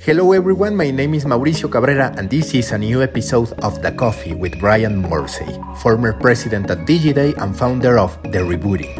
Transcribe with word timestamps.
Hello 0.00 0.32
everyone, 0.32 0.74
my 0.74 0.90
name 0.90 1.12
is 1.12 1.26
Mauricio 1.26 1.70
Cabrera 1.70 2.14
and 2.16 2.30
this 2.30 2.54
is 2.54 2.72
a 2.72 2.78
new 2.78 3.02
episode 3.02 3.52
of 3.60 3.82
The 3.82 3.92
Coffee 3.92 4.32
with 4.32 4.58
Brian 4.58 4.96
Morrissey, 4.96 5.60
former 5.76 6.14
president 6.14 6.70
at 6.70 6.86
Digiday 6.86 7.36
and 7.36 7.54
founder 7.54 7.98
of 7.98 8.16
The 8.32 8.38
Rebooting. 8.38 8.96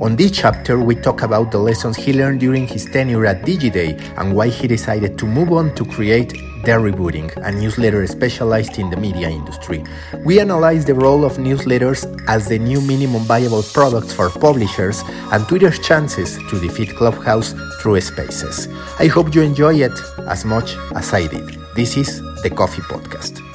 On 0.00 0.16
this 0.16 0.30
chapter, 0.32 0.80
we 0.80 0.94
talk 0.94 1.20
about 1.20 1.52
the 1.52 1.58
lessons 1.58 1.98
he 1.98 2.14
learned 2.14 2.40
during 2.40 2.66
his 2.66 2.86
tenure 2.86 3.26
at 3.26 3.42
Digiday 3.42 4.00
and 4.16 4.34
why 4.34 4.48
he 4.48 4.66
decided 4.66 5.18
to 5.18 5.26
move 5.26 5.52
on 5.52 5.74
to 5.74 5.84
create 5.84 6.32
The 6.64 6.70
Rebooting, 6.70 7.36
a 7.44 7.52
newsletter 7.52 8.06
specialized 8.06 8.78
in 8.78 8.88
the 8.88 8.96
media 8.96 9.28
industry. 9.28 9.84
We 10.24 10.40
analyze 10.40 10.86
the 10.86 10.94
role 10.94 11.26
of 11.26 11.36
newsletters 11.36 12.06
as 12.26 12.48
the 12.48 12.58
new 12.58 12.80
minimum 12.80 13.24
viable 13.24 13.62
products 13.62 14.14
for 14.14 14.30
publishers 14.30 15.02
and 15.30 15.46
Twitter's 15.46 15.78
chances 15.78 16.38
to 16.48 16.58
defeat 16.58 16.96
Clubhouse 16.96 17.54
through 17.82 18.00
spaces. 18.00 18.66
I 18.98 19.08
hope 19.08 19.34
you 19.34 19.42
enjoy 19.42 19.74
it 19.74 19.92
as 20.26 20.46
much 20.46 20.74
as 20.94 21.12
I 21.12 21.26
did. 21.26 21.58
This 21.76 21.98
is 21.98 22.22
the 22.42 22.48
Coffee 22.48 22.80
Podcast. 22.80 23.53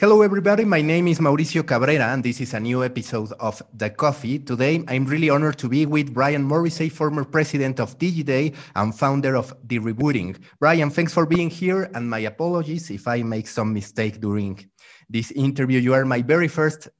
Hello, 0.00 0.22
everybody. 0.22 0.64
My 0.64 0.80
name 0.80 1.08
is 1.08 1.18
Mauricio 1.18 1.66
Cabrera, 1.66 2.12
and 2.12 2.22
this 2.22 2.40
is 2.40 2.54
a 2.54 2.60
new 2.60 2.84
episode 2.84 3.32
of 3.40 3.60
The 3.74 3.90
Coffee. 3.90 4.38
Today, 4.38 4.84
I'm 4.86 5.04
really 5.04 5.28
honored 5.28 5.58
to 5.58 5.68
be 5.68 5.86
with 5.86 6.14
Brian 6.14 6.44
Morrissey, 6.44 6.88
former 6.88 7.24
president 7.24 7.80
of 7.80 7.98
Digiday 7.98 8.54
and 8.76 8.96
founder 8.96 9.34
of 9.34 9.52
The 9.64 9.80
Rebooting. 9.80 10.36
Brian, 10.60 10.90
thanks 10.90 11.12
for 11.12 11.26
being 11.26 11.50
here, 11.50 11.90
and 11.96 12.08
my 12.08 12.20
apologies 12.20 12.92
if 12.92 13.08
I 13.08 13.24
make 13.24 13.48
some 13.48 13.74
mistake 13.74 14.20
during 14.20 14.70
this 15.10 15.32
interview. 15.32 15.80
You 15.80 15.94
are 15.94 16.04
my 16.04 16.22
very 16.22 16.46
first 16.46 16.90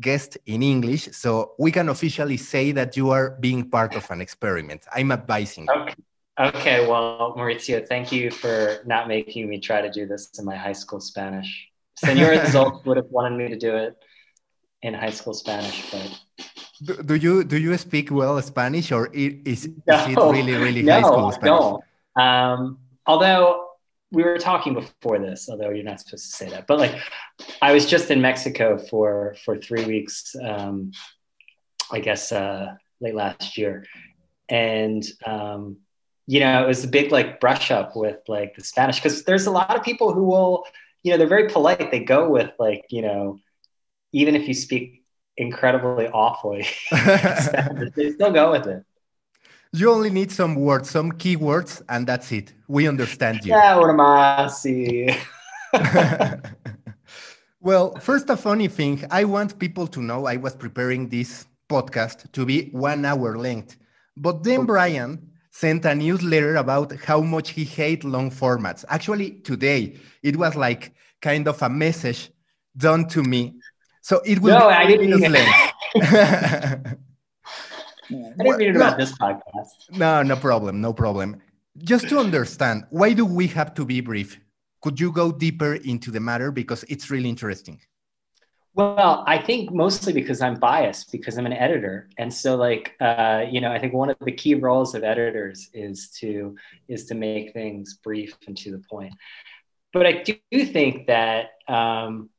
guest 0.00 0.36
in 0.46 0.64
English, 0.64 1.10
so 1.12 1.52
we 1.56 1.70
can 1.70 1.88
officially 1.88 2.36
say 2.36 2.72
that 2.72 2.96
you 2.96 3.10
are 3.10 3.38
being 3.38 3.70
part 3.70 3.94
of 3.94 4.10
an 4.10 4.20
experiment. 4.20 4.88
I'm 4.92 5.12
advising. 5.12 5.70
Okay. 5.70 5.94
Okay, 6.36 6.88
well, 6.88 7.32
Mauricio, 7.36 7.86
thank 7.86 8.10
you 8.10 8.32
for 8.32 8.78
not 8.86 9.06
making 9.06 9.48
me 9.48 9.60
try 9.60 9.82
to 9.82 9.90
do 9.90 10.04
this 10.06 10.30
in 10.38 10.44
my 10.44 10.56
high 10.56 10.72
school 10.72 10.98
Spanish. 10.98 11.69
Senor 12.00 12.30
Results 12.30 12.78
would 12.86 12.96
have 12.96 13.10
wanted 13.10 13.36
me 13.36 13.48
to 13.48 13.58
do 13.58 13.76
it 13.76 13.96
in 14.82 14.94
high 14.94 15.10
school 15.10 15.34
Spanish, 15.34 15.90
but 15.92 16.20
do, 16.82 17.02
do 17.02 17.14
you 17.14 17.44
do 17.44 17.58
you 17.58 17.76
speak 17.76 18.10
well 18.10 18.40
Spanish 18.40 18.90
or 18.92 19.08
is, 19.12 19.68
no, 19.86 19.96
is 19.96 20.06
it 20.08 20.16
really 20.16 20.54
really 20.54 20.82
no, 20.82 20.92
high 20.92 21.02
school 21.02 21.32
Spanish? 21.32 21.80
No. 22.16 22.22
Um, 22.22 22.78
although 23.06 23.68
we 24.10 24.22
were 24.22 24.38
talking 24.38 24.74
before 24.74 25.18
this, 25.18 25.48
although 25.48 25.70
you're 25.70 25.84
not 25.84 26.00
supposed 26.00 26.30
to 26.30 26.36
say 26.36 26.48
that, 26.50 26.66
but 26.66 26.78
like 26.78 26.94
I 27.60 27.72
was 27.72 27.84
just 27.86 28.10
in 28.10 28.20
Mexico 28.20 28.78
for 28.78 29.36
for 29.44 29.56
three 29.56 29.84
weeks, 29.84 30.34
um, 30.42 30.92
I 31.92 32.00
guess 32.00 32.32
uh, 32.32 32.74
late 33.00 33.14
last 33.14 33.58
year, 33.58 33.84
and 34.48 35.04
um, 35.26 35.76
you 36.26 36.40
know 36.40 36.64
it 36.64 36.68
was 36.68 36.82
a 36.84 36.88
big 36.88 37.12
like 37.12 37.40
brush 37.40 37.70
up 37.70 37.94
with 37.94 38.20
like 38.26 38.54
the 38.56 38.64
Spanish 38.64 38.96
because 38.96 39.24
there's 39.24 39.46
a 39.46 39.50
lot 39.50 39.76
of 39.76 39.82
people 39.82 40.14
who 40.14 40.24
will 40.24 40.64
you 41.02 41.10
know 41.10 41.18
they're 41.18 41.26
very 41.26 41.48
polite. 41.48 41.90
They 41.90 42.00
go 42.00 42.28
with 42.28 42.50
like 42.58 42.84
you 42.90 43.02
know 43.02 43.38
even 44.12 44.34
if 44.34 44.46
you 44.48 44.54
speak 44.54 45.04
incredibly 45.36 46.08
awfully 46.08 46.66
they 47.96 48.12
still 48.12 48.32
go 48.32 48.50
with 48.52 48.66
it. 48.66 48.84
You 49.72 49.90
only 49.90 50.10
need 50.10 50.32
some 50.32 50.56
words 50.56 50.90
some 50.90 51.12
keywords 51.12 51.82
and 51.88 52.06
that's 52.06 52.32
it. 52.32 52.52
We 52.68 52.88
understand 52.88 53.44
you. 53.44 53.52
Yeah 53.52 53.76
what 53.76 53.90
am 53.90 54.00
I? 54.00 54.48
See. 54.48 55.16
Well 57.62 57.94
first 58.00 58.30
a 58.30 58.36
funny 58.38 58.68
thing. 58.68 59.04
I 59.10 59.24
want 59.24 59.58
people 59.58 59.86
to 59.88 60.00
know 60.00 60.24
i 60.26 60.36
was 60.36 60.54
preparing 60.56 61.08
this 61.08 61.46
podcast 61.68 62.32
to 62.32 62.46
be 62.46 62.70
one 62.72 63.04
hour 63.04 63.36
length. 63.36 63.76
But 64.16 64.42
then 64.42 64.66
brian 64.66 65.29
sent 65.50 65.84
a 65.84 65.94
newsletter 65.94 66.56
about 66.56 66.92
how 67.00 67.20
much 67.20 67.50
he 67.50 67.64
hates 67.64 68.04
long 68.04 68.30
formats. 68.30 68.84
Actually, 68.88 69.32
today 69.40 69.96
it 70.22 70.36
was 70.36 70.56
like 70.56 70.94
kind 71.20 71.48
of 71.48 71.60
a 71.62 71.68
message 71.68 72.30
done 72.76 73.06
to 73.08 73.22
me. 73.22 73.54
So 74.02 74.20
it 74.24 74.40
will 74.40 74.58
no, 74.58 74.68
I 74.68 74.86
didn't 74.86 75.20
mean 75.20 75.36
I 75.96 76.76
didn't 78.38 78.60
it 78.62 78.76
about 78.76 78.98
this 78.98 79.12
podcast. 79.18 79.90
No, 79.90 80.22
no 80.22 80.36
problem, 80.36 80.80
no 80.80 80.92
problem. 80.92 81.40
Just 81.78 82.08
to 82.08 82.18
understand, 82.18 82.84
why 82.90 83.12
do 83.12 83.24
we 83.24 83.46
have 83.48 83.74
to 83.74 83.84
be 83.84 84.00
brief? 84.00 84.40
Could 84.82 84.98
you 84.98 85.12
go 85.12 85.30
deeper 85.30 85.74
into 85.74 86.10
the 86.10 86.20
matter 86.20 86.50
because 86.50 86.84
it's 86.88 87.10
really 87.10 87.28
interesting? 87.28 87.80
Well, 88.74 89.24
I 89.26 89.38
think 89.38 89.72
mostly 89.72 90.12
because 90.12 90.40
I'm 90.40 90.54
biased 90.54 91.10
because 91.10 91.36
I'm 91.36 91.46
an 91.46 91.52
editor, 91.52 92.08
and 92.18 92.32
so 92.32 92.56
like 92.56 92.94
uh, 93.00 93.44
you 93.50 93.60
know, 93.60 93.72
I 93.72 93.80
think 93.80 93.94
one 93.94 94.10
of 94.10 94.16
the 94.20 94.32
key 94.32 94.54
roles 94.54 94.94
of 94.94 95.02
editors 95.02 95.68
is 95.74 96.10
to 96.20 96.56
is 96.88 97.06
to 97.06 97.14
make 97.14 97.52
things 97.52 97.98
brief 98.02 98.36
and 98.46 98.56
to 98.58 98.70
the 98.70 98.82
point. 98.88 99.12
But 99.92 100.06
I 100.06 100.22
do 100.22 100.66
think 100.66 101.08
that 101.08 101.50
um, 101.66 102.30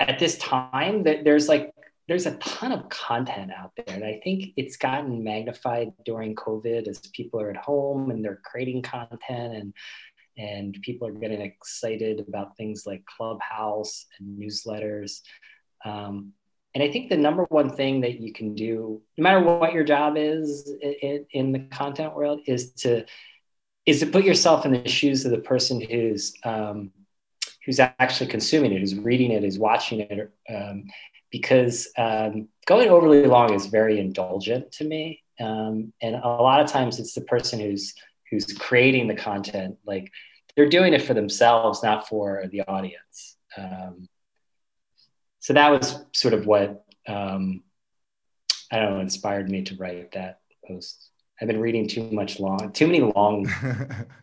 at 0.00 0.18
this 0.18 0.36
time 0.38 1.04
that 1.04 1.22
there's 1.22 1.48
like 1.48 1.72
there's 2.08 2.26
a 2.26 2.36
ton 2.38 2.72
of 2.72 2.88
content 2.88 3.52
out 3.56 3.72
there, 3.76 3.94
and 3.94 4.04
I 4.04 4.20
think 4.24 4.54
it's 4.56 4.76
gotten 4.76 5.22
magnified 5.22 5.92
during 6.04 6.34
COVID 6.34 6.88
as 6.88 6.98
people 7.12 7.40
are 7.40 7.50
at 7.50 7.56
home 7.56 8.10
and 8.10 8.24
they're 8.24 8.40
creating 8.44 8.82
content 8.82 9.54
and 9.54 9.74
and 10.36 10.76
people 10.82 11.06
are 11.06 11.12
getting 11.12 11.40
excited 11.40 12.24
about 12.26 12.56
things 12.56 12.84
like 12.86 13.04
Clubhouse 13.06 14.06
and 14.18 14.40
newsletters. 14.40 15.20
Um, 15.84 16.32
and 16.74 16.82
I 16.82 16.92
think 16.92 17.08
the 17.08 17.16
number 17.16 17.44
one 17.48 17.70
thing 17.70 18.02
that 18.02 18.20
you 18.20 18.32
can 18.32 18.54
do, 18.54 19.02
no 19.16 19.22
matter 19.22 19.40
what 19.40 19.72
your 19.72 19.84
job 19.84 20.16
is 20.16 20.70
in, 20.80 21.24
in, 21.32 21.52
the 21.52 21.60
content 21.60 22.14
world, 22.14 22.40
is 22.46 22.72
to 22.74 23.04
is 23.86 24.00
to 24.00 24.06
put 24.06 24.24
yourself 24.24 24.66
in 24.66 24.72
the 24.72 24.88
shoes 24.88 25.24
of 25.24 25.30
the 25.30 25.38
person 25.38 25.80
who's 25.80 26.34
um, 26.44 26.90
who's 27.64 27.80
actually 27.80 28.28
consuming 28.28 28.72
it, 28.72 28.80
who's 28.80 28.94
reading 28.94 29.30
it, 29.30 29.42
who's 29.42 29.58
watching 29.58 30.00
it, 30.00 30.30
um, 30.54 30.84
because 31.30 31.88
um, 31.96 32.48
going 32.66 32.90
overly 32.90 33.26
long 33.26 33.54
is 33.54 33.66
very 33.66 33.98
indulgent 33.98 34.70
to 34.72 34.84
me, 34.84 35.22
um, 35.40 35.92
and 36.02 36.16
a 36.16 36.28
lot 36.28 36.60
of 36.60 36.70
times 36.70 37.00
it's 37.00 37.14
the 37.14 37.22
person 37.22 37.58
who's 37.58 37.94
who's 38.30 38.46
creating 38.46 39.08
the 39.08 39.14
content, 39.14 39.78
like 39.86 40.12
they're 40.54 40.68
doing 40.68 40.92
it 40.92 41.02
for 41.02 41.14
themselves, 41.14 41.82
not 41.82 42.08
for 42.08 42.44
the 42.50 42.62
audience. 42.62 43.36
Um, 43.56 44.08
so 45.48 45.54
that 45.54 45.70
was 45.70 46.04
sort 46.12 46.34
of 46.34 46.44
what 46.44 46.84
um, 47.08 47.62
I 48.70 48.80
don't 48.80 48.92
know 48.92 49.00
inspired 49.00 49.48
me 49.48 49.62
to 49.62 49.76
write 49.76 50.12
that 50.12 50.40
post. 50.66 51.08
I've 51.40 51.48
been 51.48 51.58
reading 51.58 51.88
too 51.88 52.02
much 52.12 52.38
long, 52.38 52.70
too 52.72 52.86
many 52.86 53.00
long 53.00 53.48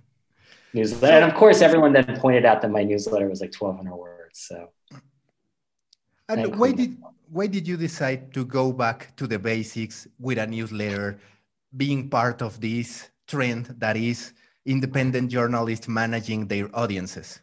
newsletter, 0.75 1.17
and 1.17 1.25
of 1.25 1.33
course, 1.35 1.63
everyone 1.63 1.93
then 1.93 2.05
pointed 2.19 2.45
out 2.45 2.61
that 2.61 2.69
my 2.69 2.83
newsletter 2.83 3.27
was 3.27 3.41
like 3.41 3.51
twelve 3.51 3.75
hundred 3.77 3.95
words. 3.95 4.37
So, 4.37 4.69
and 6.29 6.55
why 6.59 6.73
did 6.73 6.95
why 7.31 7.47
did 7.47 7.67
you 7.67 7.75
decide 7.75 8.31
to 8.35 8.45
go 8.45 8.71
back 8.71 9.15
to 9.15 9.25
the 9.25 9.39
basics 9.39 10.07
with 10.19 10.37
a 10.37 10.45
newsletter, 10.45 11.17
being 11.75 12.07
part 12.07 12.43
of 12.43 12.61
this 12.61 13.09
trend 13.25 13.73
that 13.79 13.97
is 13.97 14.33
independent 14.67 15.31
journalists 15.31 15.87
managing 15.87 16.45
their 16.45 16.69
audiences? 16.77 17.41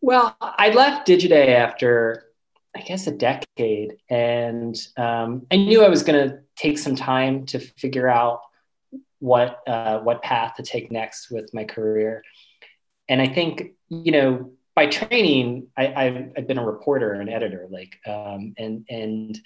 Well, 0.00 0.36
I 0.40 0.70
left 0.70 1.06
Digiday 1.06 1.54
after 1.54 2.31
I 2.74 2.80
guess, 2.80 3.06
a 3.06 3.12
decade. 3.12 3.98
And 4.08 4.76
um, 4.96 5.46
I 5.50 5.56
knew 5.56 5.84
I 5.84 5.88
was 5.88 6.02
going 6.02 6.28
to 6.28 6.38
take 6.56 6.78
some 6.78 6.96
time 6.96 7.46
to 7.46 7.58
figure 7.58 8.08
out 8.08 8.40
what 9.18 9.60
uh, 9.68 10.00
what 10.00 10.22
path 10.22 10.54
to 10.56 10.62
take 10.62 10.90
next 10.90 11.30
with 11.30 11.52
my 11.54 11.64
career. 11.64 12.22
And 13.08 13.20
I 13.20 13.28
think, 13.28 13.74
you 13.88 14.10
know, 14.10 14.52
by 14.74 14.86
training, 14.86 15.68
I, 15.76 16.30
have 16.34 16.46
been 16.46 16.58
a 16.58 16.64
reporter 16.64 17.12
and 17.12 17.28
editor, 17.28 17.68
like, 17.70 17.98
um, 18.06 18.54
and 18.56 18.86
and 18.88 19.38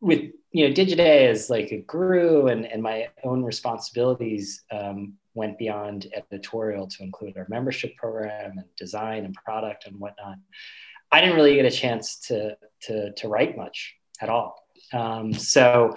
with 0.00 0.30
you 0.52 0.68
know, 0.68 0.74
Digiday 0.74 1.28
as 1.28 1.50
like 1.50 1.72
it 1.72 1.86
grew, 1.86 2.46
and 2.46 2.64
and 2.64 2.82
my 2.82 3.08
own 3.24 3.42
responsibilities 3.44 4.62
um, 4.70 5.14
went 5.34 5.58
beyond 5.58 6.06
editorial 6.14 6.86
to 6.86 7.02
include 7.02 7.36
our 7.36 7.46
membership 7.48 7.96
program 7.96 8.58
and 8.58 8.66
design 8.76 9.24
and 9.24 9.34
product 9.34 9.86
and 9.86 9.98
whatnot. 9.98 10.36
I 11.10 11.20
didn't 11.20 11.36
really 11.36 11.54
get 11.54 11.64
a 11.64 11.70
chance 11.70 12.18
to 12.28 12.56
to 12.82 13.12
to 13.12 13.28
write 13.28 13.56
much 13.56 13.96
at 14.20 14.28
all. 14.28 14.62
Um, 14.92 15.32
so 15.32 15.96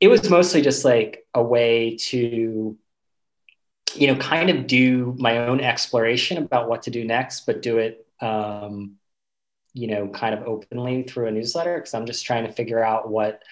it 0.00 0.08
was 0.08 0.28
mostly 0.30 0.62
just 0.62 0.84
like 0.84 1.26
a 1.34 1.42
way 1.42 1.96
to 1.96 2.76
you 3.94 4.06
know 4.06 4.16
kind 4.16 4.50
of 4.50 4.66
do 4.66 5.14
my 5.18 5.46
own 5.46 5.60
exploration 5.60 6.38
about 6.38 6.68
what 6.68 6.82
to 6.82 6.90
do 6.90 7.04
next 7.04 7.46
but 7.46 7.62
do 7.62 7.78
it 7.78 8.06
um, 8.20 8.96
you 9.74 9.86
know 9.86 10.08
kind 10.08 10.34
of 10.34 10.46
openly 10.46 11.02
through 11.02 11.26
a 11.26 11.30
newsletter 11.30 11.76
because 11.76 11.94
i'm 11.94 12.06
just 12.06 12.24
trying 12.24 12.46
to 12.46 12.52
figure 12.52 12.82
out 12.82 13.10
what 13.10 13.42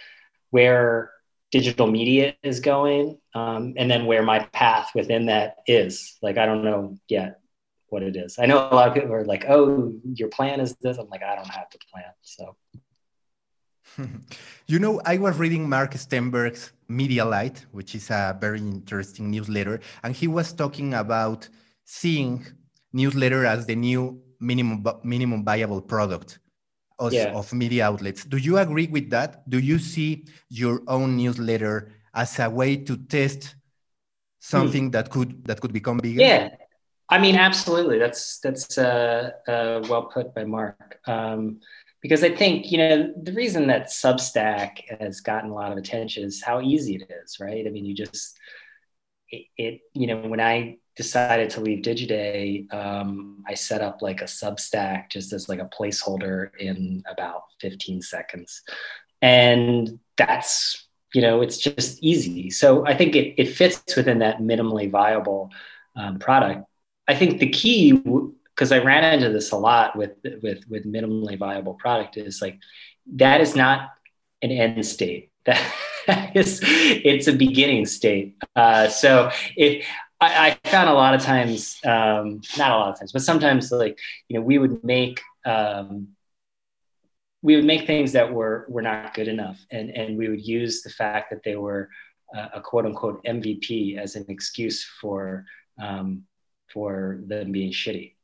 where 0.51 1.11
digital 1.51 1.87
media 1.87 2.35
is 2.43 2.61
going 2.61 3.19
um, 3.35 3.75
and 3.77 3.91
then 3.91 4.07
where 4.07 4.23
my 4.23 4.41
path 4.53 4.91
within 4.95 5.27
that 5.27 5.57
is 5.67 6.17
like 6.23 6.39
i 6.39 6.47
don't 6.47 6.65
know 6.65 6.97
yet 7.09 7.40
what 7.91 8.03
it 8.03 8.17
is. 8.17 8.39
I 8.39 8.47
know 8.47 8.59
a 8.71 8.75
lot 8.75 8.89
of 8.89 8.95
people 8.95 9.13
are 9.13 9.25
like, 9.25 9.45
"Oh, 9.49 9.93
your 10.15 10.29
plan 10.29 10.61
is 10.61 10.75
this." 10.81 10.99
I'm 10.99 11.09
like, 11.09 11.23
I 11.23 11.37
don't 11.37 11.49
have 11.49 11.67
the 11.73 11.79
plan. 11.93 12.13
So, 12.23 12.57
you 14.67 14.79
know, 14.79 15.01
I 15.05 15.19
was 15.19 15.39
reading 15.39 15.69
Mark 15.69 15.93
Stenberg's 15.95 16.73
Medialyte, 16.89 17.67
which 17.73 17.95
is 17.95 18.11
a 18.11 18.37
very 18.41 18.61
interesting 18.61 19.31
newsletter, 19.31 19.81
and 20.03 20.15
he 20.15 20.29
was 20.29 20.53
talking 20.53 20.95
about 20.95 21.49
seeing 21.85 22.47
newsletter 22.93 23.45
as 23.45 23.67
the 23.67 23.77
new 23.77 24.21
minimum 24.41 24.85
minimum 25.05 25.45
viable 25.45 25.83
product 25.83 26.39
of, 26.99 27.13
yeah. 27.13 27.33
of 27.35 27.53
media 27.53 27.87
outlets. 27.87 28.25
Do 28.25 28.37
you 28.37 28.59
agree 28.59 28.87
with 28.87 29.11
that? 29.11 29.49
Do 29.49 29.59
you 29.59 29.79
see 29.79 30.27
your 30.49 30.83
own 30.87 31.17
newsletter 31.17 31.93
as 32.15 32.39
a 32.39 32.49
way 32.49 32.77
to 32.77 32.97
test 32.97 33.55
something 34.39 34.87
hmm. 34.87 34.91
that 34.91 35.11
could 35.11 35.45
that 35.45 35.61
could 35.61 35.73
become 35.73 35.99
bigger? 35.99 36.21
Yeah, 36.21 36.51
I 37.11 37.19
mean, 37.19 37.35
absolutely. 37.35 37.99
That's 37.99 38.39
that's 38.39 38.79
uh, 38.79 39.33
uh, 39.49 39.83
well 39.89 40.05
put 40.05 40.33
by 40.33 40.45
Mark. 40.45 41.01
Um, 41.07 41.61
because 42.01 42.23
I 42.23 42.35
think 42.35 42.71
you 42.71 42.79
know 42.79 43.13
the 43.21 43.33
reason 43.33 43.67
that 43.67 43.89
Substack 43.89 45.01
has 45.01 45.21
gotten 45.21 45.51
a 45.51 45.55
lot 45.55 45.73
of 45.73 45.79
attention 45.79 46.23
is 46.25 46.43
how 46.43 46.61
easy 46.61 46.95
it 46.97 47.11
is, 47.11 47.39
right? 47.41 47.67
I 47.67 47.71
mean, 47.71 47.85
you 47.85 47.95
just 47.95 48.39
it, 49.29 49.47
it 49.57 49.81
you 49.93 50.07
know 50.07 50.21
when 50.21 50.41
I 50.41 50.79
decided 50.97 51.51
to 51.51 51.61
leave 51.61 51.83
Digiday, 51.83 52.73
um, 52.73 53.43
I 53.47 53.55
set 53.55 53.83
up 53.83 54.03
like 54.03 54.21
a 54.23 54.27
Substack 54.27 55.11
just 55.11 55.33
as 55.33 55.49
like 55.49 55.61
a 55.61 55.69
placeholder 55.69 56.51
in 56.59 57.03
about 57.11 57.43
15 57.61 58.03
seconds, 58.03 58.63
and 59.21 59.99
that's 60.17 60.87
you 61.13 61.23
know 61.23 61.43
it's 61.43 61.59
just 61.59 62.01
easy. 62.05 62.51
So 62.51 62.87
I 62.87 62.97
think 62.97 63.17
it, 63.17 63.35
it 63.37 63.47
fits 63.47 63.97
within 63.97 64.21
that 64.21 64.39
minimally 64.39 64.89
viable 64.89 65.51
um, 65.97 66.21
product 66.21 66.70
I 67.11 67.15
think 67.17 67.41
the 67.41 67.49
key, 67.49 67.93
because 67.93 68.71
I 68.71 68.79
ran 68.79 69.03
into 69.15 69.31
this 69.31 69.51
a 69.51 69.57
lot 69.57 69.97
with 69.97 70.13
with 70.43 70.63
with 70.69 70.87
minimally 70.87 71.37
viable 71.37 71.75
product, 71.75 72.17
is 72.17 72.41
like 72.41 72.59
that 73.17 73.41
is 73.41 73.57
not 73.57 73.91
an 74.43 74.53
end 74.53 74.87
state. 74.87 75.31
That 76.07 76.35
is, 76.35 76.61
it's 76.65 77.29
a 77.29 77.33
beginning 77.33 77.85
state. 77.85 78.35
Uh, 78.57 78.89
so 78.89 79.31
if 79.55 79.87
I, 80.19 80.59
I, 80.65 80.69
found 80.69 80.89
a 80.89 80.95
lot 80.95 81.15
of 81.15 81.21
times, 81.21 81.79
um, 81.85 82.41
not 82.57 82.71
a 82.73 82.77
lot 82.79 82.93
of 82.93 82.99
times, 82.99 83.13
but 83.13 83.21
sometimes 83.21 83.71
like 83.71 83.99
you 84.27 84.39
know 84.39 84.45
we 84.45 84.59
would 84.59 84.83
make. 84.83 85.21
Um, 85.45 86.09
we 87.43 87.55
would 87.55 87.67
make 87.67 87.87
things 87.87 88.13
that 88.13 88.33
were 88.33 88.65
were 88.71 88.83
not 88.83 89.13
good 89.13 89.29
enough, 89.29 89.59
and 89.71 89.91
and 89.91 90.17
we 90.17 90.29
would 90.29 90.45
use 90.45 90.81
the 90.83 90.91
fact 90.91 91.31
that 91.31 91.43
they 91.45 91.57
were 91.57 91.91
uh, 92.35 92.49
a 92.55 92.61
quote 92.63 92.87
unquote 92.87 93.23
MVP 93.25 93.99
as 93.99 94.17
an 94.17 94.25
excuse 94.29 94.83
for 95.01 95.45
um, 95.81 96.25
for 96.73 97.21
them 97.27 97.53
being 97.53 97.73
shitty. 97.73 98.15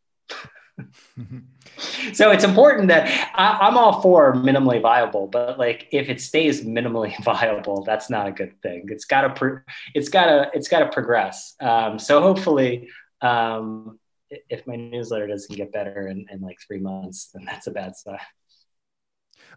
so 2.12 2.31
it's 2.31 2.44
important 2.44 2.88
that 2.88 3.08
I, 3.34 3.69
am 3.69 3.78
all 3.78 4.02
for 4.02 4.34
minimally 4.34 4.81
viable, 4.81 5.26
but 5.26 5.58
like 5.58 5.88
if 5.93 6.08
it 6.08 6.20
stays 6.20 6.64
minimally 6.64 7.12
viable, 7.25 7.82
that's 7.84 8.10
not 8.10 8.26
a 8.26 8.32
good 8.32 8.60
thing. 8.62 8.87
It's 8.88 9.04
got 9.04 9.22
to 9.22 9.31
pro- 9.31 9.60
it's 9.94 10.08
got 10.08 10.26
to 10.26 10.50
it's 10.52 10.69
got 10.69 10.81
to 10.81 10.88
progress. 10.88 11.54
Um, 11.60 11.98
so 11.98 12.20
hopefully, 12.20 12.90
um, 13.22 13.98
if 14.28 14.66
my 14.66 14.76
newsletter 14.76 15.26
doesn't 15.26 15.54
get 15.54 15.72
better 15.72 16.08
in, 16.08 16.26
in 16.31 16.40
like 16.40 16.58
three 16.66 16.81
months, 16.81 17.31
then 17.32 17.44
that's 17.44 17.66
a 17.66 17.70
bad 17.70 17.96
sign. 17.96 18.19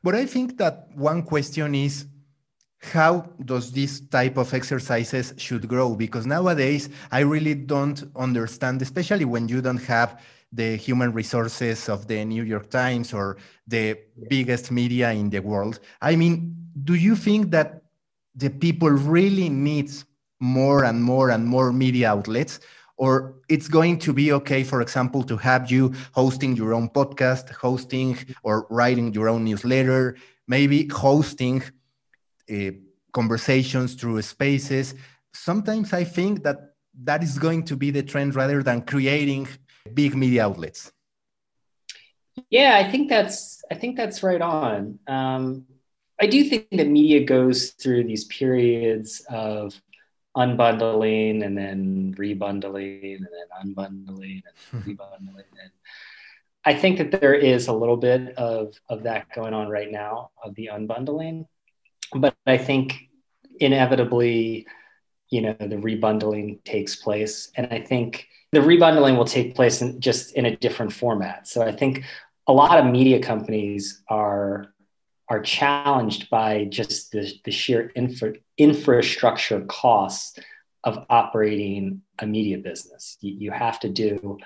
But 0.04 0.16
I 0.16 0.26
think 0.26 0.58
that 0.58 0.90
one 0.96 1.24
question 1.24 1.76
is 1.76 2.06
how 2.80 3.28
does 3.44 3.72
this 3.72 4.00
type 4.00 4.38
of 4.38 4.54
exercises 4.54 5.34
should 5.38 5.68
grow? 5.68 5.96
Because 5.96 6.26
nowadays 6.26 6.90
i 7.12 7.20
really 7.20 7.54
don't 7.54 8.04
understand 8.16 8.82
especially 8.82 9.26
when 9.26 9.48
you 9.48 9.62
don't 9.62 9.84
have 9.84 10.22
the 10.52 10.76
human 10.78 11.12
resources 11.14 11.90
of 11.90 12.08
the 12.08 12.26
new 12.26 12.44
york 12.44 12.70
times 12.70 13.14
or 13.14 13.38
the 13.68 13.96
biggest 14.30 14.72
media 14.72 15.12
in 15.12 15.30
the 15.30 15.40
world. 15.40 15.80
I 16.02 16.16
mean 16.16 16.56
do 16.84 16.96
you 16.96 17.16
think 17.16 17.52
that 17.52 17.84
the 18.36 18.50
people 18.50 18.90
really 18.90 19.50
needs 19.50 20.06
more 20.40 20.86
and 20.86 21.04
more 21.04 21.32
and 21.32 21.46
more 21.46 21.74
media 21.74 22.10
outlets? 22.12 22.62
Or 22.96 23.36
it's 23.50 23.68
going 23.68 24.00
to 24.00 24.14
be 24.14 24.32
okay 24.34 24.64
for 24.64 24.82
example 24.82 25.24
to 25.24 25.38
have 25.38 25.70
you 25.70 25.94
hosting 26.14 26.56
your 26.56 26.74
own 26.74 26.90
podcast 26.90 27.50
hosting 27.50 28.18
or 28.44 28.68
writing 28.70 29.14
your 29.14 29.30
own 29.30 29.46
newsletter 29.46 30.18
maybe 30.48 30.88
hosting 30.88 31.64
conversations 33.12 33.96
through 33.96 34.22
spaces. 34.22 34.96
Sometimes 35.34 35.94
I 35.94 36.04
think 36.04 36.44
that 36.44 36.76
that 37.04 37.24
is 37.24 37.38
going 37.38 37.64
to 37.66 37.76
be 37.76 37.92
the 37.92 38.04
trend 38.04 38.36
rather 38.36 38.62
than 38.64 38.82
creating 38.82 39.48
big 39.94 40.16
media 40.16 40.46
outlets. 40.46 40.92
Yeah, 42.50 42.78
I 42.78 42.90
think 42.90 43.10
that's 43.10 43.64
I 43.72 43.76
think 43.76 43.98
that's 43.98 44.24
right 44.24 44.42
on. 44.42 45.00
Um, 45.08 45.66
I 46.22 46.28
do 46.28 46.44
think 46.44 46.68
that 46.72 46.88
media 46.88 47.24
goes 47.24 47.72
through 47.72 48.04
these 48.04 48.26
periods 48.26 49.22
of 49.30 49.80
unbundling 50.36 51.46
and 51.46 51.58
then 51.58 52.14
rebundling 52.18 53.16
and 53.18 53.28
then 53.28 53.76
unbundling 53.76 54.44
and 54.74 54.84
rebundling. 54.84 55.52
And 55.62 55.72
I 56.66 56.74
think 56.74 56.98
that 56.98 57.12
there 57.12 57.34
is 57.34 57.68
a 57.68 57.74
little 57.74 57.98
bit 57.98 58.36
of, 58.38 58.74
of 58.90 59.04
that 59.04 59.32
going 59.34 59.54
on 59.54 59.70
right 59.70 59.92
now 59.92 60.32
of 60.44 60.56
the 60.56 60.70
unbundling 60.74 61.46
but 62.16 62.36
I 62.46 62.58
think 62.58 63.10
inevitably, 63.60 64.68
you 65.30 65.42
know, 65.42 65.56
the 65.60 65.76
rebundling 65.76 66.64
takes 66.64 66.96
place, 66.96 67.52
and 67.56 67.68
I 67.72 67.80
think 67.80 68.28
the 68.52 68.60
rebundling 68.60 69.18
will 69.18 69.26
take 69.26 69.56
place 69.56 69.82
in 69.82 70.00
just 70.00 70.34
in 70.34 70.46
a 70.46 70.56
different 70.56 70.94
format. 70.94 71.48
So 71.48 71.62
I 71.62 71.72
think 71.72 72.04
a 72.48 72.54
lot 72.54 72.80
of 72.80 72.86
media 72.86 73.22
companies 73.22 74.02
are 74.10 74.74
are 75.30 75.42
challenged 75.42 76.30
by 76.32 76.66
just 76.66 77.12
the, 77.12 77.32
the 77.46 77.52
sheer 77.52 77.92
infra, 77.96 78.34
infrastructure 78.58 79.62
costs 79.62 80.40
of 80.84 81.06
operating 81.10 82.02
a 82.18 82.26
media 82.26 82.58
business. 82.58 83.18
You, 83.22 83.36
you, 83.38 83.52
have 83.52 83.80
to 83.82 83.90
do 83.90 84.40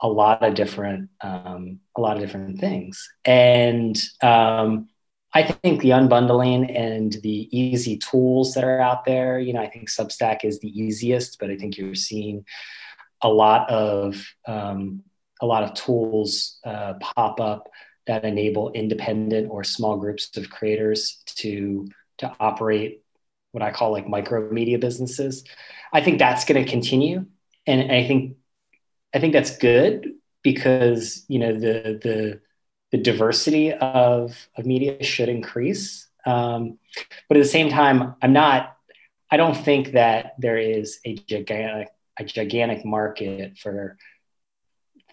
a 0.00 0.08
lot 0.08 0.42
of 0.42 0.54
different 0.54 1.10
um, 1.20 1.80
a 1.96 2.00
lot 2.00 2.16
of 2.16 2.22
different 2.22 2.58
things, 2.58 3.10
and 3.24 4.00
um, 4.22 4.88
I 5.32 5.44
think 5.44 5.80
the 5.80 5.90
unbundling 5.90 6.76
and 6.76 7.12
the 7.12 7.48
easy 7.56 7.96
tools 7.98 8.54
that 8.54 8.64
are 8.64 8.80
out 8.80 9.04
there, 9.04 9.38
you 9.38 9.52
know, 9.52 9.60
I 9.60 9.68
think 9.68 9.88
Substack 9.88 10.44
is 10.44 10.58
the 10.58 10.68
easiest, 10.68 11.38
but 11.38 11.50
I 11.50 11.56
think 11.56 11.78
you're 11.78 11.94
seeing 11.94 12.44
a 13.22 13.28
lot 13.28 13.70
of 13.70 14.26
um, 14.46 15.02
a 15.40 15.46
lot 15.46 15.62
of 15.62 15.74
tools 15.74 16.58
uh, 16.64 16.94
pop 17.00 17.40
up 17.40 17.68
that 18.06 18.24
enable 18.24 18.72
independent 18.72 19.50
or 19.50 19.62
small 19.62 19.96
groups 19.96 20.36
of 20.36 20.50
creators 20.50 21.22
to 21.26 21.88
to 22.18 22.32
operate 22.40 23.02
what 23.52 23.62
I 23.62 23.70
call 23.70 23.92
like 23.92 24.08
micro 24.08 24.50
media 24.50 24.78
businesses. 24.78 25.44
I 25.92 26.00
think 26.00 26.18
that's 26.18 26.44
going 26.44 26.64
to 26.64 26.70
continue, 26.70 27.26
and 27.66 27.92
I 27.92 28.06
think 28.06 28.36
I 29.14 29.20
think 29.20 29.32
that's 29.32 29.56
good 29.58 30.12
because 30.42 31.24
you 31.28 31.38
know 31.38 31.52
the 31.52 32.00
the 32.02 32.40
the 32.92 32.98
diversity 32.98 33.72
of, 33.72 34.48
of 34.56 34.66
media 34.66 35.02
should 35.02 35.28
increase. 35.28 36.08
Um, 36.26 36.78
but 37.28 37.36
at 37.36 37.42
the 37.42 37.48
same 37.48 37.70
time, 37.70 38.14
I'm 38.20 38.32
not, 38.32 38.76
I 39.30 39.36
don't 39.36 39.56
think 39.56 39.92
that 39.92 40.34
there 40.38 40.58
is 40.58 40.98
a 41.04 41.14
gigantic, 41.14 41.88
a 42.18 42.24
gigantic 42.24 42.84
market 42.84 43.58
for 43.58 43.96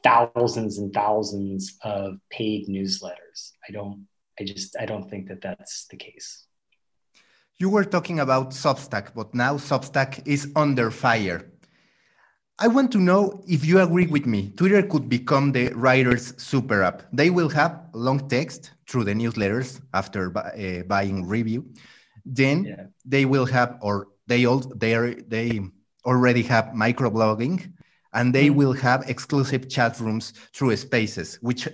thousands 0.04 0.78
and 0.78 0.94
thousands 0.94 1.78
of 1.84 2.20
paid 2.30 2.68
newsletters. 2.68 3.52
I 3.68 3.72
don't, 3.72 4.08
I 4.40 4.44
just, 4.44 4.76
I 4.80 4.86
don't 4.86 5.10
think 5.10 5.28
that 5.30 5.42
that's 5.42 5.86
the 5.88 5.98
case. 5.98 6.46
You 7.60 7.70
were 7.70 7.86
talking 7.86 8.20
about 8.20 8.52
Substack, 8.52 9.16
but 9.16 9.34
now 9.34 9.58
Substack 9.58 10.28
is 10.28 10.52
under 10.56 10.92
fire. 10.92 11.52
I 12.60 12.68
want 12.68 12.92
to 12.94 12.98
know 12.98 13.44
if 13.48 13.64
you 13.64 13.80
agree 13.82 14.08
with 14.08 14.26
me. 14.26 14.50
Twitter 14.58 14.82
could 14.82 15.08
become 15.08 15.52
the 15.52 15.72
writer's 15.74 16.34
super 16.42 16.82
app. 16.82 17.04
They 17.14 17.30
will 17.30 17.50
have 17.50 17.82
long 17.94 18.28
text 18.30 18.72
through 18.90 19.04
the 19.04 19.14
newsletters 19.14 19.80
after 19.94 20.36
uh, 20.36 20.82
buying 20.88 21.28
Revue. 21.28 21.64
Then 22.26 22.66
yeah. 22.66 22.86
they 23.06 23.26
will 23.26 23.46
have, 23.46 23.78
or 23.82 24.08
they 24.26 24.46
all 24.46 24.60
they 24.60 24.96
are, 24.96 25.14
they 25.14 25.62
already 26.04 26.42
have 26.44 26.66
microblogging, 26.74 27.72
and 28.14 28.34
they 28.34 28.50
mm 28.50 28.56
will 28.56 28.74
have 28.74 29.08
exclusive 29.08 29.70
chat 29.70 30.00
rooms 30.00 30.34
through 30.52 30.76
Spaces, 30.78 31.38
which 31.42 31.68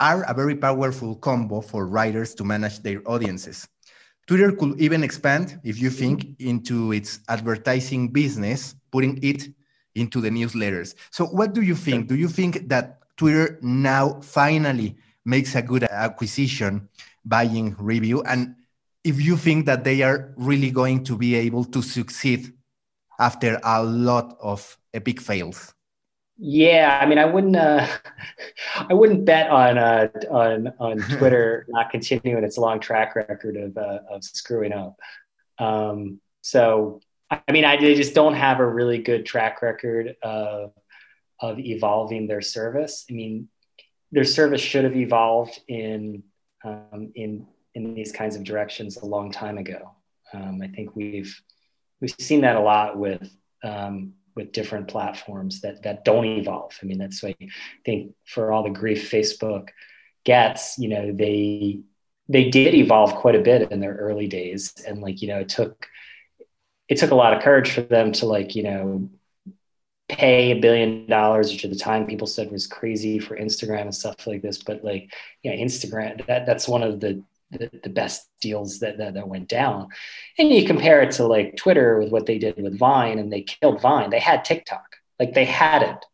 are 0.00 0.22
a 0.28 0.34
very 0.34 0.54
powerful 0.54 1.16
combo 1.16 1.62
for 1.62 1.86
writers 1.86 2.34
to 2.34 2.44
manage 2.44 2.80
their 2.80 3.00
audiences. 3.08 3.66
Twitter 4.26 4.52
could 4.52 4.78
even 4.78 5.02
expand, 5.02 5.58
if 5.64 5.80
you 5.80 5.88
think, 5.88 6.38
into 6.40 6.92
its 6.92 7.20
advertising 7.28 8.08
business, 8.08 8.74
putting 8.90 9.18
it 9.22 9.48
into 9.96 10.20
the 10.20 10.30
newsletters. 10.30 10.94
So, 11.10 11.26
what 11.26 11.52
do 11.52 11.62
you 11.62 11.74
think? 11.74 12.06
Do 12.06 12.14
you 12.14 12.28
think 12.28 12.68
that 12.68 13.00
Twitter 13.16 13.58
now 13.62 14.20
finally 14.20 14.96
makes 15.24 15.56
a 15.56 15.62
good 15.62 15.84
acquisition 15.84 16.88
buying 17.24 17.74
Revue? 17.78 18.22
And 18.22 18.54
if 19.02 19.20
you 19.20 19.36
think 19.36 19.66
that 19.66 19.82
they 19.82 20.02
are 20.02 20.32
really 20.36 20.70
going 20.70 21.02
to 21.04 21.16
be 21.16 21.34
able 21.34 21.64
to 21.64 21.82
succeed 21.82 22.52
after 23.18 23.58
a 23.64 23.82
lot 23.82 24.36
of 24.40 24.76
epic 24.92 25.20
fails? 25.20 25.72
Yeah, 26.38 26.98
I 27.00 27.06
mean, 27.06 27.18
I 27.18 27.24
wouldn't, 27.24 27.56
uh, 27.56 27.86
I 28.76 28.92
wouldn't 28.92 29.24
bet 29.24 29.48
on 29.48 29.78
uh, 29.78 30.08
on 30.30 30.72
on 30.78 30.98
Twitter 31.16 31.64
not 31.68 31.90
continuing 31.90 32.44
its 32.44 32.58
long 32.58 32.78
track 32.78 33.16
record 33.16 33.56
of 33.56 33.76
uh, 33.76 34.00
of 34.10 34.22
screwing 34.22 34.72
up. 34.72 35.00
Um, 35.58 36.20
so, 36.42 37.00
I 37.30 37.40
mean, 37.50 37.64
I 37.64 37.76
they 37.76 37.94
just 37.94 38.14
don't 38.14 38.34
have 38.34 38.60
a 38.60 38.66
really 38.66 38.98
good 38.98 39.26
track 39.26 39.62
record 39.62 40.16
of 40.22 40.72
of 41.40 41.58
evolving 41.58 42.26
their 42.26 42.40
service. 42.40 43.04
I 43.10 43.12
mean, 43.12 43.48
their 44.12 44.24
service 44.24 44.60
should 44.60 44.84
have 44.84 44.96
evolved 44.96 45.60
in 45.68 46.22
um, 46.64 47.12
in 47.14 47.46
in 47.74 47.94
these 47.94 48.12
kinds 48.12 48.36
of 48.36 48.44
directions 48.44 48.96
a 48.96 49.06
long 49.06 49.30
time 49.30 49.58
ago. 49.58 49.90
Um, 50.32 50.60
I 50.62 50.68
think 50.68 50.94
we've 50.94 51.40
we've 52.00 52.14
seen 52.18 52.42
that 52.42 52.56
a 52.56 52.60
lot 52.60 52.98
with 52.98 53.28
um, 53.64 54.14
with 54.34 54.52
different 54.52 54.88
platforms 54.88 55.60
that 55.62 55.82
that 55.82 56.04
don't 56.04 56.24
evolve. 56.24 56.78
I 56.82 56.86
mean, 56.86 56.98
that's 56.98 57.22
why 57.22 57.34
I 57.40 57.48
think 57.84 58.14
for 58.24 58.52
all 58.52 58.62
the 58.62 58.70
grief 58.70 59.10
Facebook 59.10 59.68
gets, 60.24 60.78
you 60.78 60.88
know, 60.88 61.12
they 61.12 61.80
they 62.28 62.50
did 62.50 62.74
evolve 62.74 63.14
quite 63.14 63.34
a 63.34 63.42
bit 63.42 63.70
in 63.70 63.80
their 63.80 63.94
early 63.94 64.26
days, 64.26 64.72
and 64.86 65.00
like 65.00 65.22
you 65.22 65.28
know, 65.28 65.40
it 65.40 65.48
took 65.48 65.86
it 66.88 66.98
took 66.98 67.10
a 67.10 67.16
lot 67.16 67.34
of 67.34 67.42
courage 67.42 67.70
for 67.70 67.82
them 67.82 68.12
to 68.12 68.26
like 68.26 68.54
you 68.54 68.62
know 68.62 69.08
pay 70.08 70.52
a 70.52 70.60
billion 70.60 71.06
dollars, 71.06 71.50
which 71.50 71.64
at 71.64 71.70
the 71.70 71.78
time 71.78 72.06
people 72.06 72.26
said 72.26 72.50
was 72.50 72.66
crazy 72.66 73.18
for 73.18 73.36
Instagram 73.36 73.82
and 73.82 73.94
stuff 73.94 74.26
like 74.26 74.42
this. 74.42 74.62
But 74.62 74.84
like, 74.84 75.12
you 75.42 75.50
know, 75.50 75.56
Instagram, 75.56 76.24
that 76.26 76.46
that's 76.46 76.68
one 76.68 76.82
of 76.82 77.00
the 77.00 77.22
the, 77.52 77.70
the 77.84 77.90
best 77.90 78.28
deals 78.40 78.80
that, 78.80 78.98
that, 78.98 79.14
that 79.14 79.28
went 79.28 79.48
down. 79.48 79.86
And 80.36 80.48
you 80.48 80.66
compare 80.66 81.00
it 81.02 81.12
to 81.12 81.26
like 81.26 81.56
Twitter 81.56 82.00
with 82.00 82.10
what 82.10 82.26
they 82.26 82.38
did 82.38 82.60
with 82.60 82.76
Vine, 82.76 83.18
and 83.18 83.32
they 83.32 83.42
killed 83.42 83.80
Vine. 83.80 84.10
They 84.10 84.18
had 84.18 84.44
TikTok, 84.44 84.96
like 85.20 85.34
they 85.34 85.44
had 85.44 85.82
it. 85.82 86.04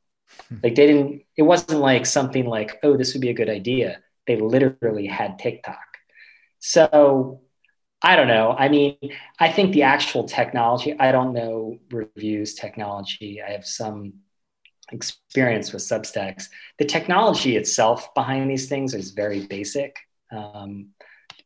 Hmm. 0.49 0.57
Like 0.63 0.75
they 0.75 0.87
didn't. 0.87 1.23
It 1.37 1.43
wasn't 1.43 1.81
like 1.81 2.07
something 2.07 2.47
like, 2.47 2.79
oh, 2.83 2.97
this 2.97 3.15
would 3.15 3.23
be 3.23 3.31
a 3.31 3.35
good 3.35 3.51
idea. 3.51 4.01
They 4.27 4.37
literally 4.37 5.07
had 5.07 5.39
TikTok. 5.39 5.79
So 6.61 7.41
I 8.03 8.17
don't 8.17 8.29
know. 8.29 8.55
I 8.59 8.69
mean, 8.69 8.97
I 9.39 9.51
think 9.51 9.73
the 9.73 9.85
actual 9.85 10.25
technology, 10.25 10.99
I 10.99 11.13
don't 11.13 11.33
know 11.33 11.79
Revue's 11.91 12.55
technology. 12.55 13.41
I 13.41 13.53
have 13.53 13.65
some 13.65 14.15
experience 14.91 15.73
with 15.73 15.83
Substacks. 15.83 16.49
The 16.79 16.85
technology 16.85 17.57
itself 17.57 18.13
behind 18.15 18.51
these 18.51 18.69
things 18.69 18.95
is 18.95 19.13
very 19.13 19.47
basic. 19.47 19.97
Um, 20.31 20.89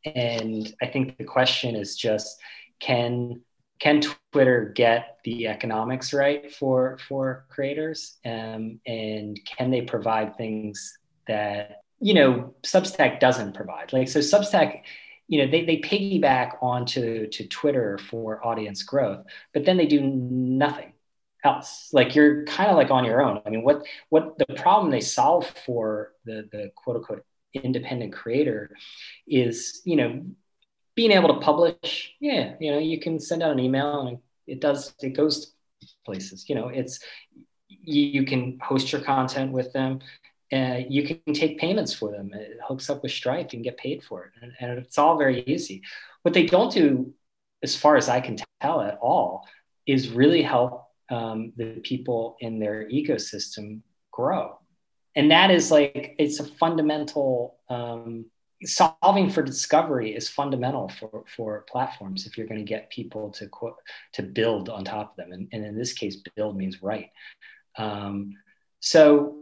and 0.05 0.73
I 0.81 0.87
think 0.87 1.17
the 1.17 1.23
question 1.23 1.75
is 1.75 1.95
just 1.95 2.39
can 2.79 3.41
can 3.79 4.01
Twitter 4.31 4.71
get 4.75 5.19
the 5.23 5.47
economics 5.47 6.11
right 6.11 6.51
for 6.51 6.97
for 7.07 7.45
creators, 7.49 8.17
um, 8.25 8.79
and 8.87 9.39
can 9.45 9.69
they 9.69 9.81
provide 9.81 10.35
things 10.35 10.97
that 11.27 11.81
you 11.99 12.15
know 12.15 12.55
Substack 12.63 13.19
doesn't 13.19 13.53
provide? 13.53 13.93
Like 13.93 14.07
so, 14.07 14.19
Substack 14.19 14.81
you 15.27 15.43
know 15.43 15.51
they, 15.51 15.65
they 15.65 15.77
piggyback 15.77 16.57
onto 16.61 17.27
to 17.27 17.47
twitter 17.47 17.97
for 17.97 18.45
audience 18.45 18.83
growth 18.83 19.25
but 19.53 19.65
then 19.65 19.77
they 19.77 19.85
do 19.85 20.01
nothing 20.01 20.93
else. 21.43 21.89
Like 21.93 22.15
you're 22.15 22.45
kind 22.45 22.69
of 22.69 22.75
like 22.75 22.91
on 22.91 23.05
your 23.05 23.21
own. 23.21 23.41
I 23.45 23.49
mean 23.49 23.63
what 23.63 23.83
what 24.09 24.37
the 24.37 24.45
problem 24.55 24.91
they 24.91 25.01
solve 25.01 25.47
for 25.65 26.13
the 26.25 26.47
the 26.51 26.71
quote 26.75 26.97
unquote 26.97 27.25
independent 27.53 28.13
creator 28.13 28.75
is 29.27 29.81
you 29.85 29.95
know 29.95 30.23
being 30.95 31.11
able 31.11 31.33
to 31.33 31.39
publish 31.39 32.13
yeah 32.19 32.53
you 32.59 32.71
know 32.71 32.77
you 32.77 32.99
can 32.99 33.19
send 33.19 33.41
out 33.41 33.51
an 33.51 33.59
email 33.59 34.07
and 34.07 34.19
it 34.45 34.59
does 34.59 34.93
it 35.01 35.11
goes 35.11 35.53
places. 36.05 36.49
You 36.49 36.55
know 36.55 36.67
it's 36.69 36.99
you, 37.67 38.03
you 38.03 38.25
can 38.25 38.59
host 38.61 38.91
your 38.91 39.01
content 39.01 39.51
with 39.51 39.73
them 39.73 39.99
uh, 40.53 40.79
you 40.87 41.03
can 41.03 41.33
take 41.33 41.59
payments 41.59 41.93
for 41.93 42.11
them. 42.11 42.31
It 42.33 42.57
hooks 42.65 42.89
up 42.89 43.03
with 43.03 43.11
Stripe 43.11 43.51
and 43.53 43.63
get 43.63 43.77
paid 43.77 44.03
for 44.03 44.25
it. 44.25 44.31
And, 44.41 44.53
and, 44.59 44.79
it's 44.79 44.97
all 44.97 45.17
very 45.17 45.43
easy. 45.43 45.81
What 46.21 46.33
they 46.33 46.45
don't 46.45 46.71
do, 46.71 47.13
as 47.63 47.75
far 47.75 47.97
as 47.97 48.07
I 48.07 48.21
can 48.21 48.37
tell 48.61 48.81
at 48.81 48.97
all, 49.01 49.45
is 49.85 50.09
really 50.09 50.41
help 50.41 50.85
um, 51.09 51.51
the 51.57 51.81
people 51.83 52.37
in 52.39 52.59
their 52.59 52.87
ecosystem 52.89 53.81
grow. 54.11 54.59
And 55.15 55.31
that 55.31 55.51
is 55.51 55.69
like, 55.71 56.15
it's 56.17 56.39
a 56.39 56.45
fundamental, 56.45 57.57
um, 57.69 58.25
solving 58.63 59.29
for 59.29 59.41
discovery 59.41 60.15
is 60.15 60.29
fundamental 60.29 60.89
for, 60.89 61.23
for 61.35 61.65
platforms 61.69 62.25
if 62.25 62.37
you're 62.37 62.47
going 62.47 62.63
to 62.63 62.69
get 62.69 62.89
people 62.89 63.31
to 63.31 63.47
quote, 63.47 63.75
to 64.13 64.23
build 64.23 64.69
on 64.69 64.85
top 64.85 65.11
of 65.11 65.15
them. 65.17 65.33
And, 65.33 65.47
and 65.51 65.65
in 65.65 65.77
this 65.77 65.93
case, 65.93 66.17
build 66.35 66.55
means 66.55 66.81
write. 66.81 67.09
Um, 67.77 68.33
so 68.79 69.37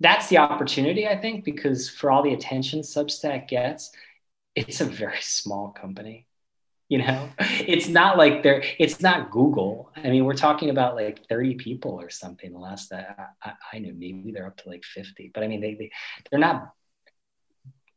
that's 0.00 0.28
the 0.28 0.38
opportunity, 0.38 1.06
I 1.06 1.16
think, 1.16 1.44
because 1.44 1.88
for 1.88 2.10
all 2.10 2.22
the 2.22 2.32
attention 2.32 2.80
Substack 2.80 3.48
gets, 3.48 3.92
it's 4.56 4.80
a 4.80 4.86
very 4.86 5.20
small 5.20 5.68
company. 5.70 6.26
You 6.88 6.98
know, 6.98 7.28
it's 7.38 7.86
not 7.86 8.18
like 8.18 8.42
they're, 8.42 8.64
it's 8.78 9.00
not 9.00 9.30
Google. 9.30 9.92
I 9.94 10.08
mean, 10.10 10.24
we're 10.24 10.34
talking 10.34 10.70
about 10.70 10.96
like 10.96 11.24
30 11.28 11.54
people 11.54 11.92
or 11.92 12.10
something. 12.10 12.52
The 12.52 12.58
last 12.58 12.90
that 12.90 13.34
I, 13.42 13.52
I 13.74 13.78
knew, 13.78 13.92
maybe 13.92 14.32
they're 14.32 14.46
up 14.46 14.56
to 14.56 14.68
like 14.68 14.84
50. 14.84 15.30
But 15.32 15.44
I 15.44 15.48
mean, 15.48 15.60
they, 15.60 15.74
they 15.74 15.90
they're 16.30 16.40
not, 16.40 16.72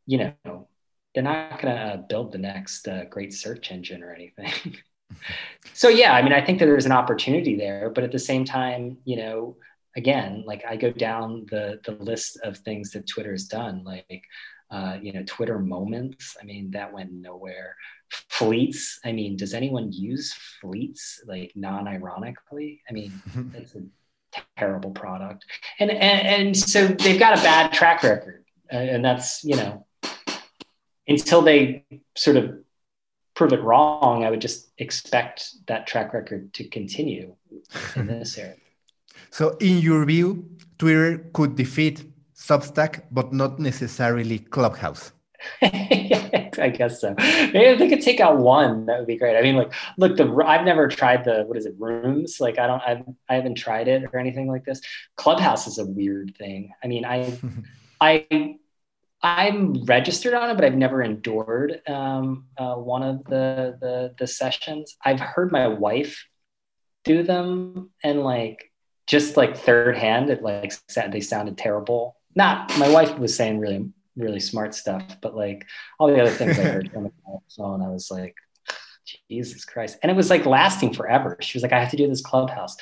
you 0.05 0.19
know, 0.19 0.67
they're 1.15 1.23
not 1.23 1.61
going 1.61 1.75
to 1.75 1.81
uh, 1.81 1.97
build 1.97 2.31
the 2.31 2.37
next 2.37 2.87
uh, 2.87 3.05
great 3.05 3.33
search 3.33 3.71
engine 3.71 4.03
or 4.03 4.13
anything. 4.13 4.77
so 5.73 5.89
yeah, 5.89 6.13
I 6.13 6.21
mean, 6.21 6.33
I 6.33 6.45
think 6.45 6.59
that 6.59 6.65
there's 6.65 6.85
an 6.85 6.91
opportunity 6.91 7.55
there, 7.55 7.89
but 7.89 8.03
at 8.03 8.11
the 8.11 8.19
same 8.19 8.45
time, 8.45 8.97
you 9.05 9.17
know, 9.17 9.57
again, 9.95 10.43
like 10.45 10.63
I 10.67 10.75
go 10.75 10.91
down 10.91 11.45
the 11.49 11.79
the 11.85 11.93
list 11.93 12.39
of 12.43 12.57
things 12.57 12.91
that 12.91 13.07
Twitter 13.07 13.31
has 13.31 13.45
done, 13.45 13.83
like 13.83 14.23
uh, 14.71 14.97
you 15.01 15.13
know, 15.13 15.23
Twitter 15.27 15.59
moments. 15.59 16.35
I 16.41 16.45
mean, 16.45 16.71
that 16.71 16.91
went 16.91 17.11
nowhere. 17.11 17.75
Fleets. 18.09 18.99
I 19.05 19.11
mean, 19.11 19.37
does 19.37 19.53
anyone 19.53 19.91
use 19.91 20.33
fleets 20.61 21.21
like 21.27 21.51
non-ironically? 21.55 22.81
I 22.89 22.93
mean, 22.93 23.13
it's 23.53 23.75
a 23.75 23.83
terrible 24.57 24.91
product, 24.91 25.45
and 25.79 25.91
and, 25.91 26.27
and 26.27 26.57
so 26.57 26.87
they've 26.87 27.19
got 27.19 27.37
a 27.37 27.41
bad 27.41 27.71
track 27.71 28.03
record, 28.03 28.45
uh, 28.71 28.77
and 28.77 29.05
that's 29.05 29.43
you 29.43 29.55
know, 29.55 29.85
until 31.07 31.41
they 31.41 31.85
sort 32.15 32.37
of 32.37 32.55
prove 33.35 33.53
it 33.53 33.61
wrong, 33.61 34.23
I 34.23 34.29
would 34.29 34.41
just 34.41 34.71
expect 34.77 35.49
that 35.67 35.87
track 35.87 36.13
record 36.13 36.53
to 36.53 36.67
continue 36.67 37.35
in 37.95 38.07
this 38.07 38.37
area. 38.37 38.55
So, 39.33 39.57
in 39.59 39.79
your 39.79 40.05
view, 40.05 40.45
Twitter 40.77 41.17
could 41.33 41.55
defeat 41.55 42.05
Substack, 42.35 43.01
but 43.09 43.33
not 43.33 43.57
necessarily 43.57 44.37
Clubhouse. 44.37 45.11
I 45.63 46.71
guess 46.71 47.01
so. 47.01 47.15
Maybe 47.17 47.65
if 47.65 47.79
they 47.79 47.89
could 47.89 48.03
take 48.03 48.19
out 48.19 48.37
one, 48.37 48.85
that 48.85 48.99
would 48.99 49.07
be 49.07 49.17
great. 49.17 49.35
I 49.35 49.41
mean, 49.41 49.55
like, 49.55 49.73
look, 49.97 50.17
the 50.17 50.25
I've 50.45 50.63
never 50.65 50.87
tried 50.87 51.25
the 51.25 51.45
what 51.47 51.57
is 51.57 51.65
it, 51.65 51.73
rooms? 51.79 52.37
Like, 52.39 52.59
I 52.59 52.67
don't, 52.67 52.83
I've, 52.85 53.03
I 53.27 53.33
haven't 53.33 53.55
tried 53.55 53.87
it 53.87 54.03
or 54.13 54.19
anything 54.19 54.47
like 54.47 54.65
this. 54.65 54.81
Clubhouse 55.15 55.65
is 55.65 55.79
a 55.79 55.85
weird 55.85 56.35
thing. 56.37 56.71
I 56.83 56.87
mean, 56.87 57.03
I, 57.03 57.35
I, 57.99 58.57
I'm 59.23 59.83
registered 59.85 60.35
on 60.35 60.51
it, 60.51 60.53
but 60.53 60.63
I've 60.63 60.75
never 60.75 61.01
endured 61.01 61.81
um, 61.87 62.45
uh, 62.55 62.75
one 62.75 63.01
of 63.01 63.23
the, 63.23 63.79
the 63.81 64.13
the 64.15 64.27
sessions. 64.27 64.95
I've 65.03 65.19
heard 65.19 65.51
my 65.51 65.69
wife 65.69 66.23
do 67.03 67.23
them, 67.23 67.89
and 68.03 68.21
like 68.21 68.69
just 69.07 69.37
like 69.37 69.57
third 69.57 69.97
hand, 69.97 70.29
it 70.29 70.41
like 70.41 70.73
said 70.87 71.11
they 71.11 71.21
sounded 71.21 71.57
terrible. 71.57 72.17
Not 72.35 72.77
my 72.77 72.89
wife 72.89 73.17
was 73.19 73.35
saying 73.35 73.59
really 73.59 73.91
really 74.15 74.39
smart 74.39 74.75
stuff, 74.75 75.03
but 75.21 75.35
like 75.35 75.65
all 75.99 76.07
the 76.07 76.21
other 76.21 76.31
things 76.31 76.59
I 76.59 76.63
heard 76.63 76.91
on 76.95 77.03
the 77.03 77.11
phone, 77.55 77.81
I 77.81 77.89
was 77.89 78.11
like, 78.11 78.35
Jesus 79.29 79.65
Christ. 79.65 79.97
And 80.01 80.11
it 80.11 80.15
was 80.15 80.29
like 80.29 80.45
lasting 80.45 80.93
forever. 80.93 81.37
She 81.41 81.57
was 81.57 81.63
like, 81.63 81.73
I 81.73 81.79
have 81.79 81.91
to 81.91 81.97
do 81.97 82.07
this 82.07 82.21
clubhouse. 82.21 82.75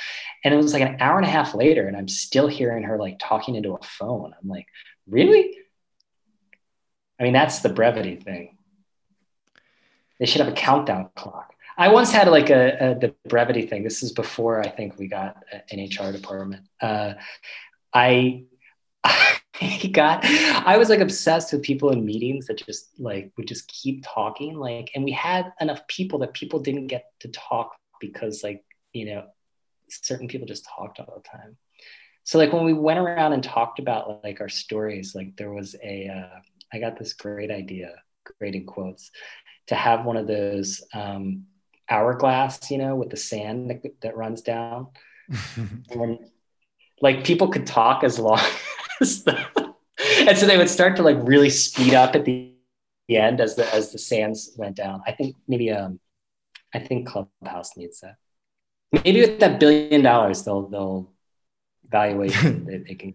And 0.44 0.54
it 0.54 0.58
was 0.58 0.74
like 0.74 0.84
an 0.84 0.98
hour 1.00 1.18
and 1.18 1.26
a 1.26 1.30
half 1.30 1.56
later, 1.56 1.88
and 1.88 1.98
I'm 1.98 2.08
still 2.08 2.48
hearing 2.48 2.84
her 2.84 2.98
like 2.98 3.18
talking 3.20 3.56
into 3.56 3.74
a 3.74 3.84
phone. 3.84 4.34
I'm 4.40 4.48
like, 4.48 4.68
really? 5.08 5.58
I 7.20 7.24
mean, 7.24 7.34
that's 7.34 7.60
the 7.60 7.70
brevity 7.70 8.16
thing. 8.16 8.58
They 10.20 10.26
should 10.26 10.42
have 10.42 10.52
a 10.52 10.56
countdown 10.56 11.10
clock. 11.16 11.51
I 11.82 11.88
once 11.88 12.12
had 12.12 12.28
like 12.28 12.52
a, 12.52 12.92
a, 12.92 13.00
the 13.00 13.16
brevity 13.28 13.66
thing. 13.66 13.84
This 13.84 14.04
is 14.04 14.12
before 14.12 14.62
I 14.62 14.70
think 14.70 15.00
we 15.00 15.08
got 15.08 15.44
an 15.72 15.80
HR 15.84 16.12
department. 16.12 16.68
Uh, 16.80 17.16
I 17.92 18.44
I 19.04 19.90
got 19.92 20.24
I 20.24 20.78
was 20.78 20.90
like 20.90 21.00
obsessed 21.00 21.52
with 21.52 21.64
people 21.64 21.90
in 21.90 22.06
meetings 22.06 22.46
that 22.46 22.64
just 22.64 22.92
like 23.00 23.32
would 23.36 23.48
just 23.48 23.68
keep 23.68 24.06
talking 24.06 24.60
like 24.60 24.92
and 24.94 25.04
we 25.04 25.12
had 25.12 25.54
enough 25.60 25.88
people 25.88 26.20
that 26.20 26.36
people 26.36 26.60
didn't 26.60 26.86
get 26.86 27.06
to 27.22 27.30
talk 27.30 27.76
because 28.00 28.44
like 28.44 28.64
you 28.94 29.08
know 29.08 29.24
certain 29.90 30.28
people 30.28 30.46
just 30.46 30.68
talked 30.78 31.00
all 31.00 31.16
the 31.16 31.28
time. 31.28 31.58
So 32.26 32.38
like 32.38 32.54
when 32.54 32.64
we 32.64 32.74
went 32.74 33.00
around 33.00 33.34
and 33.34 33.44
talked 33.44 33.80
about 33.80 34.24
like 34.24 34.40
our 34.40 34.50
stories 34.50 35.16
like 35.16 35.36
there 35.36 35.52
was 35.52 35.76
a 35.84 36.10
uh, 36.10 36.40
I 36.72 36.78
got 36.78 37.00
this 37.00 37.14
great 37.14 37.50
idea 37.50 37.96
great 38.38 38.54
in 38.54 38.68
quotes 38.68 39.10
to 39.66 39.74
have 39.74 40.06
one 40.06 40.18
of 40.18 40.28
those 40.28 40.84
um, 40.94 41.48
hourglass, 41.92 42.72
you 42.72 42.78
know, 42.78 42.96
with 42.96 43.10
the 43.10 43.18
sand 43.18 43.70
that, 43.70 43.84
that 44.02 44.18
runs 44.18 44.42
down. 44.42 44.88
and 45.92 46.20
like 47.02 47.24
people 47.24 47.50
could 47.50 47.68
talk 47.68 48.04
as 48.04 48.18
long 48.18 48.40
as 49.02 49.24
the, 49.24 49.38
and 50.28 50.38
so 50.38 50.46
they 50.46 50.58
would 50.58 50.70
start 50.70 50.96
to 50.96 51.04
like 51.04 51.18
really 51.22 51.50
speed 51.50 51.94
up 51.94 52.16
at 52.16 52.26
the, 52.26 52.54
the 53.08 53.18
end 53.18 53.42
as 53.42 53.56
the 53.56 53.74
as 53.74 53.92
the 53.92 53.98
sands 53.98 54.52
went 54.56 54.76
down. 54.76 55.02
I 55.06 55.12
think 55.12 55.36
maybe 55.48 55.72
um 55.72 56.00
I 56.74 56.80
think 56.80 57.08
Clubhouse 57.08 57.76
needs 57.76 58.00
that. 58.02 58.16
Maybe 58.92 59.22
with 59.22 59.40
that 59.40 59.60
billion 59.60 60.02
dollars 60.02 60.44
they'll 60.44 60.68
they'll 60.70 61.12
valuation 61.90 62.66
they, 62.68 62.78
they 62.78 62.96
can 62.96 63.14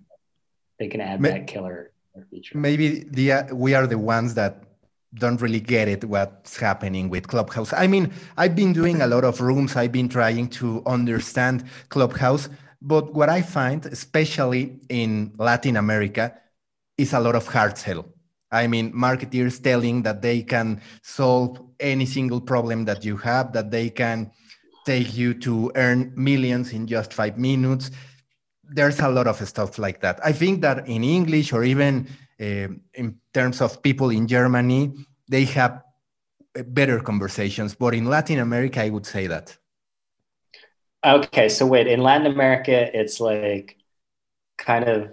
they 0.79 0.89
can 0.89 1.01
add 1.01 1.23
that 1.23 1.47
killer 1.47 1.93
feature. 2.31 2.59
Maybe 2.59 3.05
the 3.11 3.33
uh, 3.33 3.55
we 3.55 3.75
are 3.75 3.87
the 3.87 3.99
ones 3.99 4.35
that 4.35 4.65
don't 5.15 5.41
really 5.41 5.61
get 5.61 5.89
it 5.89 6.05
what's 6.05 6.59
happening 6.59 7.09
with 7.09 7.29
Clubhouse. 7.29 7.73
I 7.73 7.87
mean, 7.87 8.13
I've 8.37 8.55
been 8.55 8.73
doing 8.73 9.01
a 9.01 9.07
lot 9.07 9.25
of 9.25 9.41
rooms. 9.41 9.77
I've 9.77 9.93
been 9.93 10.09
trying 10.09 10.49
to 10.49 10.83
understand 10.87 11.65
Clubhouse, 11.89 12.49
but 12.83 13.15
what 13.15 13.29
I 13.29 13.43
find, 13.43 13.87
especially 13.87 14.79
in 14.89 15.33
Latin 15.39 15.77
America, 15.77 16.35
is 16.99 17.13
a 17.13 17.21
lot 17.21 17.35
of 17.35 17.47
hard 17.47 17.79
sell. 17.79 18.05
I 18.51 18.67
mean, 18.67 18.91
marketers 18.95 19.59
telling 19.59 20.03
that 20.03 20.23
they 20.23 20.43
can 20.43 20.81
solve 21.03 21.61
any 21.81 22.07
single 22.07 22.41
problem 22.41 22.85
that 22.85 23.05
you 23.05 23.17
have, 23.19 23.53
that 23.53 23.71
they 23.71 23.91
can 23.91 24.31
take 24.87 25.17
you 25.17 25.35
to 25.35 25.73
earn 25.75 26.13
millions 26.17 26.73
in 26.73 26.87
just 26.87 27.13
five 27.13 27.37
minutes. 27.37 27.91
There's 28.63 29.01
a 29.01 29.09
lot 29.09 29.27
of 29.27 29.47
stuff 29.47 29.79
like 29.79 30.01
that. 30.01 30.21
I 30.25 30.33
think 30.33 30.61
that 30.63 30.87
in 30.89 31.03
English 31.03 31.53
or 31.53 31.65
even 31.65 32.07
in 32.39 33.19
terms 33.33 33.61
of 33.61 33.83
people 33.83 34.11
in 34.11 34.27
Germany, 34.27 34.93
they 35.29 35.45
have 35.45 35.83
better 36.67 37.01
conversations. 37.01 37.75
But 37.75 37.95
in 37.95 38.07
Latin 38.07 38.39
America, 38.39 38.83
I 38.83 38.91
would 38.91 39.07
say 39.07 39.27
that. 39.27 39.57
Okay, 41.05 41.49
so 41.49 41.67
wait, 41.67 41.87
in 41.87 42.03
Latin 42.03 42.27
America, 42.27 42.91
it's 42.99 43.21
like 43.21 43.77
kind 44.59 44.85
of 44.89 45.13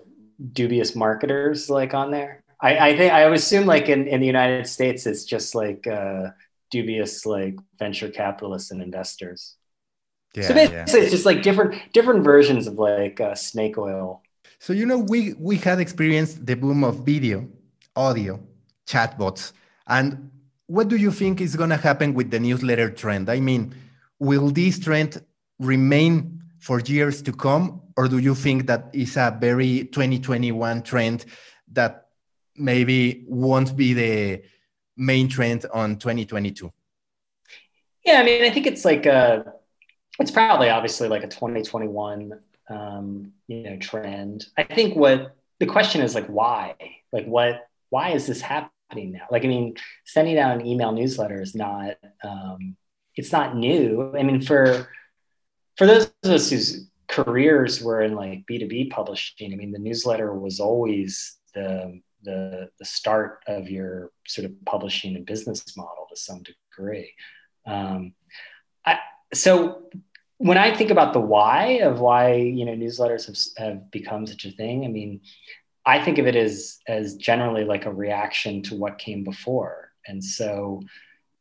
dubious 0.51 0.95
marketers 0.95 1.69
like 1.69 1.93
on 1.93 2.11
there. 2.11 2.43
I, 2.59 2.89
I 2.89 2.97
think 2.97 3.13
I 3.13 3.21
assume 3.33 3.65
like 3.65 3.89
in, 3.89 4.07
in 4.07 4.21
the 4.21 4.27
United 4.27 4.67
States, 4.67 5.05
it's 5.05 5.25
just 5.25 5.53
like 5.53 5.85
uh, 5.85 6.29
dubious 6.71 7.25
like 7.25 7.55
venture 7.77 8.09
capitalists 8.09 8.71
and 8.71 8.81
investors. 8.81 9.55
Yeah, 10.33 10.47
so 10.47 10.53
basically, 10.55 10.77
yeah. 10.77 11.03
it's 11.03 11.11
just 11.11 11.25
like 11.25 11.43
different 11.43 11.93
different 11.93 12.23
versions 12.23 12.65
of 12.65 12.75
like 12.75 13.21
uh, 13.21 13.35
snake 13.35 13.77
oil. 13.77 14.22
So 14.63 14.71
you 14.71 14.85
know, 14.85 14.97
we 14.97 15.33
we 15.33 15.57
had 15.57 15.81
experienced 15.81 16.45
the 16.45 16.55
boom 16.55 16.85
of 16.85 16.99
video, 16.99 17.49
audio, 17.97 18.39
chatbots, 18.87 19.51
and 19.87 20.31
what 20.67 20.87
do 20.87 20.95
you 20.95 21.11
think 21.11 21.41
is 21.41 21.57
going 21.57 21.71
to 21.71 21.75
happen 21.75 22.13
with 22.13 22.31
the 22.31 22.39
newsletter 22.39 22.89
trend? 22.89 23.29
I 23.29 23.41
mean, 23.41 23.75
will 24.19 24.51
this 24.51 24.79
trend 24.79 25.21
remain 25.59 26.41
for 26.59 26.79
years 26.79 27.21
to 27.23 27.33
come, 27.33 27.81
or 27.97 28.07
do 28.07 28.19
you 28.19 28.33
think 28.33 28.65
that 28.67 28.89
is 28.93 29.17
a 29.17 29.37
very 29.37 29.83
2021 29.91 30.81
trend 30.83 31.25
that 31.73 32.07
maybe 32.55 33.25
won't 33.27 33.75
be 33.75 33.93
the 33.93 34.43
main 34.95 35.27
trend 35.27 35.65
on 35.73 35.97
2022? 35.97 36.71
Yeah, 38.05 38.21
I 38.21 38.23
mean, 38.23 38.45
I 38.45 38.49
think 38.49 38.67
it's 38.67 38.85
like 38.85 39.05
a, 39.07 39.55
it's 40.21 40.31
probably 40.31 40.69
obviously 40.69 41.09
like 41.09 41.25
a 41.25 41.27
2021, 41.27 42.39
um, 42.69 43.33
you 43.47 43.63
know, 43.63 43.77
trend. 43.77 44.45
I 44.57 44.63
think 44.63 44.95
what 44.95 45.35
the 45.59 45.65
question 45.65 46.01
is 46.01 46.15
like, 46.15 46.27
why? 46.27 46.75
Like, 47.11 47.25
what? 47.25 47.67
Why 47.89 48.11
is 48.11 48.25
this 48.25 48.41
happening 48.41 49.11
now? 49.11 49.27
Like, 49.29 49.43
I 49.43 49.47
mean, 49.47 49.75
sending 50.05 50.37
out 50.39 50.59
an 50.59 50.65
email 50.65 50.91
newsletter 50.91 51.41
is 51.41 51.53
not, 51.53 51.95
um, 52.23 52.75
it's 53.15 53.31
not 53.31 53.55
new. 53.55 54.13
I 54.17 54.23
mean, 54.23 54.41
for 54.41 54.87
for 55.77 55.87
those 55.87 56.11
of 56.23 56.31
us 56.31 56.49
whose 56.49 56.87
careers 57.07 57.81
were 57.81 58.01
in 58.01 58.15
like 58.15 58.45
B2B 58.49 58.89
publishing, 58.89 59.53
I 59.53 59.55
mean, 59.55 59.71
the 59.71 59.79
newsletter 59.79 60.33
was 60.33 60.59
always 60.59 61.37
the 61.53 62.01
the 62.23 62.69
the 62.79 62.85
start 62.85 63.39
of 63.47 63.69
your 63.69 64.11
sort 64.27 64.45
of 64.45 64.53
publishing 64.65 65.15
and 65.15 65.25
business 65.25 65.77
model 65.77 66.07
to 66.09 66.15
some 66.15 66.41
degree. 66.43 67.13
Um, 67.65 68.13
I, 68.85 68.99
so 69.33 69.83
when 70.37 70.57
I 70.57 70.75
think 70.75 70.91
about 70.91 71.13
the 71.13 71.19
why 71.19 71.79
of 71.83 71.99
why 71.99 72.35
you 72.35 72.65
know 72.65 72.73
newsletters 72.73 73.27
have, 73.27 73.65
have 73.65 73.91
become 73.91 74.27
such 74.27 74.45
a 74.45 74.51
thing, 74.51 74.85
I 74.85 74.87
mean, 74.87 75.21
I 75.85 76.03
think 76.03 76.17
of 76.17 76.27
it 76.27 76.35
as 76.35 76.79
as 76.87 77.15
generally 77.15 77.63
like 77.63 77.85
a 77.85 77.93
reaction 77.93 78.61
to 78.63 78.75
what 78.75 78.97
came 78.97 79.23
before, 79.23 79.91
and 80.07 80.23
so 80.23 80.81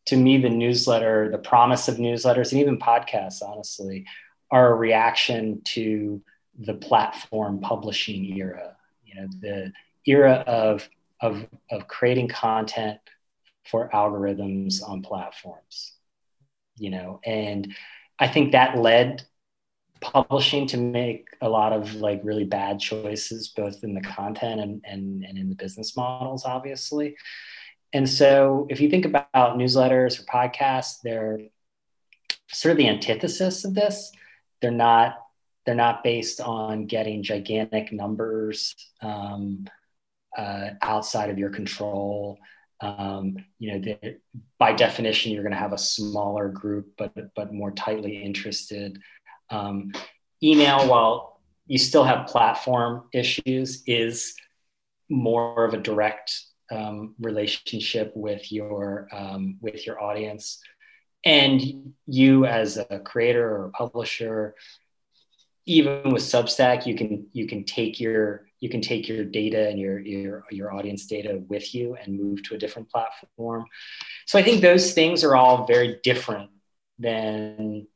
to 0.07 0.17
me, 0.17 0.39
the 0.39 0.51
newsletter, 0.51 1.31
the 1.31 1.39
promise 1.39 1.89
of 1.89 1.97
newsletters, 1.97 2.53
and 2.53 2.61
even 2.61 2.79
podcasts, 2.79 3.43
honestly, 3.43 4.05
are 4.51 4.73
a 4.73 4.75
reaction 4.75 5.63
to 5.65 6.21
the 6.59 6.75
platform 6.75 7.61
publishing 7.61 8.25
era. 8.37 8.77
You 9.05 9.15
know, 9.15 9.29
the 9.41 9.73
era 10.07 10.45
of, 10.47 10.89
of, 11.21 11.47
of 11.71 11.87
creating 11.87 12.29
content 12.29 12.99
for 13.65 13.89
algorithms 13.91 14.83
on 14.87 15.03
platforms, 15.03 15.93
you 16.77 16.91
know, 16.91 17.21
and 17.25 17.73
I 18.23 18.29
think 18.29 18.53
that 18.53 18.79
led 18.79 19.25
publishing 20.01 20.69
to 20.69 20.77
make 20.77 21.27
a 21.41 21.49
lot 21.49 21.73
of 21.73 21.97
like 21.97 22.21
really 22.23 22.45
bad 22.45 22.79
choices, 22.79 23.49
both 23.49 23.83
in 23.83 23.95
the 23.95 24.01
content 24.01 24.61
and, 24.61 24.81
and, 24.85 25.25
and 25.25 25.37
in 25.37 25.49
the 25.49 25.57
business 25.57 25.97
models, 25.97 26.45
obviously. 26.45 27.17
And 27.93 28.09
so 28.09 28.69
if 28.71 28.81
you 28.81 28.89
think 28.89 29.07
about 29.07 29.29
newsletters 29.35 30.21
or 30.21 30.25
podcasts, 30.25 31.01
they're 31.03 31.41
sort 32.53 32.71
of 32.71 32.79
the 32.79 32.89
antithesis 32.89 33.65
of 33.65 33.75
this. 33.75 34.13
They're 34.61 34.71
not 34.71 35.17
they're 35.67 35.75
not 35.75 36.05
based 36.05 36.41
on 36.41 36.87
getting 36.87 37.25
gigantic 37.25 37.93
numbers 37.93 38.77
um, 39.01 39.67
uh, 40.37 40.71
outside 40.81 41.31
of 41.31 41.39
your 41.39 41.51
control. 41.51 42.39
Um, 42.83 43.37
you 43.59 43.79
know, 43.79 43.95
by 44.59 44.73
definition, 44.73 45.33
you're 45.33 45.43
going 45.43 45.53
to 45.53 45.59
have 45.59 45.73
a 45.73 45.79
smaller 45.79 46.49
group, 46.49 46.93
but 46.99 47.35
but 47.35 47.53
more 47.53 47.71
tightly 47.71 48.23
interested. 48.23 48.99
Um, 49.51 49.93
email, 50.43 50.89
while 50.89 51.41
you 51.67 51.79
still 51.79 52.05
have 52.05 52.27
platform 52.27 53.05
issues, 53.13 53.83
is 53.87 54.35
more 55.09 55.65
of 55.65 55.75
a 55.75 55.79
direct 55.79 56.39
um, 56.71 57.15
relationship 57.21 58.13
with 58.15 58.51
your 58.51 59.09
um, 59.13 59.59
with 59.61 59.87
your 59.87 60.03
audience, 60.03 60.61
and 61.25 61.95
you 62.07 62.47
as 62.47 62.77
a 62.77 62.99
creator 62.99 63.49
or 63.49 63.67
a 63.67 63.71
publisher 63.71 64.55
even 65.67 66.13
with 66.13 66.23
Substack, 66.23 66.87
you 66.87 66.95
can 66.95 67.27
you 67.33 67.47
can 67.47 67.65
take 67.65 68.01
your 68.01 68.47
you 68.63 68.69
can 68.69 68.81
take 68.81 69.09
your 69.09 69.25
data 69.25 69.69
and 69.69 69.79
your 69.79 69.99
your 69.99 70.45
your 70.53 70.73
audience 70.73 71.07
data 71.07 71.43
with 71.49 71.75
you 71.75 71.97
and 72.01 72.17
move 72.17 72.45
to 72.45 72.55
a 72.55 72.59
different 72.59 72.89
platform. 72.89 73.65
So 74.27 74.39
I 74.39 74.43
think 74.45 74.63
those 74.63 74.95
things 74.95 75.25
are 75.25 75.35
all 75.35 75.67
very 75.67 75.99
different 76.05 76.51
than 76.97 77.89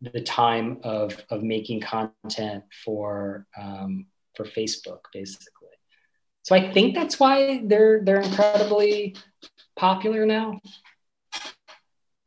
the 0.00 0.20
time 0.20 0.78
of 0.84 1.20
of 1.30 1.42
making 1.42 1.80
content 1.80 2.62
for 2.84 3.46
um, 3.60 4.06
for 4.36 4.44
Facebook, 4.44 5.00
basically. 5.12 5.74
So 6.42 6.54
I 6.54 6.72
think 6.72 6.94
that's 6.94 7.18
why 7.18 7.62
they're 7.64 8.04
they're 8.04 8.20
incredibly 8.20 9.16
popular 9.74 10.26
now. 10.26 10.60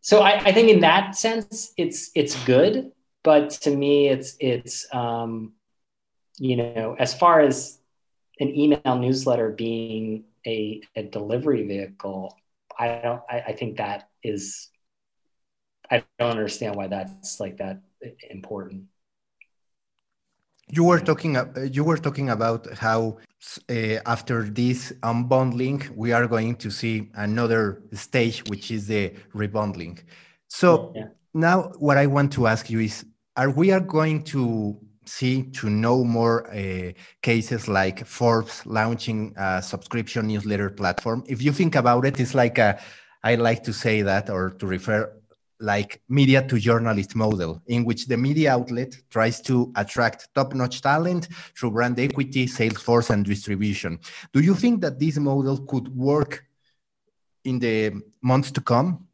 So 0.01 0.21
I, 0.21 0.39
I 0.39 0.51
think 0.51 0.69
in 0.69 0.81
that 0.81 1.15
sense, 1.15 1.71
it's 1.77 2.11
it's 2.15 2.35
good 2.43 2.91
but 3.27 3.49
to 3.49 3.75
me 3.75 4.07
it's 4.07 4.37
it's 4.39 4.87
um, 4.93 5.51
you 6.39 6.55
know 6.55 6.95
as 6.99 7.13
far 7.13 7.39
as 7.39 7.79
an 8.39 8.49
email 8.49 8.97
newsletter 8.99 9.49
being 9.51 10.23
a, 10.45 10.81
a 10.95 11.03
delivery 11.03 11.65
vehicle 11.65 12.35
i 12.77 12.87
don't 13.03 13.21
I, 13.29 13.39
I 13.47 13.53
think 13.53 13.77
that 13.77 14.09
is 14.23 14.69
i 15.89 16.03
don't 16.19 16.31
understand 16.31 16.75
why 16.75 16.87
that's 16.87 17.39
like 17.39 17.57
that 17.57 17.81
important 18.29 18.85
you 20.69 20.83
were 20.83 20.99
talking 20.99 21.37
you 21.71 21.83
were 21.83 21.97
talking 21.97 22.29
about 22.29 22.71
how 22.77 23.17
uh, 23.69 23.99
after 24.05 24.43
this 24.43 24.91
unbundling 25.01 25.89
we 25.95 26.11
are 26.11 26.27
going 26.27 26.55
to 26.57 26.69
see 26.69 27.09
another 27.15 27.83
stage 27.93 28.43
which 28.49 28.69
is 28.71 28.87
the 28.87 29.13
rebundling 29.33 29.99
so 30.47 30.91
yeah. 30.95 31.05
now 31.33 31.71
what 31.79 31.97
i 31.97 32.05
want 32.05 32.31
to 32.31 32.47
ask 32.47 32.69
you 32.69 32.79
is 32.79 33.05
are 33.35 33.49
we 33.49 33.71
are 33.71 33.79
going 33.79 34.23
to 34.23 34.77
see 35.07 35.43
to 35.43 35.69
know 35.69 36.03
more 36.03 36.53
uh, 36.53 36.91
cases 37.21 37.67
like 37.67 38.05
Forbes 38.05 38.65
launching 38.65 39.33
a 39.37 39.61
subscription 39.61 40.27
newsletter 40.27 40.69
platform. 40.69 41.23
If 41.27 41.41
you 41.41 41.51
think 41.51 41.75
about 41.75 42.05
it, 42.05 42.19
it's 42.19 42.35
like 42.35 42.57
a, 42.57 42.79
I 43.23 43.35
like 43.35 43.63
to 43.63 43.73
say 43.73 44.01
that 44.01 44.29
or 44.29 44.51
to 44.51 44.67
refer 44.67 45.13
like 45.59 46.01
media 46.07 46.47
to 46.47 46.59
journalist 46.59 47.15
model 47.15 47.61
in 47.67 47.83
which 47.83 48.05
the 48.05 48.17
media 48.17 48.53
outlet 48.53 48.95
tries 49.09 49.41
to 49.41 49.71
attract 49.75 50.29
top-notch 50.35 50.81
talent 50.81 51.29
through 51.57 51.71
brand 51.71 51.99
equity, 51.99 52.45
sales 52.45 52.81
force, 52.81 53.09
and 53.09 53.25
distribution. 53.25 53.99
Do 54.33 54.39
you 54.41 54.53
think 54.53 54.81
that 54.81 54.99
this 54.99 55.17
model 55.17 55.57
could 55.65 55.87
work 55.95 56.45
in 57.43 57.57
the 57.59 57.93
months 58.21 58.51
to 58.51 58.61
come? 58.61 59.07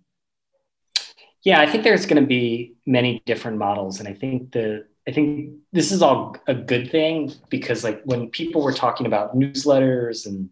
Yeah, 1.43 1.60
I 1.62 1.65
think 1.65 1.84
there's 1.84 2.06
going 2.06 2.21
to 2.21 2.27
be 2.27 2.75
many 2.86 3.21
different 3.25 3.58
models, 3.58 3.99
and 3.99 4.08
I 4.08 4.13
think 4.13 4.51
the 4.51 4.86
I 5.08 5.12
think 5.12 5.56
this 5.72 5.92
is 5.92 6.02
all 6.02 6.36
a 6.48 6.54
good 6.54 6.89
thing 6.89 7.34
because 7.50 7.84
like 7.84 8.02
when 8.06 8.30
people 8.30 8.62
were 8.62 8.74
talking 8.74 9.06
about 9.06 9.38
newsletters 9.38 10.26
and 10.26 10.50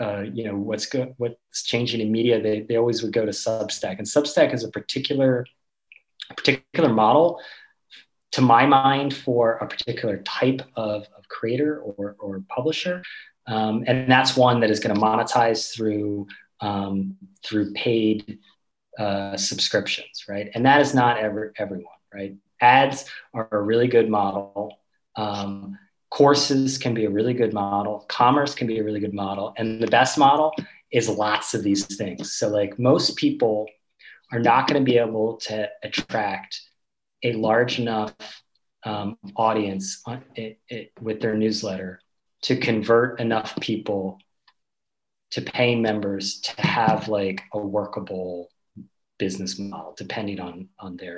uh, 0.00 0.20
you 0.20 0.44
know 0.44 0.56
what's 0.56 0.86
go- 0.86 1.14
what's 1.18 1.62
changing 1.64 2.00
in 2.00 2.10
media, 2.10 2.40
they, 2.40 2.60
they 2.60 2.76
always 2.76 3.02
would 3.02 3.12
go 3.12 3.24
to 3.24 3.32
Substack, 3.32 3.98
and 3.98 4.06
Substack 4.06 4.54
is 4.54 4.64
a 4.64 4.70
particular 4.70 5.46
particular 6.36 6.92
model, 6.92 7.40
to 8.32 8.40
my 8.40 8.66
mind, 8.66 9.14
for 9.14 9.54
a 9.54 9.66
particular 9.66 10.18
type 10.18 10.62
of, 10.76 11.06
of 11.16 11.28
creator 11.28 11.80
or, 11.80 12.16
or 12.18 12.42
publisher, 12.48 13.02
um, 13.46 13.84
and 13.86 14.10
that's 14.10 14.36
one 14.36 14.60
that 14.60 14.70
is 14.70 14.80
going 14.80 14.94
to 14.94 15.00
monetize 15.00 15.74
through 15.74 16.26
um, 16.60 17.16
through 17.44 17.72
paid 17.72 18.38
uh, 18.98 19.36
subscriptions, 19.36 20.24
right? 20.28 20.50
And 20.54 20.64
that 20.66 20.80
is 20.80 20.94
not 20.94 21.18
ever 21.18 21.52
everyone, 21.58 21.86
right? 22.12 22.34
Ads 22.62 23.04
are 23.34 23.48
a 23.50 23.60
really 23.60 23.88
good 23.88 24.08
model. 24.08 24.78
Um, 25.16 25.78
courses 26.10 26.78
can 26.78 26.94
be 26.94 27.04
a 27.04 27.10
really 27.10 27.34
good 27.34 27.52
model. 27.52 28.04
Commerce 28.08 28.54
can 28.54 28.66
be 28.66 28.78
a 28.78 28.84
really 28.84 29.00
good 29.00 29.14
model. 29.14 29.52
And 29.58 29.82
the 29.82 29.88
best 29.88 30.16
model 30.16 30.54
is 30.90 31.08
lots 31.08 31.54
of 31.54 31.62
these 31.62 31.84
things. 31.96 32.32
So, 32.32 32.48
like 32.48 32.78
most 32.78 33.16
people 33.16 33.66
are 34.30 34.38
not 34.38 34.68
going 34.68 34.82
to 34.82 34.90
be 34.90 34.98
able 34.98 35.36
to 35.38 35.68
attract 35.82 36.60
a 37.22 37.32
large 37.32 37.78
enough 37.78 38.14
um, 38.84 39.16
audience 39.36 40.02
on, 40.06 40.24
it, 40.34 40.58
it, 40.68 40.92
with 41.00 41.20
their 41.20 41.34
newsletter 41.34 42.00
to 42.42 42.56
convert 42.56 43.20
enough 43.20 43.54
people 43.60 44.18
to 45.30 45.40
pay 45.40 45.74
members 45.74 46.40
to 46.40 46.60
have 46.66 47.08
like 47.08 47.42
a 47.52 47.58
workable 47.58 48.48
business 49.18 49.58
model 49.58 49.94
depending 49.96 50.40
on 50.40 50.68
on 50.80 50.96
their 50.96 51.14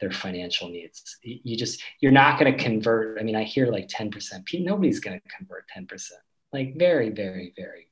their 0.00 0.10
financial 0.10 0.68
needs. 0.68 1.18
You 1.22 1.56
just 1.56 1.82
you're 2.00 2.12
not 2.12 2.38
going 2.38 2.54
to 2.54 2.62
convert. 2.62 3.18
I 3.18 3.22
mean, 3.22 3.36
I 3.36 3.44
hear 3.44 3.66
like 3.66 3.88
10%. 3.88 4.10
Nobody's 4.60 5.00
going 5.00 5.20
to 5.20 5.36
convert 5.36 5.64
10%. 5.76 6.10
Like 6.52 6.76
very, 6.76 7.10
very, 7.10 7.52
very. 7.56 7.88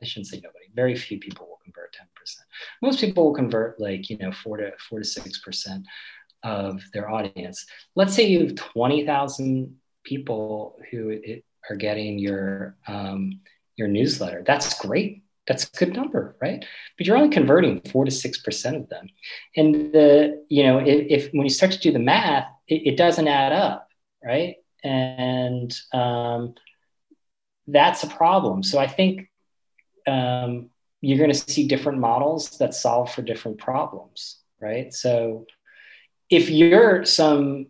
I 0.00 0.04
shouldn't 0.04 0.26
say 0.26 0.36
nobody. 0.36 0.66
Very 0.74 0.94
few 0.94 1.18
people 1.18 1.46
will 1.46 1.60
convert 1.64 1.94
10%. 1.94 2.36
Most 2.82 3.00
people 3.00 3.24
will 3.24 3.34
convert 3.34 3.80
like 3.80 4.10
you 4.10 4.18
know 4.18 4.32
four 4.32 4.58
to 4.58 4.72
four 4.88 4.98
to 4.98 5.04
six 5.04 5.40
percent 5.40 5.86
of 6.42 6.82
their 6.92 7.08
audience. 7.08 7.64
Let's 7.94 8.14
say 8.14 8.26
you 8.26 8.40
have 8.40 8.56
20,000 8.56 9.76
people 10.04 10.76
who 10.90 11.20
are 11.70 11.76
getting 11.76 12.18
your 12.18 12.76
um, 12.86 13.40
your 13.76 13.88
newsletter. 13.88 14.42
That's 14.44 14.78
great 14.78 15.22
that's 15.46 15.64
a 15.64 15.76
good 15.76 15.94
number, 15.94 16.36
right? 16.40 16.64
But 16.96 17.06
you're 17.06 17.16
only 17.16 17.30
converting 17.30 17.80
four 17.90 18.04
to 18.04 18.10
six 18.10 18.38
percent 18.38 18.76
of 18.76 18.88
them, 18.88 19.08
and 19.56 19.92
the 19.92 20.44
you 20.48 20.62
know 20.62 20.78
if, 20.78 21.26
if, 21.26 21.32
when 21.32 21.44
you 21.44 21.50
start 21.50 21.72
to 21.72 21.78
do 21.78 21.92
the 21.92 21.98
math, 21.98 22.46
it, 22.68 22.92
it 22.92 22.96
doesn't 22.96 23.28
add 23.28 23.52
up, 23.52 23.88
right? 24.24 24.56
And 24.84 25.74
um, 25.92 26.54
that's 27.66 28.02
a 28.02 28.08
problem. 28.08 28.62
So 28.62 28.78
I 28.78 28.86
think 28.86 29.28
um, 30.06 30.70
you're 31.00 31.18
going 31.18 31.30
to 31.30 31.36
see 31.36 31.66
different 31.66 31.98
models 31.98 32.58
that 32.58 32.74
solve 32.74 33.12
for 33.12 33.22
different 33.22 33.58
problems, 33.58 34.38
right? 34.60 34.92
So 34.92 35.46
if 36.30 36.50
you're 36.50 37.04
some 37.04 37.66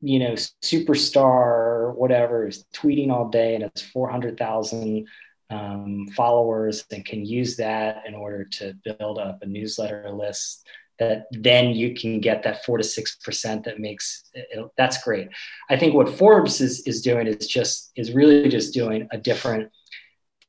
you 0.00 0.18
know 0.18 0.32
superstar 0.62 1.94
whatever 1.94 2.48
is 2.48 2.64
tweeting 2.74 3.10
all 3.10 3.28
day 3.28 3.54
and 3.54 3.62
it's 3.62 3.82
400,000 3.82 5.06
um, 5.52 6.06
followers 6.08 6.84
and 6.90 7.04
can 7.04 7.24
use 7.24 7.56
that 7.56 8.02
in 8.06 8.14
order 8.14 8.44
to 8.44 8.74
build 8.84 9.18
up 9.18 9.42
a 9.42 9.46
newsletter 9.46 10.10
list 10.10 10.66
that 10.98 11.26
then 11.32 11.70
you 11.70 11.94
can 11.94 12.20
get 12.20 12.42
that 12.42 12.64
four 12.64 12.78
to 12.78 12.84
six 12.84 13.16
percent 13.16 13.64
that 13.64 13.80
makes 13.80 14.24
it, 14.34 14.64
that's 14.76 15.02
great. 15.02 15.28
I 15.70 15.76
think 15.76 15.94
what 15.94 16.08
forbes 16.08 16.60
is, 16.60 16.86
is 16.86 17.02
doing 17.02 17.26
is 17.26 17.46
just 17.46 17.92
is 17.96 18.12
really 18.12 18.48
just 18.48 18.74
doing 18.74 19.08
a 19.10 19.18
different 19.18 19.70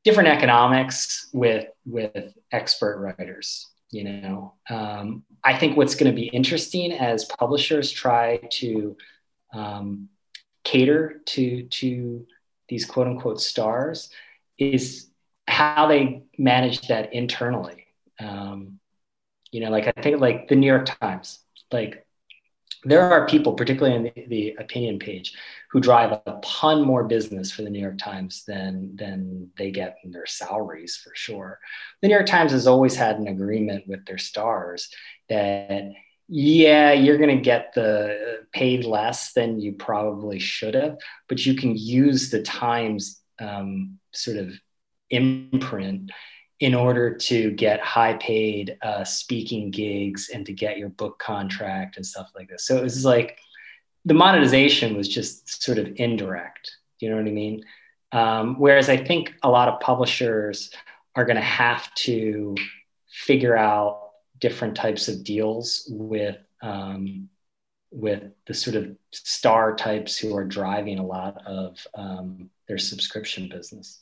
different 0.03 0.29
economics 0.29 1.29
with 1.33 1.67
with 1.85 2.33
expert 2.51 2.99
writers 2.99 3.73
you 3.93 4.03
know? 4.03 4.53
Um, 4.69 5.23
i 5.43 5.57
think 5.57 5.77
what's 5.77 5.95
going 5.95 6.11
to 6.11 6.15
be 6.15 6.27
interesting 6.27 6.91
as 6.91 7.25
publishers 7.25 7.91
try 7.91 8.37
to 8.53 8.97
um, 9.53 10.09
cater 10.63 11.21
to 11.25 11.63
to 11.63 12.25
these 12.67 12.85
quote 12.85 13.07
unquote 13.07 13.39
stars 13.39 14.09
is 14.57 15.09
how 15.47 15.87
they 15.87 16.23
manage 16.37 16.87
that 16.87 17.13
internally. 17.13 17.85
Um, 18.19 18.79
you 19.51 19.59
know, 19.59 19.69
like 19.69 19.91
I 19.95 20.01
think 20.01 20.19
like 20.19 20.47
the 20.47 20.55
New 20.55 20.67
York 20.67 20.87
Times, 20.99 21.39
like 21.71 22.05
there 22.85 23.01
are 23.01 23.27
people, 23.27 23.53
particularly 23.53 23.95
in 23.95 24.03
the, 24.03 24.25
the, 24.27 24.55
opinion 24.59 24.99
page, 24.99 25.33
who 25.71 25.79
drive 25.79 26.11
a 26.11 26.39
ton 26.43 26.81
more 26.81 27.03
business 27.03 27.51
for 27.51 27.61
the 27.61 27.69
New 27.69 27.79
York 27.79 27.97
Times 27.97 28.43
than 28.45 28.95
than 28.95 29.49
they 29.57 29.71
get 29.71 29.97
in 30.03 30.11
their 30.11 30.25
salaries 30.25 30.95
for 30.95 31.11
sure. 31.15 31.59
The 32.01 32.07
New 32.07 32.13
York 32.13 32.27
Times 32.27 32.51
has 32.51 32.67
always 32.67 32.95
had 32.95 33.17
an 33.17 33.27
agreement 33.27 33.87
with 33.87 34.05
their 34.05 34.17
stars 34.17 34.89
that 35.29 35.91
yeah, 36.29 36.93
you're 36.93 37.17
going 37.17 37.35
to 37.35 37.43
get 37.43 37.73
the 37.73 38.45
paid 38.53 38.85
less 38.85 39.33
than 39.33 39.59
you 39.59 39.73
probably 39.73 40.39
should 40.39 40.73
have, 40.73 40.97
but 41.27 41.45
you 41.45 41.55
can 41.55 41.75
use 41.77 42.29
the 42.29 42.41
Times 42.41 43.21
um, 43.39 43.99
sort 44.11 44.37
of 44.37 44.53
imprint 45.09 46.11
in 46.59 46.73
order 46.73 47.13
to 47.13 47.51
get 47.51 47.79
high 47.81 48.13
paid 48.13 48.77
uh, 48.81 49.03
speaking 49.03 49.69
gigs 49.69 50.29
and 50.33 50.45
to 50.45 50.53
get 50.53 50.77
your 50.77 50.89
book 50.89 51.19
contract 51.19 51.97
and 51.97 52.05
stuff 52.05 52.31
like 52.35 52.47
this. 52.47 52.65
So 52.65 52.77
it 52.77 52.83
was 52.83 53.03
like 53.03 53.37
the 54.05 54.13
monetization 54.13 54.95
was 54.95 55.09
just 55.09 55.63
sort 55.63 55.77
of 55.77 55.91
indirect. 55.95 56.71
You 56.99 57.09
know 57.09 57.17
what 57.17 57.27
I 57.27 57.31
mean? 57.31 57.63
Um, 58.11 58.59
whereas 58.59 58.89
I 58.89 58.97
think 58.97 59.33
a 59.43 59.49
lot 59.49 59.67
of 59.67 59.79
publishers 59.79 60.71
are 61.15 61.25
going 61.25 61.35
to 61.35 61.41
have 61.41 61.93
to 61.95 62.55
figure 63.09 63.57
out 63.57 64.11
different 64.39 64.75
types 64.75 65.07
of 65.07 65.23
deals 65.23 65.85
with 65.89 66.37
um, 66.61 67.29
with 67.93 68.23
the 68.47 68.53
sort 68.53 68.75
of 68.75 68.95
star 69.11 69.75
types 69.75 70.17
who 70.17 70.35
are 70.35 70.43
driving 70.43 70.99
a 70.99 71.05
lot 71.05 71.41
of 71.45 71.77
um, 71.95 72.49
their 72.67 72.77
subscription 72.77 73.47
business. 73.49 74.01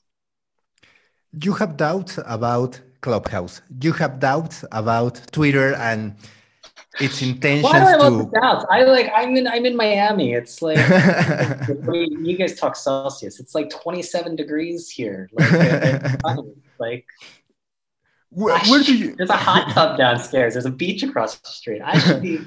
You 1.43 1.53
have 1.53 1.77
doubts 1.77 2.19
about 2.25 2.79
Clubhouse. 3.01 3.61
You 3.81 3.93
have 3.93 4.19
doubts 4.19 4.63
about 4.71 5.21
Twitter 5.31 5.73
and 5.75 6.15
its 6.99 7.21
intentions 7.21 7.63
Why 7.63 7.79
do 7.79 8.03
I 8.03 8.09
to. 8.09 8.31
Doubts? 8.41 8.65
I 8.69 8.83
like. 8.83 9.09
I'm 9.15 9.35
in. 9.37 9.47
I'm 9.47 9.65
in 9.65 9.75
Miami. 9.75 10.33
It's 10.33 10.61
like 10.61 10.77
you 11.93 12.37
guys 12.37 12.59
talk 12.59 12.75
Celsius. 12.75 13.39
It's 13.39 13.55
like 13.55 13.69
27 13.69 14.35
degrees 14.35 14.89
here. 14.89 15.29
Like, 15.33 16.23
like 16.79 17.05
where, 18.29 18.57
where 18.59 18.83
do 18.83 18.97
you? 18.97 19.15
There's 19.15 19.29
a 19.29 19.37
hot 19.37 19.73
tub 19.73 19.97
downstairs. 19.97 20.53
There's 20.53 20.65
a 20.65 20.71
beach 20.71 21.03
across 21.03 21.37
the 21.39 21.49
street. 21.49 21.81
I 21.81 21.97
should 21.99 22.21
be. 22.21 22.39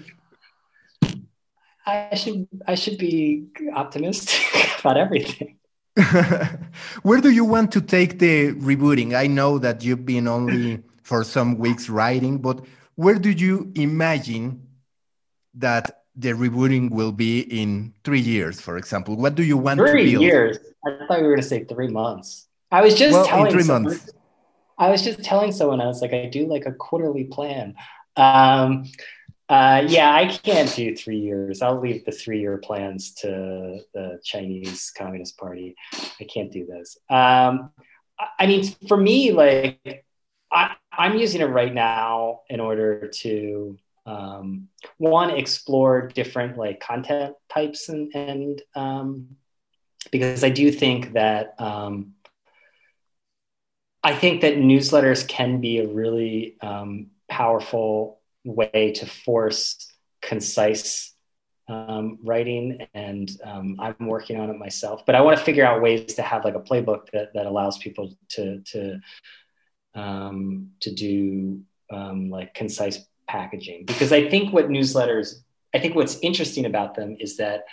I 1.87 2.15
should. 2.15 2.49
I 2.67 2.75
should 2.75 2.99
be 2.99 3.47
optimistic 3.75 4.41
about 4.81 4.97
everything. 4.97 5.59
Where 7.03 7.21
do 7.21 7.31
you 7.31 7.45
want 7.45 7.73
to 7.73 7.81
take 7.81 8.19
the 8.19 8.53
rebooting? 8.55 9.15
I 9.15 9.27
know 9.27 9.59
that 9.59 9.85
you've 9.85 10.05
been 10.05 10.27
only 10.27 10.83
for 11.03 11.23
some 11.23 11.59
weeks 11.59 11.89
writing, 11.89 12.39
but 12.39 12.65
where 12.97 13.19
do 13.19 13.31
you 13.31 13.71
imagine 13.75 14.67
that 15.55 16.05
the 16.17 16.31
rebooting 16.31 16.91
will 16.91 17.13
be 17.13 17.41
in 17.41 17.93
three 18.03 18.21
years, 18.21 18.61
for 18.61 18.77
example? 18.77 19.17
What 19.17 19.35
do 19.35 19.43
you 19.43 19.57
want 19.57 19.79
three 19.79 19.87
to 19.87 19.95
build? 19.95 20.21
Three 20.21 20.27
years. 20.27 20.59
I 20.87 21.07
thought 21.07 21.19
we 21.19 21.23
were 21.23 21.31
going 21.31 21.43
to 21.43 21.47
say 21.47 21.65
three 21.65 21.89
months. 21.89 22.47
I 22.71 22.83
was 22.83 22.95
just 22.95 23.13
well, 23.13 23.27
telling 23.27 23.53
three 23.53 23.63
someone, 23.63 23.93
months. 23.93 24.11
I 24.79 24.91
was 24.91 25.03
just 25.03 25.23
telling 25.23 25.53
someone 25.53 25.81
I 25.81 25.87
was 25.87 26.03
like, 26.03 26.13
I 26.13 26.27
do 26.27 26.47
like 26.47 26.67
a 26.67 26.73
quarterly 26.73 27.25
plan. 27.25 27.75
Um, 28.17 28.85
uh, 29.49 29.85
yeah, 29.89 30.15
I 30.15 30.27
can't 30.27 30.75
do 30.75 30.97
three 30.97 31.19
years. 31.19 31.61
I'll 31.61 31.81
leave 31.81 32.05
the 32.05 32.13
three 32.13 32.41
year 32.41 32.57
plans 32.59 33.13
to 33.17 33.81
the 33.93 34.21
Chinese 34.25 34.93
Communist 34.97 35.37
Party. 35.37 35.77
I 35.93 36.25
can't 36.25 36.51
do 36.51 36.67
those. 36.67 36.97
Um, 37.11 37.71
I 38.39 38.47
mean, 38.47 38.65
for 38.89 38.97
me, 38.97 39.33
like, 39.33 40.05
I, 40.51 40.77
am 40.97 41.19
using 41.19 41.41
it 41.41 41.47
right 41.47 41.73
now 41.73 42.41
in 42.49 42.61
order 42.61 43.09
to 43.09 43.77
um, 44.07 44.69
one 44.99 45.31
explore 45.31 46.09
different 46.09 46.57
like 46.57 46.81
content 46.81 47.35
types 47.49 47.89
and, 47.89 48.15
and 48.15 48.63
um, 48.75 49.37
because 50.11 50.45
I 50.45 50.51
do 50.51 50.71
think 50.71 51.15
that 51.15 51.55
um, 51.59 52.13
I 54.03 54.15
think 54.15 54.43
that 54.43 54.57
newsletters 54.57 55.27
can 55.27 55.61
be 55.61 55.79
a 55.79 55.89
really 55.89 56.57
um, 56.61 57.09
powerful 57.29 58.21
way 58.45 58.93
to 58.97 59.07
force 59.07 59.93
concise 60.23 61.13
um, 61.69 62.19
writing 62.23 62.87
and 62.93 63.31
um, 63.45 63.77
i'm 63.81 64.07
working 64.07 64.39
on 64.39 64.51
it 64.51 64.59
myself 64.59 65.05
but 65.07 65.15
i 65.15 65.21
want 65.21 65.39
to 65.39 65.45
figure 65.45 65.65
out 65.65 65.81
ways 65.81 66.15
to 66.15 66.23
have 66.23 66.45
like 66.45 66.55
a 66.55 66.61
playbook 66.61 67.11
that, 67.13 67.33
that 67.35 67.47
allows 67.47 67.79
people 67.79 68.15
to 68.29 68.61
to 68.61 69.01
um, 69.95 70.71
to 70.81 70.93
do 70.93 71.61
um, 71.91 72.29
like 72.29 72.53
concise 72.55 73.07
packaging 73.27 73.85
because 73.87 74.13
i 74.13 74.29
think 74.29 74.53
what 74.53 74.69
newsletters 74.69 75.37
i 75.75 75.79
think 75.79 75.95
what's 75.95 76.19
interesting 76.21 76.67
about 76.67 76.95
them 76.95 77.17
is 77.19 77.39
that 77.39 77.65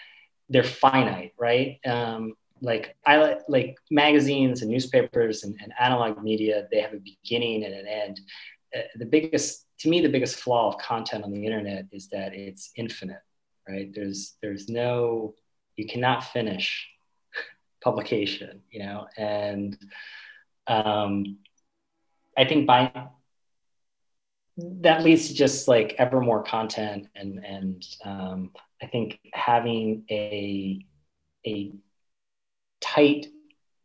they're 0.52 0.64
finite, 0.64 1.34
right? 1.40 1.80
Um, 1.86 2.34
like 2.62 2.96
I 3.06 3.38
like 3.48 3.78
magazines 3.90 4.62
and 4.62 4.70
newspapers 4.70 5.44
and, 5.44 5.56
and, 5.64 5.74
analog 5.80 6.22
media. 6.22 6.68
They 6.70 6.82
have 6.82 6.94
a 6.94 7.00
beginning 7.00 7.64
and 7.64 7.74
an 7.74 7.88
end. 7.88 8.20
Uh, 8.76 8.82
the 8.98 9.06
biggest, 9.06 9.66
to 9.82 9.90
me, 9.90 10.02
the 10.02 10.10
biggest 10.10 10.36
flaw 10.36 10.68
of 10.68 10.78
content 10.78 11.24
on 11.24 11.32
the 11.32 11.46
internet 11.46 11.88
is 11.92 12.08
that 12.10 12.34
it's 12.34 12.72
infinite, 12.76 13.22
right? 13.68 13.92
There's 13.94 14.36
there's 14.42 14.70
no, 14.70 15.34
you 15.76 15.88
cannot 15.88 16.24
finish 16.24 16.88
publication, 17.84 18.62
you 18.70 18.84
know, 18.84 19.08
and 19.18 19.78
um, 20.68 21.38
I 22.38 22.46
think 22.46 22.68
by 22.68 22.92
that 24.58 25.04
leads 25.04 25.30
to 25.30 25.34
just 25.34 25.68
like 25.68 25.96
ever 25.98 26.22
more 26.22 26.44
content 26.44 27.08
and 27.16 27.44
and 27.44 27.84
um, 28.06 28.52
I 28.82 28.86
think 28.86 29.20
having 29.34 30.04
a 30.12 30.86
a 31.48 31.72
tight 32.82 33.28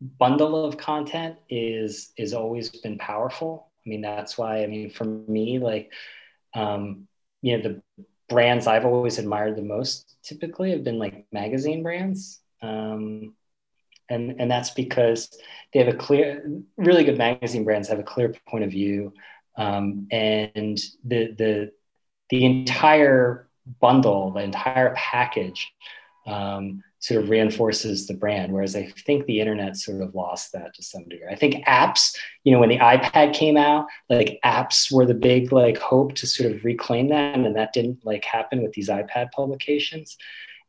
bundle 0.01 0.63
of 0.63 0.77
content 0.77 1.37
is 1.49 2.13
is 2.19 2.35
always 2.35 2.69
been 2.69 2.99
powerful. 2.99 3.71
I 3.87 3.89
mean 3.89 4.01
that's 4.01 4.37
why 4.37 4.63
I 4.63 4.67
mean 4.67 4.91
for 4.91 5.05
me 5.05 5.59
like 5.59 5.93
um, 6.55 7.07
you 7.43 7.57
know 7.57 7.63
the 7.63 7.83
brands 8.29 8.67
I've 8.67 8.85
always 8.85 9.19
admired 9.19 9.57
the 9.57 9.63
most 9.63 10.17
typically 10.23 10.73
have 10.73 10.83
been 10.83 10.99
like 10.99 11.27
magazine 11.33 11.83
brands. 11.83 12.41
Um, 12.63 13.35
and 14.09 14.41
and 14.41 14.51
that's 14.51 14.71
because 14.71 15.31
they 15.73 15.81
have 15.81 15.93
a 15.93 15.97
clear 15.97 16.49
really 16.77 17.05
good 17.05 17.19
magazine 17.19 17.65
brands 17.65 17.89
have 17.89 17.99
a 17.99 18.05
clear 18.05 18.35
point 18.49 18.65
of 18.65 18.71
view 18.71 19.13
um, 19.57 20.07
and 20.11 20.79
the 21.05 21.33
the 21.37 21.73
the 22.31 22.45
entire 22.45 23.49
bundle 23.81 24.33
the 24.33 24.43
entire 24.43 24.95
package 24.95 25.73
um, 26.27 26.83
sort 27.07 27.23
of 27.23 27.31
reinforces 27.31 28.07
the 28.07 28.15
brand 28.15 28.53
whereas 28.53 28.75
i 28.75 28.85
think 29.07 29.25
the 29.27 29.41
internet 29.41 29.77
sort 29.77 30.01
of 30.01 30.15
lost 30.15 30.53
that 30.53 30.75
to 30.75 30.83
some 30.83 31.05
degree 31.05 31.29
i 31.31 31.37
think 31.37 31.65
apps 31.67 32.15
you 32.45 32.53
know 32.53 32.59
when 32.59 32.69
the 32.69 32.79
ipad 32.79 33.33
came 33.33 33.57
out 33.57 33.87
like 34.11 34.39
apps 34.45 34.91
were 34.93 35.07
the 35.07 35.15
big 35.15 35.53
like 35.53 35.79
hope 35.79 36.15
to 36.15 36.27
sort 36.27 36.51
of 36.51 36.65
reclaim 36.65 37.09
that 37.09 37.35
and 37.35 37.57
that 37.57 37.73
didn't 37.73 38.05
like 38.05 38.25
happen 38.25 38.63
with 38.63 38.73
these 38.73 38.89
ipad 38.89 39.31
publications 39.33 40.17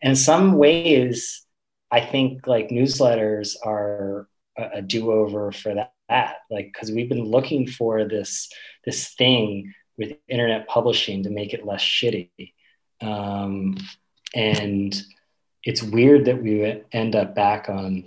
and 0.01 0.11
in 0.11 0.15
some 0.15 0.57
ways 0.57 1.47
I 1.91 2.01
think 2.01 2.47
like 2.47 2.69
newsletters 2.69 3.55
are 3.63 4.27
a, 4.57 4.69
a 4.75 4.81
do-over 4.81 5.51
for 5.51 5.73
that, 5.73 5.93
that. 6.09 6.37
like 6.49 6.71
because 6.73 6.91
we've 6.91 7.09
been 7.09 7.23
looking 7.23 7.67
for 7.67 8.05
this 8.05 8.49
this 8.85 9.13
thing 9.15 9.73
with 9.97 10.17
internet 10.27 10.67
publishing 10.67 11.23
to 11.23 11.29
make 11.29 11.53
it 11.53 11.65
less 11.65 11.81
shitty 11.81 12.53
um, 13.01 13.77
and 14.35 15.01
it's 15.67 15.83
weird 15.83 16.23
that 16.25 16.41
we 16.41 16.81
end 16.93 17.13
up 17.13 17.35
back 17.35 17.67
on 17.67 18.05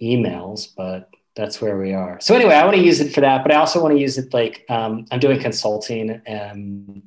emails 0.00 0.68
but 0.76 1.10
that's 1.34 1.60
where 1.60 1.76
we 1.76 1.92
are 1.92 2.18
so 2.20 2.34
anyway 2.34 2.54
i 2.54 2.64
want 2.64 2.76
to 2.76 2.82
use 2.82 3.00
it 3.00 3.12
for 3.12 3.20
that 3.20 3.42
but 3.42 3.52
i 3.52 3.56
also 3.56 3.82
want 3.82 3.92
to 3.94 4.00
use 4.00 4.16
it 4.16 4.32
like 4.32 4.64
um, 4.68 5.04
i'm 5.10 5.18
doing 5.18 5.40
consulting 5.40 6.22
um, 6.28 7.02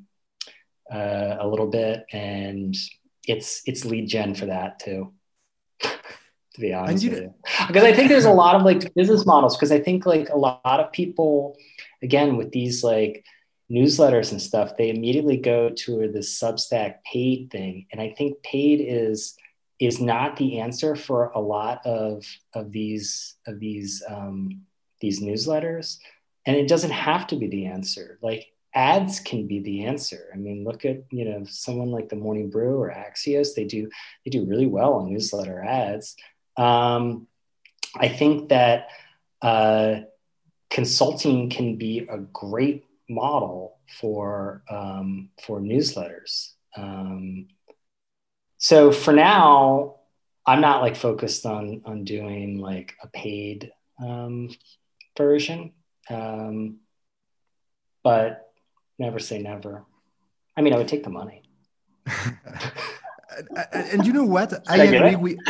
uh, 0.94 1.38
a 1.40 1.48
little 1.48 1.68
bit 1.68 2.06
and 2.12 2.76
it's 3.28 3.62
it's 3.66 3.86
lead 3.86 4.08
gen 4.08 4.36
for 4.36 4.48
that 4.48 4.78
too 4.80 5.14
to 6.60 6.60
be 6.60 6.74
honest 6.74 7.04
you. 7.04 7.34
Because 7.68 7.84
I 7.84 7.94
think 7.94 8.10
there's 8.10 8.26
a 8.26 8.32
lot 8.32 8.56
of 8.56 8.64
like 8.64 8.94
business 8.94 9.26
models. 9.26 9.56
Because 9.56 9.72
I 9.72 9.80
think 9.80 10.06
like 10.06 10.30
a 10.30 10.38
lot 10.38 10.60
of 10.66 10.92
people, 10.92 11.56
again, 12.02 12.38
with 12.38 12.52
these 12.52 12.84
like 12.84 13.24
newsletters 13.72 14.32
and 14.32 14.42
stuff, 14.42 14.78
they 14.78 14.90
immediately 14.90 15.38
go 15.38 15.70
to 15.70 16.10
the 16.12 16.20
Substack 16.20 17.04
paid 17.04 17.50
thing, 17.52 17.88
and 17.92 18.02
I 18.02 18.14
think 18.18 18.42
paid 18.44 18.82
is 18.82 19.36
is 19.80 20.02
not 20.02 20.36
the 20.36 20.60
answer 20.60 20.96
for 20.96 21.28
a 21.36 21.40
lot 21.40 21.86
of 21.86 22.26
of 22.54 22.72
these 22.72 23.36
of 23.48 23.60
these 23.60 24.04
um, 24.08 24.62
these 25.02 25.22
newsletters, 25.22 25.98
and 26.46 26.56
it 26.56 26.68
doesn't 26.68 26.92
have 26.92 27.28
to 27.28 27.36
be 27.36 27.48
the 27.48 27.68
answer. 27.68 28.20
Like 28.22 28.48
ads 28.74 29.20
can 29.20 29.48
be 29.48 29.60
the 29.60 29.86
answer. 29.86 30.30
I 30.34 30.38
mean, 30.38 30.64
look 30.64 30.86
at 30.86 31.04
you 31.12 31.26
know 31.26 31.46
someone 31.46 31.92
like 31.92 32.10
the 32.10 32.16
Morning 32.16 32.50
Brew 32.50 32.78
or 32.82 32.90
Axios. 32.90 33.56
They 33.56 33.66
do 33.66 33.90
they 34.26 34.32
do 34.32 34.46
really 34.46 34.68
well 34.68 34.96
on 34.96 35.12
newsletter 35.12 35.64
ads. 35.64 36.16
Um, 36.58 37.28
I 37.96 38.10
think 38.10 38.50
that 38.50 38.90
uh, 39.42 40.02
consulting 40.70 41.50
can 41.50 41.78
be 41.78 42.06
a 42.10 42.18
great 42.18 42.84
model 43.10 43.80
for 44.00 44.64
um, 44.70 45.30
for 45.46 45.60
newsletters. 45.60 46.54
Um, 46.78 47.48
so 48.58 48.92
for 48.92 49.12
now, 49.12 49.96
I'm 50.46 50.62
not 50.62 50.82
like 50.82 50.96
focused 50.96 51.46
on 51.46 51.82
on 51.86 52.04
doing 52.04 52.60
like 52.60 52.96
a 53.02 53.08
paid 53.08 53.72
um, 54.02 54.50
version, 55.18 55.74
um, 56.10 56.78
but 58.04 58.52
never 58.98 59.20
say 59.20 59.42
never. 59.42 59.84
I 60.56 60.62
mean, 60.62 60.74
I 60.74 60.78
would 60.78 60.88
take 60.88 61.04
the 61.04 61.10
money. 61.10 61.44
and 63.74 64.06
you 64.06 64.14
know 64.14 64.26
what? 64.26 64.54
I, 64.70 64.82
I 64.82 64.84
agree 64.84 65.16
with. 65.16 65.38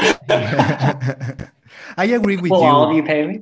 I 1.97 2.05
agree 2.05 2.37
with 2.37 2.51
Will 2.51 2.61
you. 2.61 2.67
all 2.67 2.89
of 2.89 2.95
you 2.95 3.03
pay 3.03 3.25
me? 3.25 3.41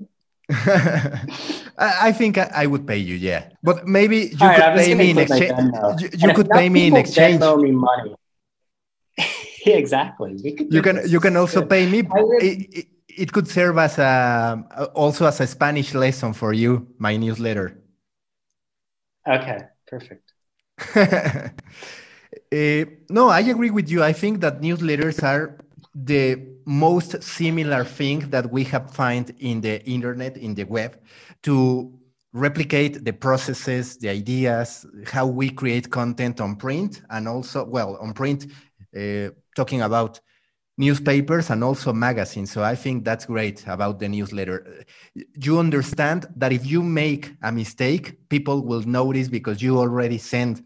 I 1.78 2.14
think 2.14 2.38
I, 2.38 2.66
would 2.66 2.88
pay 2.88 2.98
you, 2.98 3.16
yeah. 3.16 3.50
But 3.62 3.86
maybe 3.86 4.32
you 4.32 4.38
could 4.38 4.76
pay 4.76 4.96
me 4.96 5.12
in 5.12 5.18
exchange. 5.18 5.52
You, 6.00 6.10
you 6.14 6.34
could 6.34 6.50
pay 6.50 6.70
me 6.70 6.88
in 6.88 6.96
exchange. 6.96 7.42
me 7.42 7.72
money. 7.72 8.16
exactly. 9.66 10.38
you 10.44 10.82
can 10.82 10.96
this. 10.98 11.12
you 11.12 11.20
can 11.20 11.36
also 11.36 11.66
pay 11.66 11.86
me. 11.86 12.00
It, 12.40 12.70
it, 12.72 12.88
it, 13.10 13.32
could 13.34 13.48
serve 13.48 13.78
as 13.78 13.98
a 13.98 14.90
also 14.96 15.26
as 15.26 15.42
a 15.42 15.48
Spanish 15.48 15.94
lesson 15.94 16.34
for 16.34 16.54
you, 16.54 16.88
my 16.98 17.18
newsletter. 17.18 17.78
Okay, 19.28 19.60
perfect. 19.86 20.32
Uh, 20.96 21.50
no, 23.10 23.28
I 23.28 23.42
agree 23.42 23.72
with 23.72 23.90
you. 23.90 24.02
I 24.02 24.14
think 24.14 24.40
that 24.42 24.62
newsletters 24.62 25.22
are 25.24 25.58
the 25.94 26.57
most 26.68 27.24
similar 27.24 27.86
thing 27.86 28.30
that 28.30 28.52
we 28.52 28.66
have 28.66 28.92
found 28.92 29.32
in 29.40 29.62
the 29.62 29.84
internet, 29.86 30.38
in 30.38 30.54
the 30.54 30.66
web, 30.66 31.00
to 31.44 31.98
replicate 32.34 33.06
the 33.06 33.14
processes, 33.14 33.98
the 33.98 34.10
ideas, 34.10 34.86
how 35.06 35.26
we 35.26 35.50
create 35.50 35.90
content 35.90 36.42
on 36.42 36.58
print, 36.58 37.02
and 37.10 37.28
also, 37.28 37.64
well, 37.66 37.98
on 38.02 38.14
print, 38.14 38.48
uh, 38.96 39.30
talking 39.56 39.82
about 39.82 40.20
newspapers 40.78 41.50
and 41.50 41.64
also 41.64 41.94
magazines. 41.94 42.52
So 42.52 42.64
I 42.64 42.76
think 42.76 43.04
that's 43.04 43.26
great 43.26 43.66
about 43.66 44.00
the 44.00 44.10
newsletter. 44.10 44.84
You 45.16 45.58
understand 45.58 46.28
that 46.36 46.52
if 46.52 46.66
you 46.66 46.84
make 46.84 47.34
a 47.42 47.52
mistake, 47.52 48.30
people 48.30 48.62
will 48.64 48.84
notice 48.84 49.30
because 49.30 49.62
you 49.62 49.80
already 49.80 50.18
sent 50.18 50.62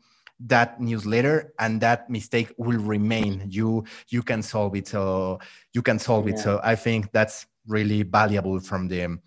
that 0.47 0.79
newsletter 0.79 1.53
and 1.59 1.81
that 1.81 2.09
mistake 2.09 2.53
will 2.57 2.79
remain. 2.79 3.47
You 3.49 3.85
you 4.09 4.23
can 4.23 4.41
solve 4.41 4.75
it. 4.75 4.87
So 4.87 5.39
you 5.73 5.81
can 5.81 5.99
solve 5.99 6.27
yeah. 6.27 6.33
it 6.33 6.39
so 6.39 6.59
i 6.63 6.75
think 6.75 7.11
that's 7.11 7.45
really 7.67 8.03
valuable 8.03 8.59
from 8.59 8.87
the 8.87 9.17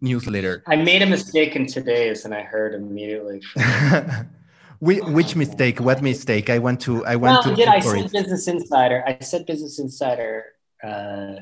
newsletter. 0.00 0.62
I 0.66 0.76
made 0.76 1.02
a 1.02 1.06
mistake 1.06 1.54
in 1.56 1.66
today's 1.66 2.24
and 2.24 2.34
i 2.34 2.42
heard 2.42 2.74
immediately. 2.74 3.40
Which 4.80 5.36
mistake? 5.36 5.78
What 5.78 6.02
mistake? 6.02 6.50
I 6.50 6.58
went 6.58 6.80
to 6.82 7.04
i 7.06 7.14
want 7.16 7.46
well, 7.46 7.56
to 7.56 7.68
i 7.68 7.80
said 7.80 8.06
it. 8.06 8.12
business 8.12 8.48
insider. 8.48 9.04
I 9.06 9.18
said 9.22 9.46
business 9.46 9.78
insider 9.78 10.44
uh, 10.82 11.34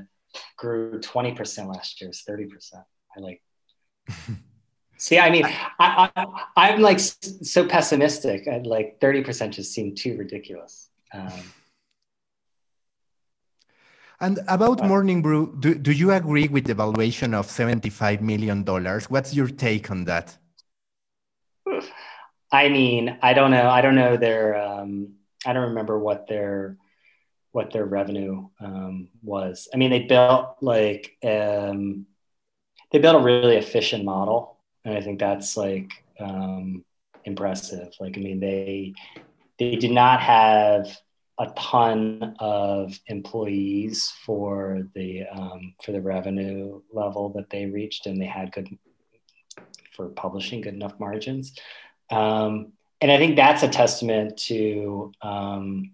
grew 0.59 1.01
20% 1.01 1.67
last 1.75 2.01
year. 2.01 2.11
It's 2.11 2.25
30% 2.25 2.85
i 3.17 3.21
like 3.21 3.43
See, 5.01 5.19
I 5.19 5.31
mean, 5.31 5.45
I, 5.79 6.11
I, 6.59 6.69
am 6.69 6.83
like 6.83 6.99
so 6.99 7.67
pessimistic. 7.67 8.47
I'd 8.47 8.67
like 8.67 9.01
30% 9.01 9.51
just 9.51 9.73
seemed 9.73 9.97
too 9.97 10.15
ridiculous. 10.19 10.91
Um, 11.15 11.33
and 14.21 14.41
about 14.47 14.87
Morning 14.87 15.23
Brew, 15.23 15.57
do, 15.59 15.75
do 15.75 15.93
you 15.93 16.11
agree 16.11 16.49
with 16.49 16.67
the 16.67 16.75
valuation 16.75 17.33
of 17.33 17.47
$75 17.47 18.21
million? 18.21 18.63
What's 19.09 19.33
your 19.33 19.49
take 19.49 19.91
on 19.91 20.05
that? 20.05 20.37
I 22.53 22.69
mean, 22.69 23.17
I 23.23 23.33
don't 23.33 23.53
know. 23.53 23.71
I 23.71 23.81
don't 23.81 23.95
know 23.95 24.19
their, 24.19 24.63
um, 24.63 25.15
I 25.47 25.55
don't 25.55 25.71
remember 25.71 25.99
what 25.99 26.29
their, 26.29 26.77
what 27.53 27.73
their 27.73 27.87
revenue 27.87 28.51
um, 28.61 29.09
was. 29.23 29.67
I 29.73 29.79
mean, 29.79 29.91
they 29.91 30.01
built 30.01 30.57
like, 30.61 31.17
um, 31.25 32.05
they 32.93 32.99
built 32.99 33.17
a 33.17 33.25
really 33.25 33.57
efficient 33.57 34.05
model 34.05 34.50
and 34.85 34.97
I 34.97 35.01
think 35.01 35.19
that's 35.19 35.57
like 35.57 35.91
um, 36.19 36.85
impressive. 37.25 37.93
Like, 38.01 38.17
I 38.17 38.21
mean, 38.21 38.41
they 38.41 38.95
they 39.59 39.77
did 39.77 39.91
not 39.91 40.21
have 40.21 40.97
a 41.39 41.47
ton 41.57 42.37
of 42.39 42.99
employees 43.07 44.13
for 44.25 44.83
the 44.95 45.25
um, 45.33 45.75
for 45.83 45.93
the 45.93 46.01
revenue 46.01 46.81
level 46.93 47.31
that 47.31 47.51
they 47.51 47.67
reached, 47.67 48.07
and 48.07 48.21
they 48.21 48.27
had 48.27 48.53
good 48.53 48.69
for 49.93 50.09
publishing 50.09 50.61
good 50.61 50.75
enough 50.75 50.99
margins. 50.99 51.55
Um, 52.11 52.73
and 53.01 53.11
I 53.11 53.17
think 53.19 53.37
that's 53.37 53.63
a 53.63 53.69
testament 53.69 54.37
to 54.49 55.13
um, 55.23 55.93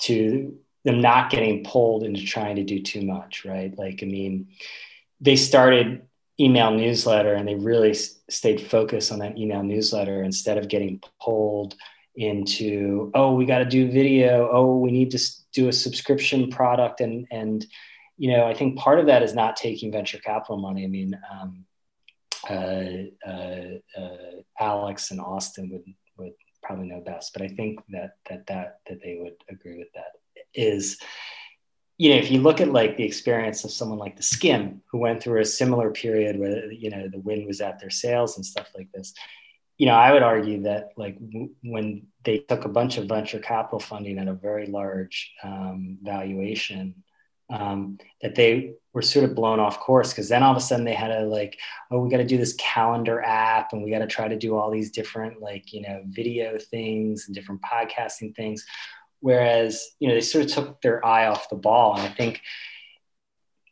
to 0.00 0.58
them 0.84 1.00
not 1.00 1.30
getting 1.30 1.64
pulled 1.64 2.04
into 2.04 2.24
trying 2.24 2.56
to 2.56 2.64
do 2.64 2.80
too 2.80 3.02
much, 3.02 3.44
right? 3.44 3.76
Like, 3.76 4.00
I 4.02 4.06
mean, 4.06 4.48
they 5.20 5.36
started 5.36 6.06
email 6.38 6.70
newsletter 6.70 7.34
and 7.34 7.48
they 7.48 7.54
really 7.54 7.94
stayed 7.94 8.60
focused 8.60 9.10
on 9.10 9.20
that 9.20 9.38
email 9.38 9.62
newsletter 9.62 10.22
instead 10.22 10.58
of 10.58 10.68
getting 10.68 11.00
pulled 11.20 11.74
into 12.14 13.10
oh 13.14 13.34
we 13.34 13.44
got 13.44 13.58
to 13.58 13.64
do 13.64 13.90
video. 13.90 14.48
Oh 14.50 14.76
we 14.76 14.90
need 14.90 15.10
to 15.12 15.20
do 15.52 15.68
a 15.68 15.72
subscription 15.72 16.50
product. 16.50 17.00
And 17.00 17.26
and 17.30 17.64
you 18.18 18.32
know 18.32 18.46
i 18.46 18.54
think 18.54 18.78
part 18.78 18.98
of 18.98 19.06
that 19.06 19.22
is 19.22 19.34
not 19.34 19.56
taking 19.56 19.92
venture 19.92 20.18
capital 20.18 20.56
money. 20.56 20.84
I 20.84 20.88
mean 20.88 21.18
um, 21.30 21.64
uh, 22.48 23.28
uh, 23.28 24.00
uh, 24.00 24.40
alex 24.60 25.10
and 25.10 25.20
austin 25.20 25.70
would 25.70 25.84
would 26.18 26.32
probably 26.62 26.88
know 26.88 27.00
best. 27.00 27.32
But 27.32 27.42
i 27.42 27.48
think 27.48 27.80
that 27.90 28.16
that 28.28 28.46
that 28.46 28.80
that 28.88 28.98
they 29.02 29.18
would 29.20 29.36
agree 29.48 29.78
with 29.78 29.92
that 29.94 30.12
is 30.54 30.98
you 31.98 32.10
know 32.10 32.16
if 32.16 32.30
you 32.30 32.40
look 32.40 32.60
at 32.60 32.72
like 32.72 32.96
the 32.96 33.04
experience 33.04 33.64
of 33.64 33.70
someone 33.70 33.98
like 33.98 34.16
the 34.16 34.22
Skimm, 34.22 34.80
who 34.90 34.98
went 34.98 35.22
through 35.22 35.40
a 35.40 35.44
similar 35.44 35.90
period 35.90 36.38
where 36.38 36.70
you 36.70 36.90
know 36.90 37.08
the 37.08 37.20
wind 37.20 37.46
was 37.46 37.60
at 37.60 37.80
their 37.80 37.90
sails 37.90 38.36
and 38.36 38.44
stuff 38.44 38.68
like 38.76 38.90
this 38.92 39.14
you 39.78 39.86
know 39.86 39.94
i 39.94 40.12
would 40.12 40.22
argue 40.22 40.62
that 40.62 40.90
like 40.96 41.18
w- 41.20 41.50
when 41.62 42.06
they 42.24 42.38
took 42.38 42.64
a 42.64 42.68
bunch 42.68 42.98
of 42.98 43.06
venture 43.06 43.38
capital 43.38 43.80
funding 43.80 44.18
at 44.18 44.28
a 44.28 44.34
very 44.34 44.66
large 44.66 45.32
um, 45.42 45.98
valuation 46.02 47.02
um, 47.48 47.98
that 48.22 48.34
they 48.34 48.74
were 48.92 49.02
sort 49.02 49.24
of 49.24 49.36
blown 49.36 49.60
off 49.60 49.78
course 49.78 50.12
because 50.12 50.28
then 50.28 50.42
all 50.42 50.50
of 50.50 50.56
a 50.56 50.60
sudden 50.60 50.84
they 50.84 50.94
had 50.94 51.08
to 51.08 51.24
like 51.26 51.58
oh 51.90 52.00
we 52.00 52.10
got 52.10 52.16
to 52.16 52.24
do 52.24 52.38
this 52.38 52.54
calendar 52.54 53.22
app 53.22 53.72
and 53.72 53.84
we 53.84 53.90
got 53.90 54.00
to 54.00 54.06
try 54.06 54.26
to 54.26 54.36
do 54.36 54.56
all 54.56 54.70
these 54.70 54.90
different 54.90 55.40
like 55.40 55.72
you 55.72 55.82
know 55.82 56.02
video 56.06 56.58
things 56.58 57.26
and 57.26 57.34
different 57.34 57.60
podcasting 57.62 58.34
things 58.34 58.66
whereas 59.26 59.88
you 59.98 60.06
know 60.06 60.14
they 60.14 60.20
sort 60.20 60.44
of 60.44 60.52
took 60.52 60.80
their 60.82 61.04
eye 61.04 61.26
off 61.26 61.50
the 61.50 61.56
ball. 61.56 61.96
And 61.96 62.02
i 62.06 62.12
think 62.14 62.40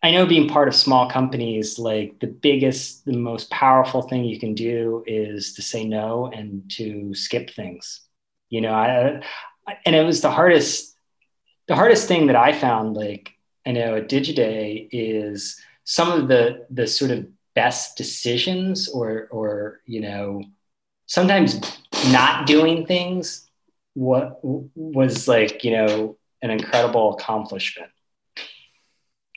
i 0.02 0.10
know 0.10 0.26
being 0.26 0.48
part 0.48 0.66
of 0.66 0.74
small 0.74 1.08
companies 1.08 1.78
like 1.78 2.18
the 2.18 2.26
biggest 2.26 3.04
the 3.04 3.16
most 3.16 3.48
powerful 3.50 4.02
thing 4.02 4.24
you 4.24 4.40
can 4.40 4.54
do 4.54 5.04
is 5.06 5.54
to 5.54 5.62
say 5.62 5.84
no 5.84 6.26
and 6.26 6.68
to 6.72 7.14
skip 7.14 7.50
things. 7.50 8.00
You 8.50 8.62
know 8.62 8.74
i 8.74 9.22
and 9.86 9.94
it 9.94 10.04
was 10.04 10.20
the 10.22 10.30
hardest 10.38 10.96
the 11.68 11.76
hardest 11.76 12.08
thing 12.08 12.26
that 12.26 12.36
i 12.36 12.50
found 12.52 12.96
like 12.96 13.30
i 13.64 13.70
know 13.70 13.94
at 13.96 14.08
digiday 14.08 14.88
is 14.90 15.60
some 15.84 16.10
of 16.10 16.26
the 16.26 16.66
the 16.70 16.86
sort 16.86 17.12
of 17.12 17.26
best 17.54 17.96
decisions 17.96 18.88
or 18.88 19.28
or 19.30 19.80
you 19.86 20.00
know 20.00 20.42
sometimes 21.06 21.48
not 22.10 22.46
doing 22.46 22.86
things 22.86 23.48
what 23.94 24.40
was 24.42 25.26
like 25.26 25.64
you 25.64 25.70
know 25.70 26.18
an 26.42 26.50
incredible 26.50 27.14
accomplishment. 27.14 27.90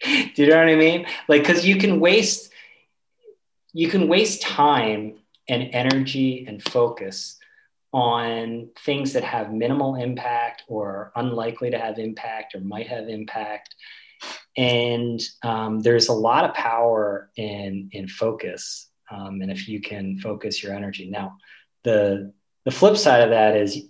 Do 0.04 0.30
you 0.36 0.48
know 0.48 0.58
what 0.58 0.70
i 0.70 0.76
mean? 0.76 1.08
Like 1.28 1.42
because 1.42 1.66
you 1.66 1.78
can 1.78 2.00
waste 2.00 2.52
you 3.74 3.90
can 3.90 4.08
waste 4.08 4.42
time 4.42 5.16
and 5.48 5.70
energy 5.72 6.46
and 6.48 6.62
focus 6.62 7.38
on 7.94 8.70
things 8.80 9.14
that 9.14 9.24
have 9.24 9.54
minimal 9.54 9.96
impact 9.96 10.64
or 10.68 11.12
unlikely 11.16 11.72
to 11.72 11.78
have 11.78 11.98
impact 12.00 12.54
or 12.54 12.60
might 12.60 12.88
have 12.88 13.08
impact. 13.08 13.74
And 14.58 15.22
um, 15.44 15.80
there's 15.80 16.10
a 16.10 16.14
lot 16.14 16.44
of 16.44 16.54
power 16.54 17.30
in 17.38 17.90
in 17.92 18.08
focus 18.08 18.90
um, 19.10 19.42
and 19.42 19.52
if 19.52 19.68
you 19.68 19.80
can 19.80 20.18
focus 20.18 20.62
your 20.62 20.74
energy. 20.74 21.10
Now 21.10 21.38
the 21.84 22.34
the 22.66 22.72
flip 22.72 22.98
side 22.98 23.24
of 23.24 23.30
that 23.30 23.56
is 23.56 23.88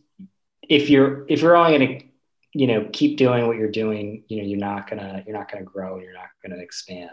if 0.70 0.90
you're 0.90 1.26
if 1.28 1.42
you're 1.42 1.56
only 1.56 1.78
going 1.78 2.00
to 2.00 2.06
you 2.54 2.68
know 2.68 2.90
keep 2.92 3.18
doing 3.18 3.46
what 3.46 3.58
you're 3.58 3.70
doing 3.70 4.24
you 4.30 4.38
know 4.38 4.48
you're 4.48 4.58
not 4.58 4.90
gonna 4.90 5.22
you're 5.28 5.38
not 5.38 5.52
gonna 5.52 5.64
grow 5.64 6.00
you're 6.00 6.14
not 6.14 6.30
gonna 6.42 6.62
expand. 6.62 7.12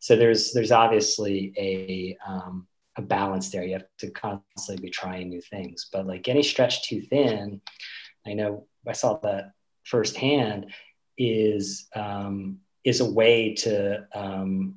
So 0.00 0.16
there's 0.16 0.52
there's 0.52 0.72
obviously 0.72 1.52
a 1.56 2.16
um, 2.26 2.66
a 2.96 3.02
balance 3.02 3.50
there. 3.50 3.64
You 3.64 3.74
have 3.74 3.86
to 3.98 4.10
constantly 4.10 4.82
be 4.86 4.90
trying 4.90 5.30
new 5.30 5.40
things. 5.40 5.88
But 5.92 6.06
like 6.06 6.28
any 6.28 6.42
stretch 6.42 6.88
too 6.88 7.00
thin 7.00 7.60
i 8.26 8.32
know 8.34 8.66
i 8.86 8.92
saw 8.92 9.18
that 9.18 9.52
firsthand 9.84 10.66
is 11.18 11.88
um, 11.94 12.58
is 12.84 13.00
a 13.00 13.10
way 13.10 13.54
to 13.54 14.06
um, 14.14 14.76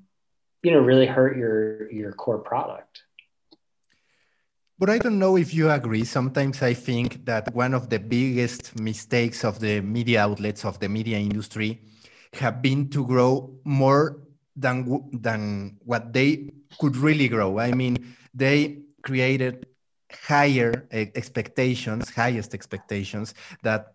you 0.63 0.71
know 0.71 0.79
really 0.79 1.05
hurt 1.05 1.38
your 1.38 1.91
your 1.91 2.11
core 2.13 2.39
product 2.39 3.03
but 4.77 4.89
I 4.89 4.97
don't 4.97 5.19
know 5.19 5.38
if 5.38 5.53
you 5.53 5.69
agree. 5.69 6.03
Sometimes 6.03 6.61
I 6.61 6.73
think 6.73 7.25
that 7.25 7.53
one 7.53 7.73
of 7.73 7.89
the 7.89 7.99
biggest 7.99 8.77
mistakes 8.79 9.43
of 9.43 9.59
the 9.59 9.81
media 9.81 10.21
outlets 10.21 10.65
of 10.65 10.79
the 10.79 10.89
media 10.89 11.17
industry 11.17 11.81
have 12.33 12.61
been 12.61 12.89
to 12.89 13.05
grow 13.05 13.57
more 13.63 14.21
than 14.55 15.09
than 15.13 15.77
what 15.85 16.11
they 16.11 16.49
could 16.79 16.97
really 16.97 17.29
grow. 17.29 17.59
I 17.59 17.71
mean, 17.71 18.15
they 18.33 18.81
created 19.01 19.65
higher 20.11 20.88
expectations, 20.91 22.09
highest 22.09 22.53
expectations 22.53 23.33
that 23.63 23.93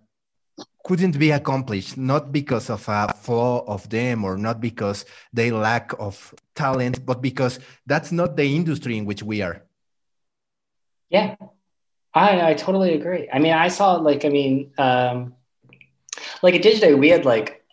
couldn't 0.84 1.18
be 1.18 1.30
accomplished 1.30 1.96
not 1.98 2.32
because 2.32 2.70
of 2.70 2.88
a 2.88 3.12
flaw 3.12 3.64
of 3.66 3.88
them 3.90 4.24
or 4.24 4.36
not 4.36 4.60
because 4.60 5.04
they 5.32 5.50
lack 5.50 5.92
of 5.98 6.34
talent 6.54 7.04
but 7.04 7.20
because 7.20 7.60
that's 7.86 8.10
not 8.12 8.36
the 8.36 8.44
industry 8.44 8.96
in 8.96 9.04
which 9.04 9.22
we 9.22 9.42
are 9.42 9.62
yeah, 11.10 11.34
I 12.14 12.50
I 12.50 12.54
totally 12.54 12.94
agree. 12.94 13.28
I 13.32 13.38
mean, 13.38 13.52
I 13.52 13.68
saw 13.68 13.94
like 13.96 14.24
I 14.24 14.28
mean, 14.28 14.72
um, 14.78 15.34
like 16.42 16.54
at 16.54 16.62
Digiday, 16.62 16.98
we 16.98 17.08
had 17.10 17.24
like 17.24 17.64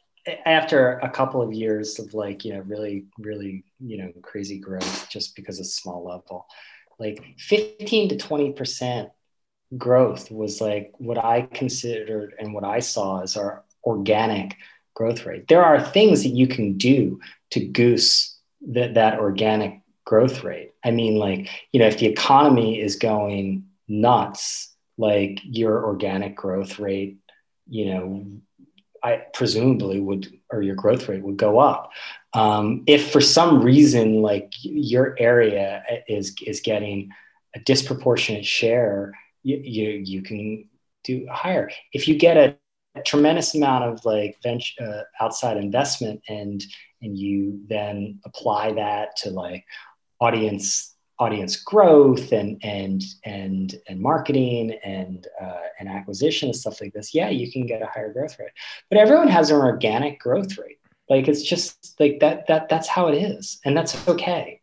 after 0.45 0.97
a 0.99 1.09
couple 1.09 1.41
of 1.41 1.53
years 1.53 1.99
of 1.99 2.13
like 2.13 2.43
you 2.43 2.53
know 2.53 2.61
really 2.61 3.05
really 3.17 3.63
you 3.79 3.97
know 3.97 4.11
crazy 4.21 4.59
growth 4.59 5.07
just 5.09 5.35
because 5.35 5.59
of 5.59 5.67
small 5.67 6.03
level, 6.03 6.47
like 6.99 7.23
fifteen 7.37 8.09
to 8.09 8.17
twenty 8.17 8.51
percent 8.51 9.09
growth 9.77 10.31
was 10.31 10.61
like 10.61 10.93
what 10.97 11.17
I 11.17 11.41
considered 11.41 12.33
and 12.39 12.53
what 12.53 12.63
I 12.63 12.79
saw 12.79 13.21
as 13.21 13.35
our 13.37 13.63
organic 13.83 14.55
growth 14.93 15.25
rate. 15.25 15.47
There 15.47 15.63
are 15.63 15.81
things 15.81 16.23
that 16.23 16.29
you 16.29 16.47
can 16.47 16.77
do 16.77 17.19
to 17.51 17.65
goose 17.65 18.37
that 18.69 18.95
that 18.95 19.19
organic 19.19 19.81
growth 20.07 20.41
rate. 20.45 20.71
I 20.85 20.91
mean, 20.91 21.17
like, 21.17 21.49
you 21.73 21.81
know, 21.81 21.87
if 21.87 21.99
the 21.99 22.05
economy 22.05 22.79
is 22.79 22.95
going 22.95 23.65
nuts, 23.89 24.73
like 24.97 25.41
your 25.43 25.85
organic 25.85 26.33
growth 26.33 26.79
rate, 26.79 27.17
you 27.67 27.93
know, 27.93 28.25
I 29.03 29.25
presumably 29.33 29.99
would, 29.99 30.31
or 30.49 30.61
your 30.61 30.75
growth 30.75 31.09
rate 31.09 31.21
would 31.23 31.35
go 31.35 31.59
up. 31.59 31.91
Um, 32.33 32.83
if 32.87 33.11
for 33.11 33.19
some 33.19 33.61
reason, 33.61 34.21
like 34.21 34.53
your 34.61 35.13
area 35.19 35.83
is 36.07 36.33
is 36.41 36.61
getting 36.61 37.09
a 37.53 37.59
disproportionate 37.59 38.45
share, 38.45 39.13
you 39.43 39.57
you, 39.57 39.89
you 39.89 40.21
can 40.21 40.69
do 41.03 41.27
higher. 41.29 41.69
If 41.91 42.07
you 42.07 42.15
get 42.15 42.37
a, 42.37 42.55
a 42.95 43.01
tremendous 43.01 43.55
amount 43.55 43.83
of 43.83 44.05
like 44.05 44.37
venture 44.41 44.73
uh, 44.81 45.23
outside 45.23 45.57
investment 45.57 46.21
and 46.29 46.63
and 47.01 47.17
you 47.17 47.61
then 47.67 48.19
apply 48.25 48.73
that 48.73 49.17
to 49.17 49.29
like 49.29 49.65
audience 50.19 50.95
audience 51.19 51.55
growth 51.55 52.31
and 52.31 52.59
and 52.63 53.03
and 53.25 53.75
and 53.87 53.99
marketing 53.99 54.77
and 54.83 55.27
uh, 55.41 55.67
and 55.79 55.89
acquisition 55.89 56.49
and 56.49 56.55
stuff 56.55 56.79
like 56.79 56.93
this 56.93 57.13
yeah 57.13 57.29
you 57.29 57.51
can 57.51 57.65
get 57.65 57.81
a 57.81 57.87
higher 57.87 58.13
growth 58.13 58.37
rate. 58.39 58.51
But 58.89 58.99
everyone 58.99 59.27
has 59.27 59.49
an 59.49 59.57
organic 59.57 60.19
growth 60.19 60.57
rate. 60.57 60.79
Like 61.09 61.27
it's 61.27 61.41
just 61.41 61.99
like 61.99 62.19
that 62.19 62.47
that 62.47 62.69
that's 62.69 62.87
how 62.87 63.07
it 63.07 63.15
is 63.15 63.59
and 63.65 63.75
that's 63.75 64.07
okay. 64.07 64.61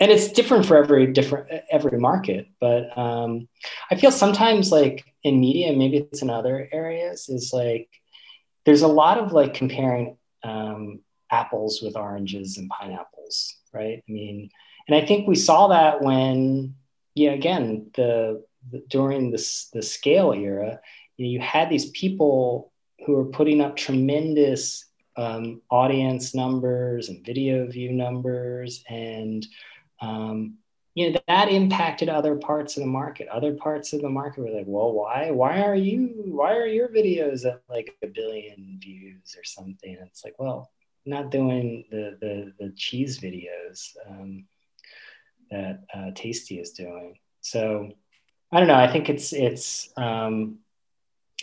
And 0.00 0.10
it's 0.10 0.32
different 0.32 0.66
for 0.66 0.76
every 0.76 1.06
different 1.06 1.48
every 1.70 1.96
market 1.96 2.48
but 2.60 2.96
um, 2.98 3.48
i 3.88 3.94
feel 3.94 4.10
sometimes 4.10 4.72
like 4.72 5.04
in 5.22 5.38
media 5.38 5.72
maybe 5.72 5.98
it's 5.98 6.22
in 6.22 6.30
other 6.30 6.68
areas 6.72 7.28
is 7.28 7.52
like 7.52 7.88
there's 8.64 8.82
a 8.82 8.88
lot 8.88 9.18
of 9.18 9.32
like 9.32 9.54
comparing 9.54 10.16
um, 10.42 10.98
apples 11.30 11.80
with 11.82 11.96
oranges 11.96 12.58
and 12.58 12.68
pineapples 12.68 13.58
right? 13.72 14.02
I 14.06 14.12
mean 14.12 14.50
and 14.88 14.96
I 14.96 15.06
think 15.06 15.26
we 15.26 15.36
saw 15.36 15.68
that 15.68 16.02
when, 16.02 16.74
yeah, 17.14 17.32
again, 17.32 17.90
the, 17.94 18.44
the 18.70 18.84
during 18.88 19.30
this 19.30 19.68
the 19.72 19.82
scale 19.82 20.32
era, 20.32 20.80
you, 21.16 21.26
know, 21.26 21.30
you 21.30 21.40
had 21.40 21.70
these 21.70 21.90
people 21.90 22.72
who 23.04 23.14
were 23.14 23.26
putting 23.26 23.60
up 23.60 23.76
tremendous 23.76 24.84
um, 25.16 25.60
audience 25.70 26.34
numbers 26.34 27.08
and 27.08 27.24
video 27.24 27.66
view 27.66 27.92
numbers, 27.92 28.82
and 28.88 29.46
um, 30.00 30.54
you 30.94 31.10
know 31.10 31.20
that 31.28 31.48
impacted 31.48 32.08
other 32.08 32.36
parts 32.36 32.76
of 32.76 32.82
the 32.82 32.88
market. 32.88 33.28
Other 33.28 33.54
parts 33.54 33.92
of 33.92 34.00
the 34.02 34.08
market 34.08 34.40
were 34.40 34.50
like, 34.50 34.66
"Well, 34.66 34.92
why? 34.92 35.30
Why 35.30 35.62
are 35.62 35.74
you? 35.74 36.22
Why 36.26 36.54
are 36.56 36.66
your 36.66 36.88
videos 36.88 37.44
at 37.44 37.62
like 37.68 37.94
a 38.02 38.06
billion 38.06 38.78
views 38.80 39.34
or 39.36 39.44
something?" 39.44 39.98
It's 40.06 40.24
like, 40.24 40.34
well, 40.38 40.70
not 41.04 41.30
doing 41.30 41.84
the 41.90 42.16
the, 42.20 42.52
the 42.58 42.72
cheese 42.76 43.20
videos. 43.20 43.90
Um, 44.08 44.46
that 45.52 45.84
uh, 45.94 46.10
Tasty 46.14 46.58
is 46.58 46.72
doing. 46.72 47.18
So 47.42 47.92
I 48.50 48.58
don't 48.58 48.68
know. 48.68 48.74
I 48.74 48.90
think 48.90 49.08
it's 49.08 49.32
it's 49.32 49.90
um, 49.96 50.58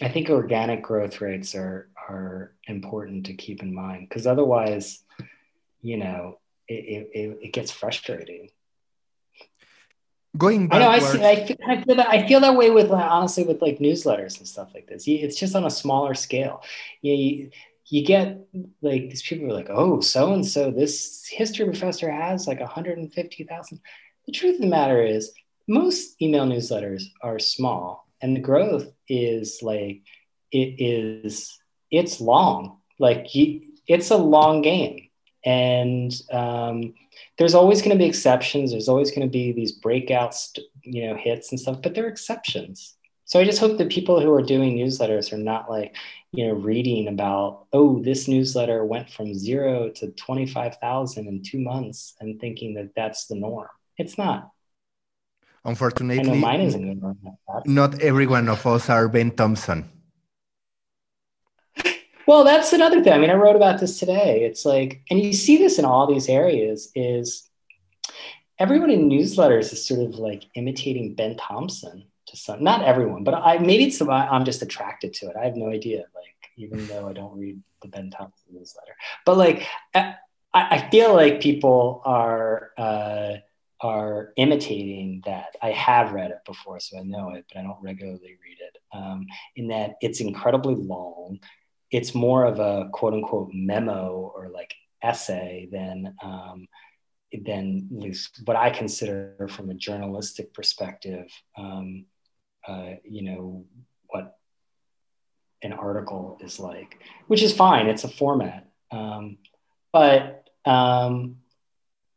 I 0.02 0.10
think 0.10 0.30
organic 0.30 0.84
growth 0.84 1.22
rates 1.22 1.56
are 1.56 1.90
are 2.10 2.54
important 2.68 3.28
to 3.28 3.34
keep 3.34 3.62
in 3.62 3.74
mind 3.74 4.10
because 4.10 4.28
otherwise, 4.28 5.04
you 5.82 5.98
know, 5.98 6.40
it, 6.68 7.10
it, 7.14 7.40
it 7.42 7.54
gets 7.54 7.72
frustrating. 7.72 8.50
Going 10.38 10.68
back, 10.68 10.76
I 10.76 10.80
know. 10.80 10.90
I, 10.90 11.00
see, 11.00 11.24
I, 11.24 11.46
feel, 11.48 11.58
I 11.68 11.84
feel 11.84 11.96
that. 11.96 12.08
I 12.08 12.28
feel 12.28 12.40
that 12.42 12.56
way 12.56 12.70
with 12.70 12.92
honestly 12.92 13.44
with 13.44 13.62
like 13.62 13.80
newsletters 13.80 14.38
and 14.38 14.48
stuff 14.48 14.70
like 14.74 14.88
this. 14.88 15.06
It's 15.08 15.40
just 15.40 15.56
on 15.56 15.66
a 15.66 15.72
smaller 15.72 16.14
scale. 16.14 16.62
You, 17.02 17.14
you, 17.14 17.50
you 17.90 18.06
get 18.06 18.48
like 18.82 19.10
these 19.10 19.24
people 19.24 19.48
are 19.48 19.54
like, 19.54 19.70
oh, 19.70 20.00
so 20.00 20.34
and 20.34 20.46
so, 20.46 20.72
this 20.72 21.28
history 21.28 21.66
professor 21.66 22.12
has 22.12 22.48
like 22.48 22.60
150,000. 22.60 23.80
The 24.26 24.32
truth 24.32 24.56
of 24.56 24.62
the 24.62 24.68
matter 24.68 25.04
is, 25.04 25.32
most 25.68 26.22
email 26.22 26.46
newsletters 26.46 27.04
are 27.22 27.40
small, 27.40 28.08
and 28.22 28.36
the 28.36 28.42
growth 28.42 28.88
is 29.08 29.60
like 29.62 30.02
it 30.52 30.76
is 30.80 31.60
it's 31.92 32.22
long. 32.22 32.78
Like 33.00 33.34
you, 33.34 33.62
it's 33.88 34.12
a 34.12 34.18
long 34.18 34.62
game, 34.62 35.10
and 35.44 36.14
um, 36.32 36.94
there's 37.38 37.56
always 37.56 37.82
going 37.82 37.98
to 37.98 38.04
be 38.04 38.10
exceptions. 38.10 38.72
There's 38.72 38.90
always 38.90 39.10
going 39.10 39.28
to 39.28 39.32
be 39.32 39.52
these 39.52 39.80
breakouts, 39.80 40.60
you 40.84 41.08
know, 41.08 41.16
hits 41.16 41.52
and 41.52 41.60
stuff, 41.60 41.82
but 41.82 41.96
they're 41.96 42.08
exceptions. 42.08 42.96
So 43.30 43.40
I 43.40 43.46
just 43.46 43.60
hope 43.60 43.78
that 43.78 43.90
people 43.92 44.20
who 44.20 44.34
are 44.34 44.42
doing 44.42 44.76
newsletters 44.76 45.32
are 45.32 45.38
not 45.38 45.70
like, 45.70 45.96
you 46.32 46.48
know, 46.48 46.54
reading 46.54 47.08
about, 47.08 47.68
oh, 47.72 48.02
this 48.02 48.28
newsletter 48.28 48.84
went 48.84 49.08
from 49.08 49.36
zero 49.36 49.90
to 49.98 50.10
25,000 50.10 51.28
in 51.28 51.44
two 51.44 51.60
months 51.60 52.16
and 52.20 52.42
thinking 52.42 52.74
that 52.74 52.96
that's 52.96 53.28
the 53.28 53.36
norm. 53.36 53.68
It's 54.00 54.18
not. 54.18 54.50
Unfortunately, 55.64 56.40
mine 56.40 56.62
isn't 56.62 57.02
to 57.02 57.16
that. 57.48 57.68
Not 57.68 58.02
every 58.02 58.26
one 58.26 58.50
of 58.50 58.66
us 58.66 58.90
are 58.90 59.08
Ben 59.08 59.30
Thompson. 59.30 59.88
Well, 62.26 62.44
that's 62.44 62.74
another 62.74 63.04
thing. 63.04 63.14
I 63.14 63.20
mean, 63.20 63.30
I 63.30 63.36
wrote 63.36 63.56
about 63.56 63.80
this 63.80 64.00
today. 64.00 64.44
It's 64.44 64.66
like, 64.66 65.04
and 65.12 65.20
you 65.20 65.34
see 65.34 65.58
this 65.58 65.78
in 65.78 65.86
all 65.86 66.08
these 66.08 66.30
areas 66.30 66.92
is 66.96 67.48
everyone 68.58 68.90
in 68.90 69.08
newsletters 69.08 69.72
is 69.72 69.86
sort 69.86 70.00
of 70.00 70.16
like 70.16 70.46
imitating 70.56 71.14
Ben 71.14 71.38
Thompson 71.38 72.09
to 72.30 72.38
some, 72.38 72.64
not 72.64 72.84
everyone, 72.84 73.24
but 73.24 73.34
I, 73.34 73.58
maybe 73.58 73.86
it's 73.86 74.02
I'm 74.02 74.46
just 74.46 74.62
attracted 74.62 75.14
to 75.16 75.28
it. 75.28 75.36
I 75.40 75.46
have 75.46 75.56
no 75.56 75.70
idea. 75.70 76.00
Like, 76.16 76.52
even 76.58 76.86
though 76.88 77.08
I 77.08 77.14
don't 77.14 77.38
read 77.38 77.62
the 77.82 77.88
Ben 77.88 78.10
Thompson 78.10 78.54
newsletter, 78.54 78.96
but 79.26 79.38
like, 79.38 79.66
I, 79.94 80.16
I 80.54 80.90
feel 80.90 81.14
like 81.14 81.42
people 81.42 82.02
are, 82.06 82.72
uh, 82.78 83.36
are 83.82 84.34
imitating 84.36 85.22
that. 85.26 85.56
I 85.62 85.72
have 85.72 86.12
read 86.12 86.32
it 86.32 86.40
before, 86.46 86.80
so 86.80 86.98
I 86.98 87.04
know 87.04 87.30
it, 87.32 87.46
but 87.48 87.60
I 87.60 87.64
don't 87.64 87.82
regularly 87.82 88.38
read 88.44 88.58
it. 88.60 88.78
Um, 88.92 89.28
in 89.56 89.68
that 89.68 89.96
it's 90.02 90.20
incredibly 90.20 90.76
long 90.76 91.40
it's 91.92 92.14
more 92.14 92.46
of 92.46 92.60
a 92.60 92.90
quote 92.92 93.14
unquote 93.14 93.50
memo 93.54 94.32
or 94.36 94.50
like 94.50 94.74
essay 95.02 95.68
than 95.72 96.14
um, 96.24 96.68
than 97.46 97.88
what 98.46 98.58
I 98.58 98.70
consider 98.70 99.48
from 99.50 99.70
a 99.70 99.76
journalistic 99.76 100.54
perspective. 100.54 101.28
Um, 101.58 102.06
uh, 102.68 102.94
you 103.04 103.24
know 103.24 103.66
what 104.08 104.38
an 105.62 105.74
article 105.74 106.38
is 106.42 106.60
like, 106.60 107.00
which 107.28 107.42
is 107.42 107.54
fine. 107.54 107.88
It's 107.88 108.04
a 108.04 108.10
format, 108.10 108.70
um, 108.92 109.38
but 109.92 110.50
um, 110.66 111.38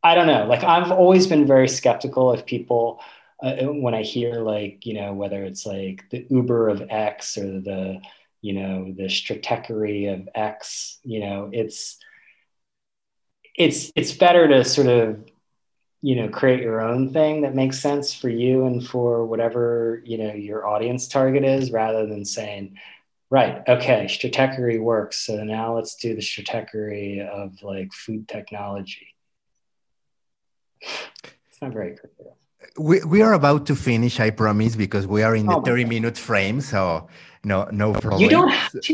I 0.03 0.15
don't 0.15 0.27
know. 0.27 0.47
Like 0.47 0.65
I've 0.65 0.93
always 0.93 1.27
been 1.27 1.47
very 1.47 1.69
skeptical 1.69 2.31
of 2.31 2.47
people. 2.47 3.01
Uh, 3.43 3.65
when 3.65 3.95
I 3.95 4.03
hear 4.03 4.35
like 4.41 4.87
you 4.87 4.95
know 4.95 5.13
whether 5.15 5.43
it's 5.45 5.67
like 5.67 6.05
the 6.11 6.27
Uber 6.31 6.69
of 6.69 6.83
X 6.89 7.37
or 7.37 7.61
the 7.61 8.01
you 8.43 8.53
know 8.53 8.93
the 8.93 9.05
stratechery 9.05 10.13
of 10.13 10.29
x 10.35 10.99
you 11.05 11.21
know 11.21 11.49
it's 11.53 11.97
it's 13.57 13.93
it's 13.95 14.13
better 14.13 14.49
to 14.49 14.65
sort 14.65 14.89
of 14.89 15.25
you 16.03 16.17
know 16.17 16.29
create 16.29 16.61
your 16.61 16.81
own 16.81 17.13
thing 17.13 17.43
that 17.43 17.55
makes 17.55 17.79
sense 17.79 18.13
for 18.13 18.29
you 18.29 18.67
and 18.67 18.87
for 18.87 19.25
whatever 19.25 20.03
you 20.05 20.19
know 20.19 20.35
your 20.35 20.67
audience 20.67 21.07
target 21.09 21.45
is 21.45 21.71
rather 21.71 22.07
than 22.07 22.25
saying 22.25 22.77
right 23.31 23.63
okay 23.69 24.07
stratechery 24.07 24.81
works 24.81 25.25
so 25.25 25.45
now 25.45 25.77
let's 25.77 25.95
do 25.95 26.15
the 26.15 26.21
stratechery 26.21 27.27
of 27.27 27.63
like 27.63 27.93
food 27.93 28.29
technology. 28.29 29.07
It's 30.83 31.63
not 31.63 31.73
very 31.73 31.97
creative. 31.97 32.33
We, 32.77 33.05
we 33.05 33.23
are 33.23 33.35
about 33.35 33.67
to 33.67 33.77
finish 33.77 34.19
i 34.19 34.31
promise 34.31 34.75
because 34.75 35.07
we 35.07 35.23
are 35.23 35.37
in 35.37 35.47
the 35.47 35.57
oh 35.57 35.63
30 35.63 35.85
minute 35.85 36.19
frame 36.19 36.61
so 36.61 37.09
no 37.45 37.69
no 37.71 37.93
problem. 37.93 38.21
You 38.21 38.29
don't 38.29 38.51
have 38.51 38.73
to. 38.73 38.93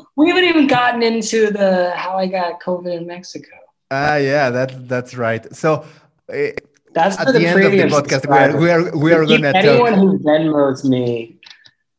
We 0.16 0.30
haven't 0.30 0.44
even 0.44 0.66
gotten 0.66 1.02
into 1.02 1.50
the 1.50 1.92
how 1.94 2.16
i 2.16 2.26
got 2.26 2.60
covid 2.60 2.96
in 2.96 3.06
mexico 3.06 3.56
ah 3.90 4.14
uh, 4.14 4.16
yeah 4.16 4.50
that 4.50 4.88
that's 4.88 5.16
right. 5.16 5.44
So 5.54 5.84
uh, 6.32 6.54
that's 6.96 7.18
at 7.20 7.26
the, 7.26 7.32
the 7.38 7.46
end 7.46 7.62
of 7.62 7.72
the 7.72 7.84
podcast 7.92 8.24
we 8.26 8.38
are 8.38 8.56
we 8.56 8.70
are, 8.70 8.96
we 8.96 9.12
are 9.12 9.26
gonna 9.26 9.52
anyone 9.54 9.92
talk. 9.92 10.00
who 10.00 10.18
venmos 10.20 10.84
me 10.84 11.36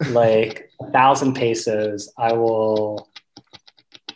like 0.09 0.71
a 0.81 0.89
thousand 0.91 1.33
pesos 1.33 2.11
i 2.17 2.33
will 2.33 3.09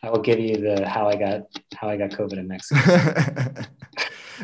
i 0.03 0.09
will 0.09 0.21
give 0.21 0.39
you 0.39 0.57
the 0.57 0.87
how 0.87 1.07
i 1.07 1.15
got 1.15 1.41
how 1.77 1.87
i 1.87 1.95
got 1.97 2.09
covid 2.09 2.37
in 2.37 2.47
mexico. 2.47 2.81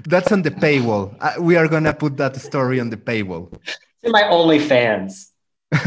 That's 0.06 0.32
on 0.32 0.44
the 0.44 0.52
paywall. 0.52 1.18
Uh, 1.20 1.42
we 1.42 1.56
are 1.58 1.68
gonna 1.68 1.92
put 1.92 2.18
that 2.18 2.36
story 2.36 2.80
on 2.80 2.92
the 2.92 2.98
paywall. 2.98 3.50
It's 3.98 4.04
in 4.04 4.12
my 4.12 4.30
only 4.30 4.60
fans 4.60 5.34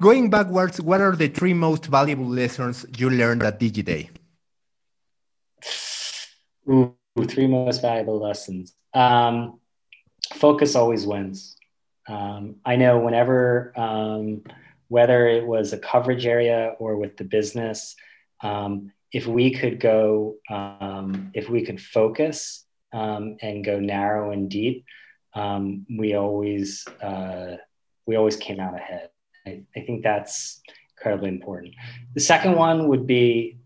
Going 0.00 0.30
backwards, 0.30 0.80
what 0.80 1.00
are 1.00 1.14
the 1.14 1.28
three 1.28 1.54
most 1.54 1.86
valuable 1.86 2.26
lessons 2.26 2.84
you 2.96 3.10
learned 3.10 3.42
at 3.42 3.60
Digiday? 3.60 4.08
Ooh, 6.68 6.96
three 7.26 7.46
most 7.46 7.82
valuable 7.82 8.20
lessons. 8.20 8.74
Um, 8.92 9.60
focus 10.34 10.74
always 10.74 11.06
wins. 11.06 11.56
Um, 12.08 12.56
I 12.64 12.76
know 12.76 12.98
whenever, 12.98 13.72
um, 13.78 14.42
whether 14.88 15.26
it 15.26 15.46
was 15.46 15.72
a 15.72 15.78
coverage 15.78 16.26
area 16.26 16.74
or 16.78 16.96
with 16.96 17.16
the 17.16 17.24
business, 17.24 17.96
um, 18.42 18.92
if 19.12 19.26
we 19.26 19.52
could 19.52 19.80
go, 19.80 20.36
um, 20.50 21.30
if 21.34 21.48
we 21.48 21.64
could 21.64 21.80
focus 21.80 22.64
um, 22.92 23.36
and 23.40 23.64
go 23.64 23.78
narrow 23.78 24.32
and 24.32 24.50
deep, 24.50 24.84
we 25.98 26.14
always 26.14 26.86
uh, 27.02 27.56
we 28.06 28.16
always 28.16 28.36
came 28.36 28.60
out 28.60 28.74
ahead. 28.74 29.10
I, 29.46 29.62
I 29.74 29.80
think 29.80 30.02
that's 30.02 30.60
incredibly 30.96 31.28
important. 31.28 31.74
The 32.14 32.20
second 32.20 32.56
one 32.56 32.88
would 32.88 33.06
be 33.06 33.58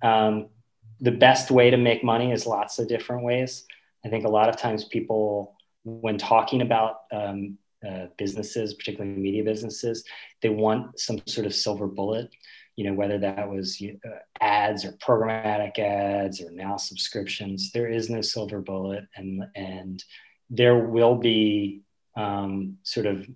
the 1.00 1.10
best 1.10 1.50
way 1.50 1.70
to 1.70 1.76
make 1.76 2.02
money 2.02 2.32
is 2.32 2.46
lots 2.46 2.78
of 2.78 2.88
different 2.88 3.22
ways. 3.22 3.64
I 4.04 4.08
think 4.08 4.24
a 4.24 4.30
lot 4.30 4.48
of 4.48 4.56
times 4.56 4.84
people, 4.84 5.56
when 5.84 6.18
talking 6.18 6.62
about 6.62 7.02
um, 7.12 7.58
uh, 7.86 8.06
businesses, 8.16 8.74
particularly 8.74 9.16
media 9.16 9.44
businesses, 9.44 10.04
they 10.42 10.48
want 10.48 10.98
some 10.98 11.20
sort 11.26 11.46
of 11.46 11.54
silver 11.54 11.86
bullet. 11.86 12.30
You 12.76 12.84
know, 12.84 12.94
whether 12.94 13.18
that 13.18 13.50
was 13.50 13.82
uh, 13.82 14.08
ads 14.40 14.84
or 14.84 14.92
programmatic 14.92 15.78
ads 15.78 16.40
or 16.40 16.50
now 16.52 16.76
subscriptions, 16.76 17.72
there 17.72 17.88
is 17.88 18.08
no 18.08 18.20
silver 18.20 18.60
bullet, 18.60 19.04
and 19.16 19.44
and 19.56 20.02
there 20.48 20.78
will 20.78 21.16
be 21.16 21.82
um, 22.16 22.78
sort 22.84 23.06
of 23.06 23.26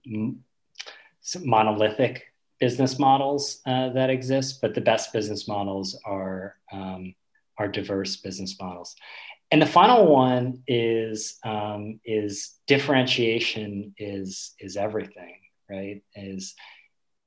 monolithic 1.40 2.24
business 2.60 2.98
models 2.98 3.60
uh, 3.66 3.88
that 3.90 4.10
exist, 4.10 4.60
but 4.60 4.74
the 4.74 4.80
best 4.80 5.12
business 5.12 5.48
models 5.48 5.98
are 6.04 6.56
um, 6.72 7.12
are 7.58 7.68
diverse 7.68 8.16
business 8.16 8.56
models. 8.60 8.94
And 9.50 9.60
the 9.60 9.66
final 9.66 10.06
one 10.06 10.62
is 10.66 11.38
um, 11.44 12.00
is 12.04 12.58
differentiation 12.66 13.94
is 13.98 14.54
is 14.58 14.76
everything, 14.76 15.36
right? 15.68 16.02
Is 16.14 16.54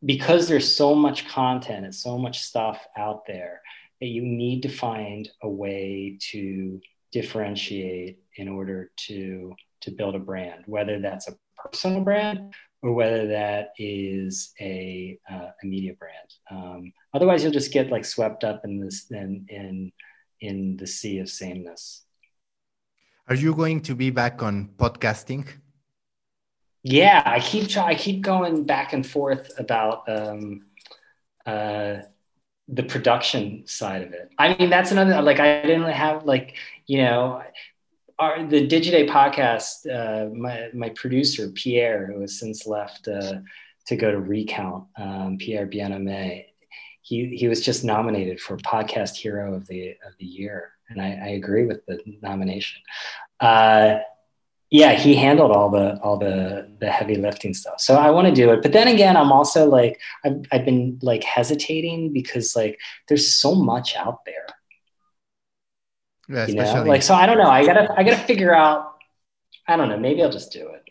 because 0.04 0.48
there's 0.48 0.76
so 0.76 0.96
much 0.96 1.28
content 1.28 1.86
and 1.86 1.94
so 1.94 2.18
much 2.18 2.42
stuff 2.42 2.86
out 2.98 3.26
there 3.28 3.62
that 4.02 4.08
you 4.08 4.24
need 4.24 4.64
to 4.64 4.70
find 4.70 5.30
a 5.44 5.50
way 5.50 6.18
to 6.32 6.82
differentiate 7.12 8.20
in 8.38 8.48
order 8.48 8.92
to 8.98 9.54
to 9.82 9.92
build 9.92 10.16
a 10.16 10.20
brand, 10.20 10.64
whether 10.66 11.00
that's 11.00 11.28
a 11.28 11.38
personal 11.56 12.02
brand 12.02 12.54
or 12.82 12.94
whether 12.94 13.28
that 13.28 13.74
is 13.78 14.54
a, 14.60 15.18
uh, 15.32 15.50
a 15.62 15.66
media 15.66 15.94
brand. 15.94 16.34
Um, 16.52 16.94
otherwise, 17.14 17.44
you'll 17.44 17.52
just 17.52 17.72
get 17.72 17.90
like 17.90 18.06
swept 18.06 18.44
up 18.44 18.62
in 18.64 18.80
this 18.80 19.10
in, 19.12 19.46
in 19.50 19.92
in 20.46 20.78
the 20.78 20.88
sea 20.88 21.20
of 21.20 21.30
sameness. 21.30 22.04
Are 23.28 23.36
you 23.36 23.56
going 23.56 23.82
to 23.82 23.96
be 23.96 24.12
back 24.12 24.44
on 24.44 24.70
podcasting? 24.78 25.48
Yeah, 26.84 27.24
I 27.26 27.40
keep 27.40 27.68
try, 27.68 27.88
I 27.88 27.96
keep 27.96 28.22
going 28.22 28.64
back 28.66 28.94
and 28.94 29.06
forth 29.06 29.52
about 29.58 30.08
um, 30.08 30.68
uh, 31.46 31.98
the 32.68 32.84
production 32.84 33.66
side 33.66 34.04
of 34.04 34.14
it. 34.14 34.30
I 34.38 34.56
mean, 34.56 34.70
that's 34.70 34.92
another 34.92 35.22
like 35.22 35.40
I 35.40 35.64
didn't 35.64 35.90
have 35.90 36.26
like 36.26 36.56
you 36.86 37.00
know 37.00 37.42
our 38.20 38.44
the 38.44 38.68
Digiday 38.68 39.10
podcast, 39.10 39.86
uh, 39.90 40.34
my 40.34 40.70
my 40.74 40.90
producer 40.90 41.50
Pierre, 41.50 42.08
who 42.08 42.22
has 42.22 42.40
since 42.40 42.68
left 42.68 43.08
uh, 43.08 43.40
to 43.88 43.96
go 43.96 44.12
to 44.12 44.20
Recount, 44.20 44.86
um, 44.98 45.38
Pierre 45.40 45.68
Bienaimé. 45.68 46.46
He 47.06 47.28
he 47.38 47.48
was 47.48 47.62
just 47.62 47.84
nominated 47.84 48.40
for 48.42 48.58
Podcast 48.58 49.16
Hero 49.16 49.54
of 49.54 49.68
the 49.68 49.92
of 50.08 50.18
the 50.18 50.26
Year, 50.26 50.72
and 50.90 51.00
I, 51.00 51.10
I 51.10 51.28
agree 51.40 51.64
with 51.64 51.86
the 51.86 52.00
nomination. 52.24 52.82
Uh, 53.40 54.00
yeah, 54.72 54.94
he 54.94 55.14
handled 55.14 55.52
all 55.52 55.70
the 55.70 56.00
all 56.02 56.18
the 56.18 56.68
the 56.80 56.90
heavy 56.90 57.14
lifting 57.14 57.54
stuff. 57.54 57.80
So 57.80 57.96
I 57.96 58.10
want 58.10 58.28
to 58.28 58.34
do 58.34 58.52
it, 58.52 58.64
but 58.64 58.74
then 58.74 58.88
again, 58.88 59.16
I'm 59.18 59.32
also 59.32 59.70
like 59.70 60.02
I've 60.24 60.46
I've 60.52 60.66
been 60.66 60.98
like 61.04 61.24
hesitating 61.24 62.12
because 62.12 62.56
like 62.56 62.80
there's 63.08 63.40
so 63.40 63.54
much 63.54 63.96
out 63.96 64.26
there. 64.26 64.48
Yeah, 66.28 66.48
you 66.48 66.56
know? 66.56 66.84
like 66.86 67.04
so 67.04 67.14
I 67.14 67.28
don't 67.28 67.38
know. 67.38 67.52
I 67.52 67.64
gotta 67.64 67.88
I 67.96 68.04
gotta 68.04 68.24
figure 68.24 68.56
out. 68.56 68.96
I 69.68 69.78
don't 69.78 69.90
know. 69.90 70.00
Maybe 70.00 70.24
I'll 70.24 70.32
just 70.32 70.52
do 70.52 70.70
it. 70.70 70.90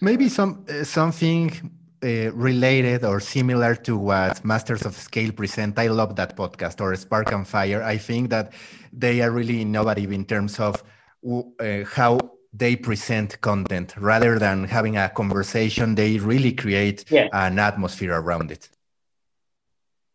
Maybe 0.00 0.28
some 0.28 0.66
uh, 0.68 0.82
something 0.82 1.70
uh, 2.02 2.32
related 2.32 3.04
or 3.04 3.20
similar 3.20 3.74
to 3.74 3.96
what 3.96 4.44
Masters 4.44 4.82
of 4.82 4.94
Scale 4.94 5.32
present. 5.32 5.78
I 5.78 5.88
love 5.88 6.16
that 6.16 6.36
podcast 6.36 6.80
or 6.80 6.94
Spark 6.96 7.32
and 7.32 7.46
Fire. 7.46 7.82
I 7.82 7.98
think 7.98 8.30
that 8.30 8.52
they 8.92 9.20
are 9.20 9.30
really 9.30 9.60
innovative 9.62 10.12
in 10.12 10.24
terms 10.24 10.58
of 10.58 10.82
uh, 11.26 11.84
how 11.84 12.18
they 12.52 12.74
present 12.74 13.40
content 13.40 13.94
rather 13.96 14.38
than 14.38 14.64
having 14.64 14.96
a 14.96 15.08
conversation. 15.08 15.94
They 15.94 16.18
really 16.18 16.52
create 16.52 17.04
yeah. 17.10 17.28
an 17.32 17.58
atmosphere 17.58 18.14
around 18.14 18.50
it. 18.50 18.68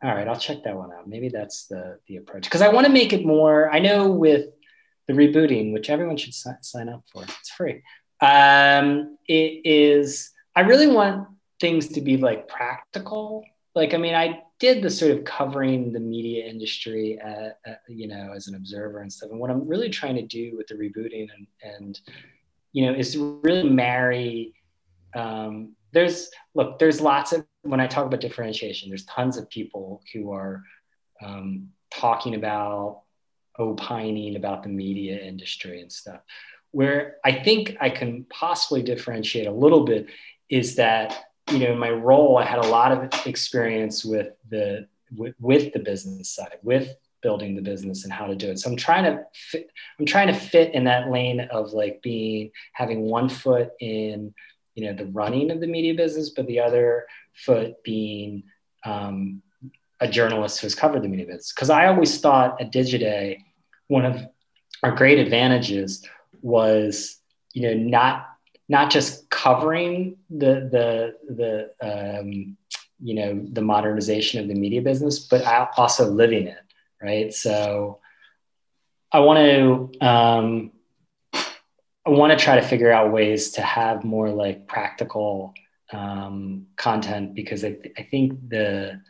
All 0.03 0.13
right, 0.13 0.27
I'll 0.27 0.39
check 0.39 0.63
that 0.63 0.75
one 0.75 0.91
out. 0.91 1.07
Maybe 1.07 1.29
that's 1.29 1.67
the 1.67 1.99
the 2.07 2.17
approach 2.17 2.43
because 2.43 2.61
I 2.61 2.67
want 2.67 2.85
to 2.85 2.91
make 2.91 3.13
it 3.13 3.25
more. 3.25 3.71
I 3.71 3.79
know 3.79 4.11
with 4.11 4.47
the 5.07 5.13
rebooting, 5.13 5.71
which 5.73 5.89
everyone 5.89 6.17
should 6.17 6.33
si- 6.33 6.49
sign 6.61 6.89
up 6.89 7.03
for. 7.11 7.23
It's 7.23 7.49
free. 7.49 7.81
Um, 8.21 9.17
it 9.27 9.61
is. 9.63 10.31
I 10.55 10.61
really 10.61 10.87
want 10.87 11.27
things 11.59 11.87
to 11.89 12.01
be 12.01 12.17
like 12.17 12.47
practical. 12.47 13.43
Like, 13.73 13.93
I 13.93 13.97
mean, 13.97 14.15
I 14.15 14.43
did 14.59 14.81
the 14.81 14.89
sort 14.89 15.11
of 15.11 15.25
covering 15.25 15.91
the 15.91 15.99
media 15.99 16.45
industry, 16.45 17.19
at, 17.19 17.59
at, 17.65 17.81
you 17.89 18.07
know, 18.07 18.31
as 18.33 18.47
an 18.47 18.55
observer 18.55 18.99
and 18.99 19.11
stuff. 19.11 19.31
And 19.31 19.39
what 19.39 19.51
I'm 19.51 19.67
really 19.67 19.89
trying 19.89 20.15
to 20.15 20.21
do 20.21 20.55
with 20.55 20.67
the 20.67 20.75
rebooting 20.75 21.27
and, 21.35 21.47
and 21.61 21.99
you 22.71 22.85
know, 22.85 22.93
is 22.93 23.17
really 23.17 23.69
marry. 23.69 24.53
Um, 25.15 25.75
there's 25.91 26.29
look, 26.53 26.77
there's 26.77 26.99
lots 26.99 27.31
of 27.31 27.45
when 27.63 27.79
I 27.79 27.87
talk 27.87 28.05
about 28.05 28.19
differentiation, 28.19 28.89
there's 28.89 29.05
tons 29.05 29.37
of 29.37 29.49
people 29.49 30.01
who 30.13 30.31
are 30.31 30.61
um, 31.23 31.69
talking 31.89 32.35
about 32.35 33.03
opining 33.57 34.35
about 34.35 34.63
the 34.63 34.69
media 34.69 35.17
industry 35.17 35.81
and 35.81 35.91
stuff. 35.91 36.19
Where 36.71 37.15
I 37.23 37.31
think 37.31 37.77
I 37.79 37.89
can 37.89 38.25
possibly 38.29 38.83
differentiate 38.83 39.47
a 39.47 39.51
little 39.51 39.85
bit 39.85 40.07
is 40.49 40.75
that 40.75 41.24
you 41.51 41.59
know, 41.59 41.71
in 41.73 41.79
my 41.79 41.91
role, 41.91 42.37
I 42.37 42.45
had 42.45 42.59
a 42.59 42.67
lot 42.67 42.91
of 42.91 43.27
experience 43.27 44.03
with 44.03 44.29
the 44.49 44.87
with, 45.15 45.35
with 45.39 45.73
the 45.73 45.79
business 45.79 46.29
side, 46.29 46.57
with 46.63 46.95
building 47.21 47.55
the 47.55 47.61
business 47.61 48.03
and 48.03 48.13
how 48.13 48.27
to 48.27 48.35
do 48.35 48.49
it. 48.49 48.59
So 48.59 48.69
I'm 48.69 48.75
trying 48.75 49.03
to 49.05 49.23
fit, 49.33 49.69
I'm 49.99 50.05
trying 50.05 50.27
to 50.27 50.33
fit 50.33 50.73
in 50.73 50.83
that 50.83 51.09
lane 51.09 51.39
of 51.39 51.73
like 51.73 52.01
being 52.01 52.51
having 52.73 53.01
one 53.01 53.29
foot 53.29 53.71
in 53.79 54.33
you 54.73 54.85
know 54.85 54.93
the 54.93 55.05
running 55.07 55.51
of 55.51 55.59
the 55.59 55.67
media 55.67 55.93
business, 55.93 56.31
but 56.31 56.47
the 56.47 56.59
other 56.59 57.05
foot 57.33 57.83
being 57.83 58.43
um, 58.83 59.41
a 59.99 60.07
journalist 60.07 60.61
who's 60.61 60.75
covered 60.75 61.03
the 61.03 61.07
media 61.07 61.25
business. 61.25 61.53
Because 61.53 61.69
I 61.69 61.87
always 61.87 62.19
thought 62.19 62.59
at 62.59 62.71
Digiday, 62.71 63.43
one 63.87 64.05
of 64.05 64.21
our 64.83 64.91
great 64.95 65.19
advantages 65.19 66.05
was 66.41 67.17
you 67.53 67.63
know 67.63 67.73
not 67.73 68.34
not 68.67 68.89
just 68.89 69.29
covering 69.29 70.17
the 70.29 70.69
the 70.71 71.15
the 71.81 72.19
um, 72.19 72.57
you 72.99 73.13
know 73.13 73.45
the 73.51 73.61
modernization 73.61 74.41
of 74.41 74.47
the 74.47 74.55
media 74.55 74.81
business, 74.81 75.19
but 75.19 75.43
also 75.77 76.09
living 76.09 76.47
it, 76.47 76.63
right? 77.01 77.33
So 77.33 77.99
I 79.11 79.19
want 79.19 79.39
to 79.39 80.05
um, 80.05 80.71
I 82.05 82.09
want 82.09 82.37
to 82.37 82.43
try 82.43 82.55
to 82.55 82.61
figure 82.61 82.91
out 82.91 83.11
ways 83.11 83.51
to 83.51 83.61
have 83.61 84.03
more 84.03 84.29
like 84.29 84.67
practical 84.67 85.53
um, 85.91 86.67
content 86.75 87.35
because 87.35 87.63
I, 87.63 87.71
th- 87.71 87.93
I 87.97 88.03
think 88.03 88.49
the 88.49 89.01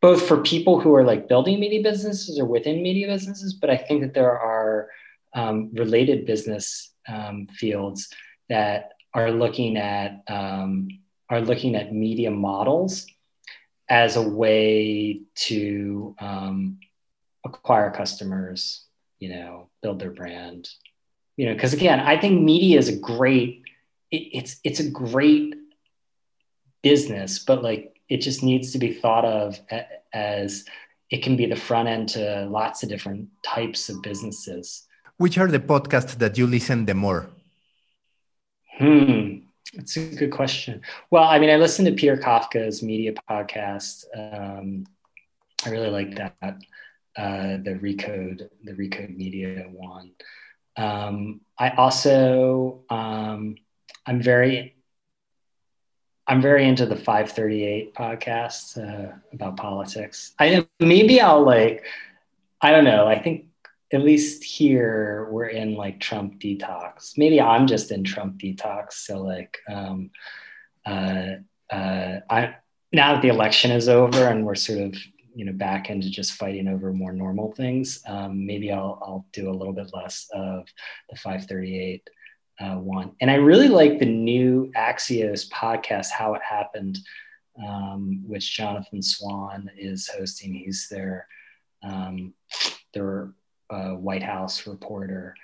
both 0.00 0.26
for 0.26 0.42
people 0.42 0.80
who 0.80 0.94
are 0.94 1.04
like 1.04 1.28
building 1.28 1.58
media 1.58 1.82
businesses 1.82 2.38
or 2.38 2.44
within 2.44 2.82
media 2.82 3.08
businesses, 3.08 3.54
but 3.54 3.70
I 3.70 3.76
think 3.76 4.02
that 4.02 4.14
there 4.14 4.38
are 4.38 4.88
um, 5.34 5.70
related 5.72 6.26
business 6.26 6.92
um, 7.08 7.46
fields 7.48 8.08
that 8.48 8.92
are 9.14 9.30
looking 9.30 9.76
at 9.76 10.22
um, 10.28 10.88
are 11.30 11.40
looking 11.40 11.74
at 11.74 11.92
media 11.92 12.30
models 12.30 13.06
as 13.88 14.16
a 14.16 14.22
way 14.22 15.22
to 15.34 16.14
um, 16.20 16.78
acquire 17.44 17.90
customers, 17.90 18.84
you 19.18 19.30
know, 19.30 19.68
build 19.82 19.98
their 19.98 20.10
brand, 20.10 20.68
you 21.36 21.46
know, 21.46 21.54
because 21.54 21.72
again, 21.72 22.00
I 22.00 22.18
think 22.20 22.42
media 22.42 22.78
is 22.78 22.88
a 22.88 22.96
great, 22.96 23.62
it, 24.10 24.22
it's 24.32 24.56
it's 24.64 24.80
a 24.80 24.90
great 24.90 25.54
business, 26.82 27.38
but 27.38 27.62
like 27.62 28.00
it 28.08 28.18
just 28.18 28.42
needs 28.42 28.72
to 28.72 28.78
be 28.78 28.92
thought 28.92 29.24
of 29.24 29.60
as 30.12 30.64
it 31.10 31.22
can 31.22 31.36
be 31.36 31.46
the 31.46 31.56
front 31.56 31.88
end 31.88 32.08
to 32.10 32.46
lots 32.50 32.82
of 32.82 32.88
different 32.88 33.28
types 33.42 33.88
of 33.88 34.02
businesses. 34.02 34.86
Which 35.16 35.38
are 35.38 35.48
the 35.48 35.60
podcasts 35.60 36.16
that 36.18 36.38
you 36.38 36.46
listen 36.46 36.86
the 36.86 36.94
more? 36.94 37.30
Hmm. 38.78 39.38
That's 39.74 39.96
a 39.96 40.14
good 40.14 40.30
question. 40.30 40.80
Well, 41.10 41.24
I 41.24 41.38
mean, 41.38 41.50
I 41.50 41.56
listened 41.56 41.86
to 41.88 41.94
Peter 41.94 42.16
Kafka's 42.16 42.82
media 42.82 43.12
podcast. 43.28 44.04
Um, 44.16 44.86
I 45.64 45.70
really 45.70 45.90
like 45.90 46.16
that. 46.16 46.58
Uh, 47.16 47.58
the 47.62 47.78
Recode, 47.82 48.48
the 48.62 48.72
Recode 48.72 49.16
Media 49.16 49.66
one. 49.70 50.12
Um, 50.76 51.40
I 51.58 51.70
also, 51.70 52.84
um, 52.88 53.56
I'm 54.06 54.22
very, 54.22 54.76
I'm 56.26 56.40
very 56.40 56.66
into 56.66 56.86
the 56.86 56.94
538 56.94 57.94
podcast 57.94 58.78
uh, 58.78 59.16
about 59.32 59.56
politics. 59.56 60.34
I 60.38 60.66
maybe 60.78 61.20
I'll 61.20 61.44
like, 61.44 61.84
I 62.60 62.70
don't 62.70 62.84
know. 62.84 63.06
I 63.08 63.18
think 63.18 63.46
at 63.92 64.02
least 64.02 64.44
here 64.44 65.28
we're 65.30 65.46
in 65.46 65.74
like 65.74 66.00
Trump 66.00 66.38
detox. 66.40 67.16
Maybe 67.16 67.40
I'm 67.40 67.66
just 67.66 67.90
in 67.90 68.04
Trump 68.04 68.38
detox. 68.38 68.94
So 68.94 69.22
like, 69.22 69.58
um, 69.68 70.10
uh, 70.84 71.36
uh, 71.70 72.20
I 72.28 72.56
now 72.92 73.14
that 73.14 73.22
the 73.22 73.28
election 73.28 73.70
is 73.70 73.88
over 73.88 74.28
and 74.28 74.44
we're 74.44 74.54
sort 74.54 74.80
of 74.80 74.96
you 75.34 75.44
know 75.44 75.52
back 75.52 75.90
into 75.90 76.10
just 76.10 76.32
fighting 76.32 76.68
over 76.68 76.92
more 76.92 77.12
normal 77.12 77.52
things, 77.52 78.02
um, 78.06 78.44
maybe 78.46 78.72
I'll 78.72 78.98
I'll 79.02 79.26
do 79.32 79.50
a 79.50 79.54
little 79.56 79.74
bit 79.74 79.90
less 79.94 80.26
of 80.32 80.66
the 81.10 81.16
538 81.16 82.08
uh, 82.60 82.76
one. 82.76 83.12
And 83.20 83.30
I 83.30 83.34
really 83.34 83.68
like 83.68 83.98
the 83.98 84.06
new 84.06 84.72
Axios 84.76 85.48
podcast, 85.50 86.10
How 86.10 86.34
It 86.34 86.42
Happened, 86.42 86.98
um, 87.64 88.22
which 88.26 88.56
Jonathan 88.56 89.02
Swan 89.02 89.70
is 89.76 90.08
hosting. 90.08 90.54
He's 90.54 90.88
their 90.90 91.26
um, 91.82 92.34
their 92.92 93.32
uh, 93.70 93.90
White 93.90 94.22
House 94.22 94.66
reporter. 94.66 95.34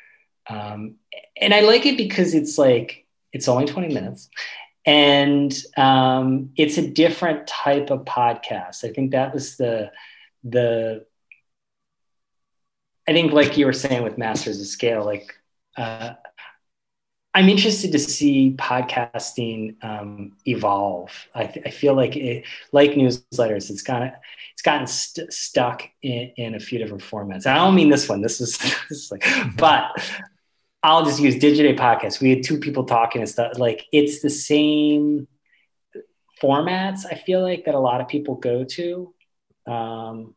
Um, 0.48 0.96
and 1.40 1.54
I 1.54 1.60
like 1.60 1.86
it 1.86 1.96
because 1.96 2.34
it's 2.34 2.58
like, 2.58 3.06
it's 3.32 3.48
only 3.48 3.66
20 3.66 3.92
minutes 3.92 4.28
and 4.86 5.54
um, 5.76 6.50
it's 6.56 6.78
a 6.78 6.86
different 6.86 7.46
type 7.46 7.90
of 7.90 8.04
podcast. 8.04 8.84
I 8.84 8.92
think 8.92 9.12
that 9.12 9.32
was 9.32 9.56
the, 9.56 9.90
the, 10.42 11.06
I 13.08 13.12
think 13.12 13.32
like 13.32 13.56
you 13.56 13.66
were 13.66 13.72
saying 13.72 14.02
with 14.02 14.18
Masters 14.18 14.60
of 14.60 14.66
Scale, 14.66 15.04
like, 15.04 15.34
uh, 15.76 16.14
I'm 17.34 17.48
interested 17.48 17.90
to 17.92 17.98
see 17.98 18.54
podcasting 18.56 19.82
um, 19.82 20.36
evolve. 20.46 21.10
I, 21.34 21.46
th- 21.46 21.66
I, 21.66 21.70
feel 21.70 21.94
like 21.94 22.14
it, 22.14 22.44
like 22.70 22.92
newsletters, 22.92 23.70
it's 23.70 23.82
kind 23.82 24.04
of 24.04 24.10
gotten 24.64 24.86
st- 24.86 25.32
stuck 25.32 25.82
in, 26.02 26.32
in, 26.36 26.54
a 26.54 26.60
few 26.60 26.78
different 26.78 27.02
formats. 27.02 27.46
I 27.46 27.54
don't 27.54 27.74
mean 27.74 27.90
this 27.90 28.08
one. 28.08 28.22
This 28.22 28.40
is, 28.40 28.58
this 28.88 28.90
is 28.90 29.10
like, 29.10 29.24
but 29.56 29.92
I'll 30.82 31.04
just 31.04 31.20
use 31.20 31.36
Digiday 31.36 31.78
podcast. 31.78 32.20
We 32.20 32.30
had 32.30 32.42
two 32.42 32.58
people 32.58 32.84
talking 32.84 33.20
and 33.20 33.30
stuff. 33.30 33.58
Like 33.58 33.86
it's 33.92 34.20
the 34.20 34.30
same 34.30 35.28
formats. 36.42 37.04
I 37.10 37.14
feel 37.14 37.42
like 37.42 37.64
that 37.66 37.74
a 37.74 37.80
lot 37.80 38.00
of 38.00 38.08
people 38.08 38.34
go 38.34 38.64
to, 38.64 39.14
um, 39.66 40.34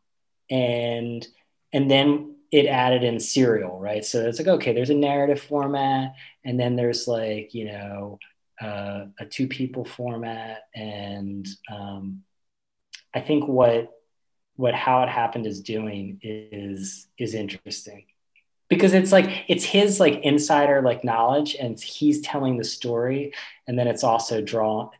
and 0.50 1.26
and 1.72 1.90
then 1.90 2.36
it 2.50 2.66
added 2.66 3.04
in 3.04 3.20
serial, 3.20 3.78
right? 3.78 4.04
So 4.04 4.26
it's 4.26 4.38
like, 4.38 4.48
okay, 4.48 4.72
there's 4.72 4.90
a 4.90 4.94
narrative 4.94 5.40
format, 5.40 6.14
and 6.44 6.58
then 6.58 6.76
there's 6.76 7.06
like, 7.06 7.52
you 7.52 7.66
know, 7.66 8.18
uh, 8.60 9.06
a 9.20 9.26
two 9.26 9.48
people 9.48 9.84
format. 9.84 10.62
And 10.74 11.46
um, 11.70 12.22
I 13.14 13.20
think 13.20 13.46
what 13.46 13.92
what 14.58 14.74
how 14.74 15.02
it 15.02 15.08
happened 15.08 15.46
is 15.46 15.60
doing 15.60 16.18
is 16.22 17.06
is 17.16 17.32
interesting 17.34 18.04
because 18.68 18.92
it's 18.92 19.12
like 19.12 19.44
it's 19.48 19.64
his 19.64 19.98
like 19.98 20.20
insider 20.22 20.82
like 20.82 21.04
knowledge 21.04 21.56
and 21.58 21.80
he's 21.80 22.20
telling 22.20 22.58
the 22.58 22.64
story 22.64 23.32
and 23.66 23.78
then 23.78 23.86
it's 23.86 24.04
also 24.04 24.42
drawn 24.42 24.90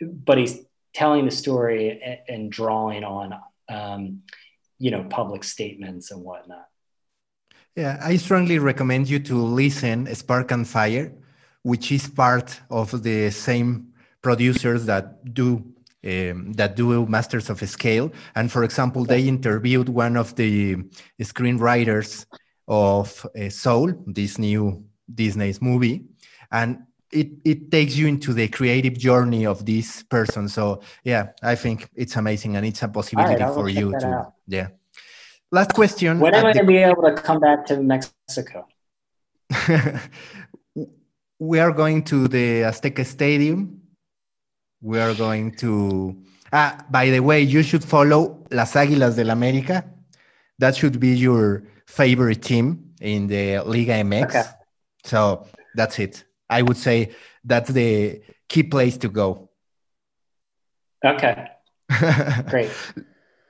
but 0.00 0.38
he's 0.38 0.60
telling 0.96 1.26
the 1.26 1.30
story 1.30 2.00
and, 2.00 2.18
and 2.28 2.52
drawing 2.52 3.04
on 3.04 3.38
um, 3.68 4.22
you 4.78 4.90
know 4.90 5.04
public 5.04 5.44
statements 5.44 6.10
and 6.10 6.22
whatnot. 6.22 6.66
Yeah, 7.76 7.98
I 8.02 8.16
strongly 8.16 8.58
recommend 8.58 9.08
you 9.08 9.18
to 9.20 9.34
listen 9.34 10.12
Spark 10.14 10.50
and 10.50 10.66
Fire, 10.66 11.12
which 11.62 11.92
is 11.92 12.08
part 12.08 12.58
of 12.70 13.02
the 13.02 13.30
same 13.30 13.92
producers 14.22 14.86
that 14.86 15.34
do 15.34 15.62
um, 16.06 16.52
that 16.52 16.76
do 16.76 17.06
Masters 17.06 17.50
of 17.50 17.58
Scale. 17.68 18.12
And 18.34 18.50
for 18.50 18.64
example, 18.64 19.04
they 19.04 19.26
interviewed 19.26 19.88
one 19.88 20.16
of 20.16 20.34
the 20.36 20.76
screenwriters 21.20 22.26
of 22.68 23.26
uh, 23.38 23.48
Soul, 23.50 23.92
this 24.06 24.38
new 24.38 24.84
Disney's 25.12 25.60
movie, 25.60 26.04
and 26.50 26.78
it 27.12 27.28
it 27.44 27.70
takes 27.70 27.96
you 27.96 28.06
into 28.06 28.32
the 28.32 28.48
creative 28.48 28.98
journey 28.98 29.46
of 29.46 29.64
this 29.64 30.02
person. 30.02 30.48
So 30.48 30.80
yeah, 31.04 31.28
I 31.42 31.54
think 31.54 31.88
it's 31.94 32.16
amazing, 32.16 32.56
and 32.56 32.66
it's 32.66 32.82
a 32.82 32.88
possibility 32.88 33.42
right, 33.42 33.54
for 33.54 33.68
you 33.68 33.92
to 33.98 34.06
out. 34.06 34.32
yeah. 34.46 34.68
Last 35.52 35.74
question. 35.74 36.18
When 36.18 36.34
am 36.34 36.46
I 36.46 36.52
going 36.52 36.66
to 36.66 36.72
be 36.72 36.78
able 36.78 37.02
to 37.02 37.14
come 37.14 37.38
back 37.38 37.66
to 37.66 37.80
Mexico? 37.80 38.66
we 41.38 41.60
are 41.60 41.70
going 41.70 42.02
to 42.04 42.26
the 42.26 42.62
Azteca 42.62 43.06
Stadium. 43.06 43.80
We 44.86 45.00
are 45.00 45.14
going 45.14 45.50
to. 45.56 46.16
Ah, 46.52 46.78
by 46.88 47.10
the 47.10 47.18
way, 47.18 47.40
you 47.40 47.64
should 47.64 47.82
follow 47.82 48.44
Las 48.52 48.76
Águilas 48.76 49.16
del 49.16 49.30
América. 49.30 49.84
That 50.60 50.76
should 50.76 51.00
be 51.00 51.16
your 51.16 51.64
favorite 51.86 52.40
team 52.40 52.94
in 53.00 53.26
the 53.26 53.58
Liga 53.66 53.94
MX. 54.04 54.28
Okay. 54.28 54.44
So 55.02 55.44
that's 55.74 55.98
it. 55.98 56.24
I 56.48 56.62
would 56.62 56.76
say 56.76 57.10
that's 57.44 57.70
the 57.70 58.22
key 58.48 58.62
place 58.62 58.96
to 58.98 59.08
go. 59.08 59.50
Okay. 61.04 61.48
Great. 62.48 62.70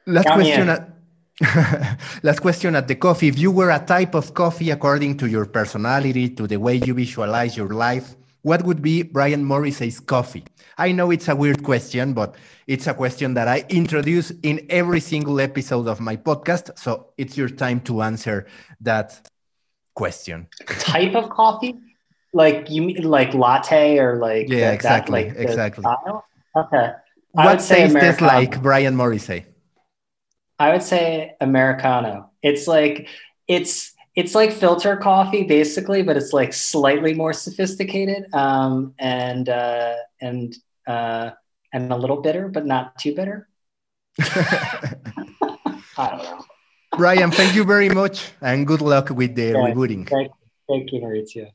Last 0.07 0.25
Count 0.25 0.41
question. 0.41 0.69
At, 0.71 1.99
last 2.23 2.41
question 2.41 2.75
at 2.77 2.89
the 2.89 2.95
coffee. 2.95 3.29
If 3.29 3.39
you 3.39 3.51
were 3.51 3.71
a 3.73 3.85
type 3.85 4.15
of 4.15 4.33
coffee 4.33 4.71
according 4.71 5.19
to 5.19 5.27
your 5.27 5.45
personality, 5.45 6.31
to 6.31 6.47
the 6.47 6.57
way 6.57 6.77
you 6.77 6.95
visualize 6.95 7.59
your 7.59 7.69
life, 7.69 8.17
what 8.47 8.63
would 8.63 8.81
be 8.81 9.03
Brian 9.03 9.45
Morrissey's 9.45 9.99
coffee? 9.99 10.45
I 10.79 10.93
know 10.93 11.11
it's 11.11 11.27
a 11.27 11.35
weird 11.35 11.65
question, 11.65 12.13
but 12.13 12.37
it's 12.69 12.87
a 12.87 12.95
question 12.95 13.35
that 13.35 13.49
I 13.49 13.65
introduce 13.69 14.31
in 14.45 14.65
every 14.71 15.01
single 15.01 15.41
episode 15.41 15.89
of 15.89 15.99
my 15.99 16.17
podcast. 16.17 16.79
So 16.79 17.09
it's 17.19 17.37
your 17.37 17.49
time 17.49 17.81
to 17.81 18.03
answer 18.03 18.47
that 18.83 19.21
question. 19.97 20.47
Type 20.79 21.17
of 21.17 21.29
coffee? 21.31 21.75
Like 22.33 22.71
you 22.71 22.83
mean 22.83 23.03
like 23.03 23.35
latte 23.35 23.99
or 23.99 24.15
like 24.19 24.49
yeah, 24.49 24.71
exactly, 24.71 25.25
that, 25.25 25.39
like 25.39 25.49
exactly. 25.49 25.85
Okay. 26.57 26.93
I 27.37 27.45
what 27.47 27.59
tastes 27.59 27.95
this 27.95 28.21
like 28.21 28.63
Brian 28.63 28.95
Morrissey? 28.95 29.45
I 30.61 30.71
would 30.71 30.85
say 30.85 31.35
Americano. 31.41 32.31
It's 32.45 32.69
like 32.69 33.09
it's 33.49 33.96
it's 34.17 34.35
like 34.35 34.51
filter 34.51 34.97
coffee 34.97 35.45
basically, 35.45 36.03
but 36.03 36.17
it's 36.17 36.33
like 36.33 36.53
slightly 36.55 37.13
more 37.13 37.35
sophisticated 37.35 38.33
um, 38.35 38.95
and 38.99 39.49
uh, 39.49 39.95
and 40.21 40.57
uh, 40.87 41.31
and 41.73 41.93
a 41.93 41.97
little 41.97 42.23
bitter, 42.23 42.49
but 42.49 42.65
not 42.67 42.99
too 42.99 43.15
bitter. 43.15 43.49
I 44.21 44.97
don't 45.99 46.23
know. 46.25 46.45
Brian, 46.97 47.31
thank 47.31 47.55
you 47.55 47.65
very 47.65 47.91
much, 47.91 48.33
and 48.41 48.67
good 48.67 48.81
luck 48.81 49.11
with 49.11 49.35
the 49.35 49.49
yeah, 49.49 49.69
rebooting. 49.69 50.09
Thank, 50.09 50.33
thank 50.67 50.93
you, 50.93 51.01
Mauricio. 51.01 51.51